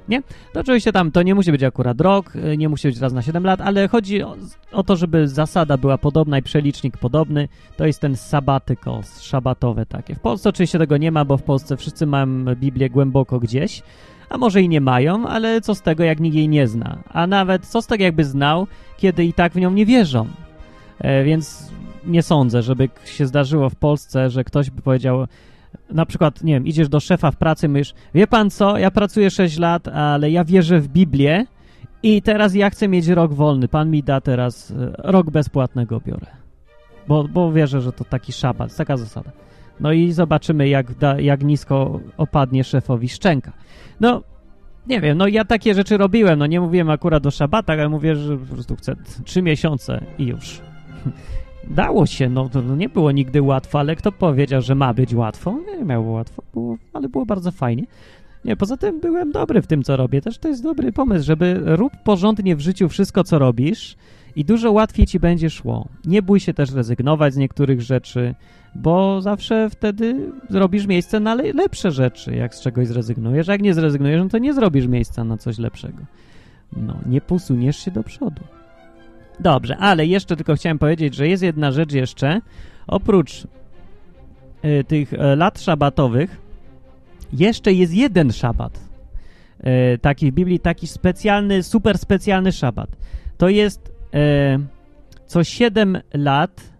Nie? 0.09 0.21
To 0.53 0.59
oczywiście 0.59 0.91
tam 0.91 1.11
to 1.11 1.23
nie 1.23 1.35
musi 1.35 1.51
być 1.51 1.63
akurat 1.63 2.01
rok, 2.01 2.35
y, 2.35 2.57
nie 2.57 2.69
musi 2.69 2.87
być 2.87 2.99
raz 2.99 3.13
na 3.13 3.21
7 3.21 3.43
lat, 3.43 3.61
ale 3.61 3.87
chodzi 3.87 4.23
o, 4.23 4.35
o 4.71 4.83
to, 4.83 4.95
żeby 4.95 5.27
zasada 5.27 5.77
była 5.77 5.97
podobna 5.97 6.37
i 6.37 6.41
przelicznik 6.41 6.97
podobny. 6.97 7.47
To 7.77 7.85
jest 7.85 8.01
ten 8.01 8.15
sabbatical, 8.15 9.01
szabatowe 9.21 9.85
takie. 9.85 10.15
W 10.15 10.19
Polsce 10.19 10.49
oczywiście 10.49 10.79
tego 10.79 10.97
nie 10.97 11.11
ma, 11.11 11.25
bo 11.25 11.37
w 11.37 11.43
Polsce 11.43 11.77
wszyscy 11.77 12.05
mają 12.05 12.55
Biblię 12.55 12.89
głęboko 12.89 13.39
gdzieś, 13.39 13.81
a 14.29 14.37
może 14.37 14.61
i 14.61 14.69
nie 14.69 14.81
mają, 14.81 15.27
ale 15.27 15.61
co 15.61 15.75
z 15.75 15.81
tego, 15.81 16.03
jak 16.03 16.19
nikt 16.19 16.35
jej 16.35 16.49
nie 16.49 16.67
zna? 16.67 16.97
A 17.09 17.27
nawet 17.27 17.65
co 17.65 17.81
z 17.81 17.87
tego, 17.87 18.03
jakby 18.03 18.23
znał, 18.23 18.67
kiedy 18.97 19.25
i 19.25 19.33
tak 19.33 19.53
w 19.53 19.55
nią 19.55 19.71
nie 19.71 19.85
wierzą? 19.85 20.27
E, 20.99 21.23
więc 21.23 21.71
nie 22.05 22.23
sądzę, 22.23 22.61
żeby 22.61 22.89
się 23.05 23.25
zdarzyło 23.25 23.69
w 23.69 23.75
Polsce, 23.75 24.29
że 24.29 24.43
ktoś 24.43 24.69
by 24.69 24.81
powiedział, 24.81 25.27
na 25.91 26.05
przykład, 26.05 26.43
nie 26.43 26.53
wiem, 26.53 26.67
idziesz 26.67 26.89
do 26.89 26.99
szefa 26.99 27.31
w 27.31 27.35
pracy, 27.35 27.67
myślisz, 27.67 27.95
wie 28.13 28.27
pan 28.27 28.49
co, 28.49 28.77
ja 28.77 28.91
pracuję 28.91 29.29
6 29.29 29.57
lat, 29.57 29.87
ale 29.87 30.31
ja 30.31 30.43
wierzę 30.43 30.79
w 30.79 30.87
Biblię 30.87 31.45
i 32.03 32.21
teraz 32.21 32.55
ja 32.55 32.69
chcę 32.69 32.87
mieć 32.87 33.07
rok 33.07 33.33
wolny, 33.33 33.67
pan 33.67 33.91
mi 33.91 34.03
da 34.03 34.21
teraz 34.21 34.71
e, 34.71 34.75
rok 34.97 35.31
bezpłatnego 35.31 35.99
biorę. 35.99 36.27
Bo, 37.07 37.23
bo 37.23 37.51
wierzę, 37.51 37.81
że 37.81 37.91
to 37.91 38.03
taki 38.03 38.31
szabat, 38.31 38.75
taka 38.75 38.97
zasada. 38.97 39.31
No 39.79 39.91
i 39.91 40.11
zobaczymy, 40.11 40.67
jak, 40.69 40.93
da, 40.93 41.19
jak 41.19 41.43
nisko 41.43 41.99
opadnie 42.17 42.63
szefowi 42.63 43.09
szczęka. 43.09 43.51
No, 43.99 44.21
nie 44.87 45.01
wiem, 45.01 45.17
no 45.17 45.27
ja 45.27 45.45
takie 45.45 45.73
rzeczy 45.73 45.97
robiłem, 45.97 46.39
no 46.39 46.45
nie 46.45 46.61
mówiłem 46.61 46.89
akurat 46.89 47.25
o 47.25 47.31
szabatach, 47.31 47.79
ale 47.79 47.89
mówię, 47.89 48.15
że 48.15 48.37
po 48.37 48.53
prostu 48.53 48.75
chcę 48.75 48.95
trzy 49.25 49.41
miesiące 49.41 50.01
i 50.17 50.25
już. 50.25 50.61
Dało 51.69 52.05
się, 52.05 52.29
no 52.29 52.49
to 52.49 52.61
nie 52.61 52.89
było 52.89 53.11
nigdy 53.11 53.41
łatwo, 53.41 53.79
ale 53.79 53.95
kto 53.95 54.11
powiedział, 54.11 54.61
że 54.61 54.75
ma 54.75 54.93
być 54.93 55.13
łatwo? 55.13 55.59
Nie 55.77 55.85
miało 55.85 56.11
łatwo, 56.11 56.43
było, 56.53 56.77
ale 56.93 57.09
było 57.09 57.25
bardzo 57.25 57.51
fajnie. 57.51 57.85
Nie, 58.45 58.55
poza 58.55 58.77
tym 58.77 58.99
byłem 58.99 59.31
dobry 59.31 59.61
w 59.61 59.67
tym, 59.67 59.83
co 59.83 59.97
robię. 59.97 60.21
Też 60.21 60.37
to 60.37 60.47
jest 60.47 60.63
dobry 60.63 60.91
pomysł, 60.91 61.25
żeby 61.25 61.61
rób 61.65 61.93
porządnie 62.03 62.55
w 62.55 62.59
życiu 62.59 62.89
wszystko, 62.89 63.23
co 63.23 63.39
robisz 63.39 63.95
i 64.35 64.45
dużo 64.45 64.71
łatwiej 64.71 65.05
ci 65.05 65.19
będzie 65.19 65.49
szło. 65.49 65.87
Nie 66.05 66.21
bój 66.21 66.39
się 66.39 66.53
też 66.53 66.73
rezygnować 66.73 67.33
z 67.33 67.37
niektórych 67.37 67.81
rzeczy, 67.81 68.35
bo 68.75 69.21
zawsze 69.21 69.69
wtedy 69.69 70.31
zrobisz 70.49 70.87
miejsce 70.87 71.19
na 71.19 71.35
le 71.35 71.53
lepsze 71.53 71.91
rzeczy, 71.91 72.35
jak 72.35 72.55
z 72.55 72.61
czegoś 72.61 72.87
zrezygnujesz. 72.87 73.49
A 73.49 73.51
jak 73.51 73.61
nie 73.61 73.73
zrezygnujesz, 73.73 74.21
no 74.23 74.29
to 74.29 74.37
nie 74.37 74.53
zrobisz 74.53 74.87
miejsca 74.87 75.23
na 75.23 75.37
coś 75.37 75.57
lepszego. 75.57 76.03
No, 76.77 76.97
nie 77.05 77.21
posuniesz 77.21 77.77
się 77.77 77.91
do 77.91 78.03
przodu. 78.03 78.41
Dobrze, 79.39 79.77
ale 79.77 80.05
jeszcze 80.05 80.35
tylko 80.35 80.55
chciałem 80.55 80.79
powiedzieć, 80.79 81.15
że 81.15 81.27
jest 81.27 81.43
jedna 81.43 81.71
rzecz 81.71 81.93
jeszcze. 81.93 82.41
Oprócz 82.87 83.47
y, 84.65 84.83
tych 84.83 85.13
y, 85.13 85.17
lat 85.17 85.61
szabatowych, 85.61 86.41
jeszcze 87.33 87.73
jest 87.73 87.93
jeden 87.93 88.31
szabat. 88.31 88.79
Y, 89.93 89.97
taki 89.97 90.31
w 90.31 90.35
Biblii, 90.35 90.59
taki 90.59 90.87
specjalny, 90.87 91.63
super 91.63 91.97
specjalny 91.97 92.51
szabat. 92.51 92.89
To 93.37 93.49
jest 93.49 93.99
co 95.25 95.43
7 95.43 95.97
lat. 96.13 96.73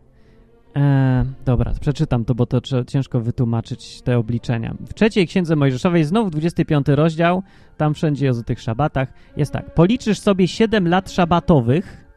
dobra, 1.46 1.74
przeczytam 1.82 2.26
to, 2.26 2.36
bo 2.36 2.46
to 2.46 2.62
ciężko 2.88 3.20
wytłumaczyć 3.20 4.02
te 4.02 4.18
obliczenia. 4.18 4.76
W 4.88 4.94
trzeciej 4.94 5.28
księdze 5.28 5.56
Mojżeszowej, 5.56 6.04
znowu 6.04 6.30
25 6.30 6.88
rozdział, 6.88 7.44
tam 7.78 7.94
wszędzie 7.94 8.26
jest 8.26 8.40
o 8.40 8.44
tych 8.44 8.62
szabatach, 8.62 9.14
jest 9.38 9.54
tak. 9.54 9.74
Policzysz 9.74 10.20
sobie 10.20 10.48
7 10.48 10.88
lat 10.88 11.12
szabatowych, 11.12 12.09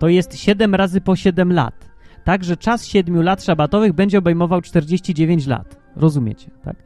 to 0.00 0.08
jest 0.08 0.38
7 0.38 0.74
razy 0.74 1.00
po 1.00 1.16
7 1.16 1.52
lat. 1.52 1.90
Także 2.24 2.56
czas 2.56 2.86
7 2.86 3.22
lat 3.22 3.44
szabatowych 3.44 3.92
będzie 3.92 4.18
obejmował 4.18 4.60
49 4.60 5.46
lat. 5.46 5.76
Rozumiecie, 5.96 6.50
tak? 6.64 6.76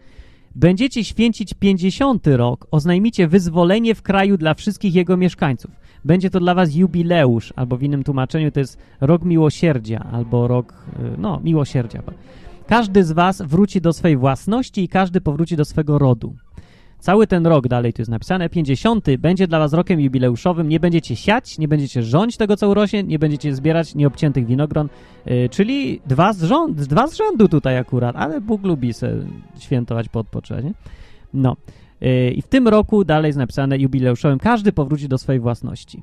Będziecie 0.55 1.05
święcić 1.05 1.55
50 1.55 2.27
rok, 2.27 2.67
oznajmicie 2.71 3.29
wyzwolenie 3.29 3.95
w 3.95 4.03
kraju 4.03 4.37
dla 4.37 4.55
wszystkich 4.55 4.95
jego 4.95 5.17
mieszkańców. 5.17 5.71
Będzie 6.05 6.31
to 6.31 6.41
dla 6.41 6.55
was 6.55 6.75
jubileusz, 6.75 7.53
albo 7.57 7.77
w 7.77 7.83
innym 7.83 8.05
tłumaczeniu 8.05 8.51
to 8.51 8.61
jest 8.61 8.79
rok 9.01 9.25
miłosierdzia, 9.25 10.07
albo 10.13 10.49
rok, 10.49 10.73
y, 10.73 11.19
no, 11.19 11.41
miłosierdzia. 11.45 12.03
Każdy 12.67 13.05
z 13.05 13.13
was 13.13 13.43
wróci 13.43 13.81
do 13.81 13.93
swej 13.93 14.17
własności 14.17 14.85
i 14.85 14.89
każdy 14.89 15.21
powróci 15.21 15.57
do 15.57 15.65
swego 15.65 15.99
rodu. 15.99 16.35
Cały 17.05 17.27
ten 17.27 17.47
rok, 17.47 17.69
dalej 17.69 17.93
tu 17.93 18.03
jest 18.03 18.11
napisane, 18.11 18.49
50 18.49 19.07
będzie 19.19 19.47
dla 19.47 19.59
was 19.59 19.73
rokiem 19.73 20.01
jubileuszowym. 20.01 20.69
Nie 20.69 20.81
będziecie 20.81 21.17
siać, 21.17 21.59
nie 21.59 21.69
będziecie 21.69 22.03
rządzić 22.03 22.37
tego, 22.37 22.57
co 22.57 22.69
urośnie, 22.69 23.03
nie 23.03 23.19
będziecie 23.19 23.55
zbierać 23.55 23.95
nieobciętych 23.95 24.47
winogron, 24.47 24.89
yy, 25.27 25.49
czyli 25.49 26.01
dwa 26.07 26.33
z, 26.33 26.43
rząd, 26.43 26.81
dwa 26.81 27.07
z 27.07 27.15
rzędu 27.15 27.49
tutaj 27.49 27.79
akurat, 27.79 28.17
ale 28.17 28.41
Bóg 28.41 28.63
lubi 28.65 28.93
se 28.93 29.17
świętować 29.59 30.09
po. 30.09 30.25
No. 31.35 31.57
Yy, 32.01 32.31
I 32.31 32.43
w 32.43 32.47
tym 32.47 32.69
roku, 32.69 33.05
dalej 33.05 33.29
jest 33.29 33.39
napisane 33.39 33.79
jubileuszowym, 33.79 34.39
każdy 34.39 34.73
powróci 34.73 35.09
do 35.09 35.19
swojej 35.19 35.41
własności. 35.41 36.03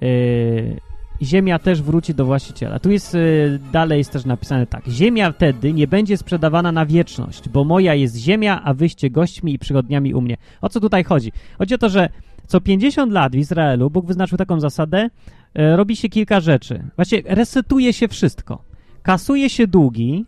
Yy, 0.00 0.80
ziemia 1.22 1.58
też 1.58 1.82
wróci 1.82 2.14
do 2.14 2.24
właściciela. 2.24 2.78
Tu 2.78 2.90
jest 2.90 3.14
y, 3.14 3.58
dalej 3.72 3.98
jest 3.98 4.12
też 4.12 4.24
napisane 4.24 4.66
tak. 4.66 4.88
Ziemia 4.88 5.32
wtedy 5.32 5.72
nie 5.72 5.86
będzie 5.86 6.16
sprzedawana 6.16 6.72
na 6.72 6.86
wieczność, 6.86 7.48
bo 7.48 7.64
moja 7.64 7.94
jest 7.94 8.16
ziemia, 8.16 8.62
a 8.64 8.74
wyście 8.74 9.10
gośćmi 9.10 9.54
i 9.54 9.58
przygodniami 9.58 10.14
u 10.14 10.20
mnie. 10.20 10.36
O 10.60 10.68
co 10.68 10.80
tutaj 10.80 11.04
chodzi? 11.04 11.32
Chodzi 11.58 11.74
o 11.74 11.78
to, 11.78 11.88
że 11.88 12.08
co 12.46 12.60
50 12.60 13.12
lat 13.12 13.32
w 13.32 13.38
Izraelu 13.38 13.90
Bóg 13.90 14.06
wyznaczył 14.06 14.38
taką 14.38 14.60
zasadę, 14.60 15.10
y, 15.58 15.76
robi 15.76 15.96
się 15.96 16.08
kilka 16.08 16.40
rzeczy. 16.40 16.82
Właśnie 16.96 17.22
resetuje 17.24 17.92
się 17.92 18.08
wszystko. 18.08 18.62
Kasuje 19.02 19.50
się 19.50 19.66
długi, 19.66 20.24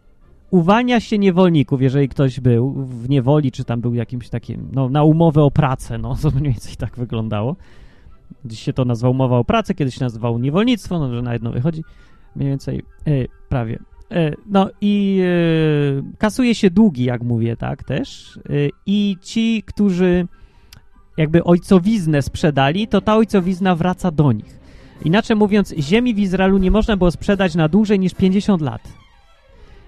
uwalnia 0.51 1.01
się 1.01 1.19
niewolników, 1.19 1.83
jeżeli 1.83 2.09
ktoś 2.09 2.41
był 2.41 2.73
w 2.73 3.09
niewoli, 3.09 3.53
czy 3.53 3.65
tam 3.65 3.81
był 3.81 3.95
jakimś 3.95 4.29
takim, 4.29 4.69
no, 4.73 4.89
na 4.89 5.03
umowę 5.03 5.43
o 5.43 5.51
pracę, 5.51 5.99
no, 5.99 6.17
to 6.23 6.31
mniej 6.31 6.53
więcej 6.53 6.77
tak 6.77 6.97
wyglądało. 6.97 7.57
Dziś 8.45 8.61
się 8.61 8.73
to 8.73 8.85
nazywa 8.85 9.09
umowa 9.09 9.39
o 9.39 9.45
pracę, 9.45 9.75
kiedyś 9.75 10.01
nazywało 10.01 10.39
niewolnictwo, 10.39 10.99
no, 10.99 11.15
że 11.15 11.23
na 11.23 11.33
jedno 11.33 11.51
wychodzi 11.53 11.85
mniej 12.37 12.49
więcej 12.49 12.83
e, 13.07 13.11
prawie. 13.49 13.79
E, 14.11 14.33
no 14.47 14.71
i 14.81 15.21
e, 15.23 16.17
kasuje 16.19 16.55
się 16.55 16.71
długi, 16.71 17.05
jak 17.05 17.23
mówię, 17.23 17.57
tak, 17.57 17.85
też. 17.85 18.39
I 18.87 19.17
ci, 19.23 19.63
którzy 19.67 20.27
jakby 21.17 21.45
ojcowiznę 21.45 22.23
sprzedali, 22.23 22.89
to 22.89 23.01
ta 23.01 23.17
ojcowizna 23.17 23.75
wraca 23.75 24.11
do 24.11 24.33
nich. 24.33 24.59
Inaczej 25.05 25.37
mówiąc, 25.37 25.75
ziemi 25.79 26.15
w 26.15 26.19
Izraelu 26.19 26.59
nie 26.59 26.71
można 26.71 26.97
było 26.97 27.11
sprzedać 27.11 27.55
na 27.55 27.69
dłużej 27.69 27.99
niż 27.99 28.15
50 28.15 28.63
lat. 28.63 29.02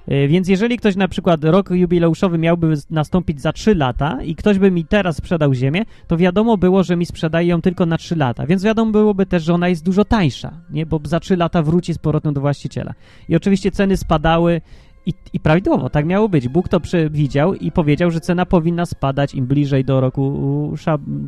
E, 0.08 0.28
więc 0.28 0.48
jeżeli 0.48 0.78
ktoś 0.78 0.96
na 0.96 1.08
przykład 1.08 1.44
rok 1.44 1.70
jubileuszowy 1.70 2.38
miałby 2.38 2.74
nastąpić 2.90 3.40
za 3.40 3.52
3 3.52 3.74
lata 3.74 4.22
i 4.22 4.34
ktoś 4.34 4.58
by 4.58 4.70
mi 4.70 4.84
teraz 4.84 5.16
sprzedał 5.16 5.54
ziemię, 5.54 5.82
to 6.06 6.16
wiadomo 6.16 6.56
było, 6.56 6.82
że 6.82 6.96
mi 6.96 7.06
sprzedaje 7.06 7.48
ją 7.48 7.62
tylko 7.62 7.86
na 7.86 7.98
3 7.98 8.16
lata. 8.16 8.46
Więc 8.46 8.62
wiadomo 8.62 8.92
byłoby 8.92 9.26
też, 9.26 9.44
że 9.44 9.54
ona 9.54 9.68
jest 9.68 9.84
dużo 9.84 10.04
tańsza, 10.04 10.52
nie? 10.70 10.86
bo 10.86 11.00
za 11.04 11.20
3 11.20 11.36
lata 11.36 11.62
wróci 11.62 11.94
z 11.94 11.98
powrotem 11.98 12.34
do 12.34 12.40
właściciela. 12.40 12.94
I 13.28 13.36
oczywiście 13.36 13.70
ceny 13.70 13.96
spadały 13.96 14.60
i, 15.06 15.12
I, 15.32 15.40
prawidłowo, 15.40 15.90
tak 15.90 16.06
miało 16.06 16.28
być. 16.28 16.48
Bóg 16.48 16.68
to 16.68 16.80
przewidział 16.80 17.54
i 17.54 17.72
powiedział, 17.72 18.10
że 18.10 18.20
cena 18.20 18.46
powinna 18.46 18.86
spadać 18.86 19.34
im 19.34 19.46
bliżej 19.46 19.84
do 19.84 20.00
roku 20.00 20.74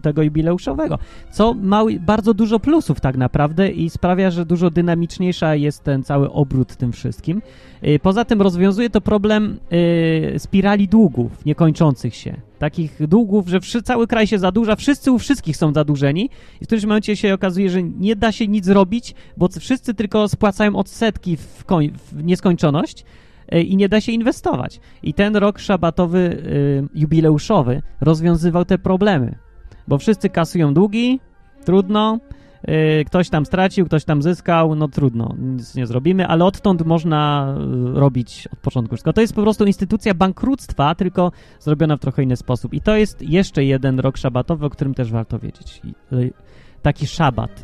tego 0.03 0.22
jubileuszowego, 0.22 0.99
co 1.31 1.55
ma 1.55 1.83
bardzo 2.01 2.35
dużo 2.35 2.61
plusów 2.61 3.01
tak 3.01 3.16
naprawdę 3.16 3.70
i 3.70 3.91
sprawia, 3.91 4.31
że 4.31 4.47
dużo 4.47 4.70
dynamiczniejsza 4.70 5.55
jest 5.55 5.85
ten 5.85 6.03
cały 6.03 6.33
obrót 6.33 6.77
tym 6.77 6.93
wszystkim. 6.93 7.43
Y, 7.85 7.99
poza 7.99 8.24
tym 8.24 8.43
rozwiązuje 8.43 8.91
to 8.91 9.01
problem 9.01 9.59
y, 10.35 10.39
spirali 10.39 10.89
długów 10.89 11.45
niekończących 11.45 12.14
się. 12.14 12.37
Takich 12.59 13.07
długów, 13.09 13.49
że 13.49 13.61
wszy, 13.61 13.83
cały 13.83 14.07
kraj 14.07 14.27
się 14.27 14.39
zadłuża, 14.39 14.77
wszyscy 14.77 15.12
u 15.12 15.18
wszystkich 15.18 15.57
są 15.57 15.72
zadłużeni 15.72 16.31
i 16.61 16.64
w 16.64 16.66
którymś 16.66 16.85
momencie 16.85 17.16
się 17.16 17.35
okazuje, 17.35 17.70
że 17.70 17.83
nie 17.83 18.16
da 18.16 18.33
się 18.33 18.49
nic 18.49 18.64
zrobić, 18.64 19.14
bo 19.37 19.49
wszyscy 19.49 19.95
tylko 19.95 20.29
spłacają 20.29 20.77
odsetki 20.77 21.37
w, 21.37 21.64
w 22.12 22.24
nieskończoność, 22.24 23.05
i 23.53 23.76
nie 23.76 23.88
da 23.88 24.01
się 24.01 24.12
inwestować. 24.12 24.80
I 25.03 25.14
ten 25.14 25.36
rok 25.36 25.59
szabatowy, 25.59 26.18
y, 26.18 26.88
jubileuszowy 26.94 27.82
rozwiązywał 28.01 28.64
te 28.64 28.78
problemy, 28.78 29.38
bo 29.88 29.99
wszyscy 29.99 30.28
kasują 30.28 30.74
długi, 30.74 31.20
trudno, 31.64 32.18
y, 33.01 33.05
ktoś 33.05 33.28
tam 33.30 33.47
stracił, 33.47 33.86
ktoś 33.86 34.05
tam 34.05 34.22
zyskał, 34.22 34.74
no 34.74 34.88
trudno, 34.88 35.34
nic 35.38 35.74
nie 35.74 35.86
zrobimy, 35.86 36.26
ale 36.26 36.44
odtąd 36.44 36.86
można 36.86 37.55
robić 37.94 38.49
od 38.53 38.59
początku 38.59 38.94
wszystko. 38.94 39.12
To 39.12 39.20
jest 39.20 39.34
po 39.34 39.42
prostu 39.42 39.64
instytucja 39.64 40.14
bankructwa, 40.14 40.94
tylko 40.94 41.32
zrobiona 41.61 41.97
w 41.97 42.01
trochę 42.01 42.22
inny 42.22 42.36
sposób. 42.36 42.74
I 42.74 42.80
to 42.80 42.97
jest 42.97 43.22
jeszcze 43.22 43.64
jeden 43.64 44.01
rok 44.01 44.16
szabatowy, 44.16 44.66
o 44.66 44.70
którym 44.70 44.94
też 44.94 45.12
warto 45.12 45.38
wiedzieć. 45.38 45.82
Taki 46.82 47.07
szabat. 47.07 47.62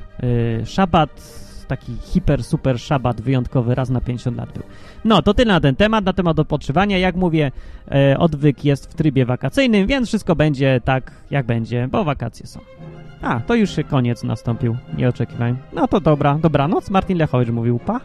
Szabat 0.65 1.43
taki 1.77 1.97
hiper, 2.03 2.45
super 2.45 2.79
szabat 2.81 3.21
wyjątkowy 3.21 3.75
raz 3.75 3.91
na 3.91 4.01
50 4.01 4.37
lat 4.37 4.53
był. 4.53 4.63
No, 5.05 5.23
to 5.23 5.35
tyle 5.35 5.53
na 5.53 5.61
ten 5.61 5.77
temat, 5.77 6.05
na 6.05 6.13
temat 6.13 6.39
odpoczywania. 6.39 6.99
Jak 6.99 7.17
mówię, 7.17 7.53
e, 7.91 8.19
odwyk 8.19 8.65
jest 8.65 8.93
w 8.93 8.95
trybie 8.95 9.27
wakacyjnym, 9.27 9.87
więc 9.87 10.09
wszystko 10.09 10.37
będzie 10.37 10.81
tak, 10.85 11.13
jak 11.31 11.47
będzie, 11.47 11.89
bo 11.89 12.05
wakacje 12.05 12.47
są. 12.47 12.61
A, 13.23 13.41
to 13.41 13.55
już 13.55 13.77
koniec 13.91 14.25
nastąpił, 14.25 14.77
nie 14.99 15.09
oczekiwałem. 15.09 15.57
No 15.73 15.89
to 15.89 16.01
dobra, 16.01 16.39
dobranoc, 16.43 16.91
Martin 16.91 17.19
Lechowicz 17.19 17.51
mówił, 17.51 17.79
pa. 17.79 18.01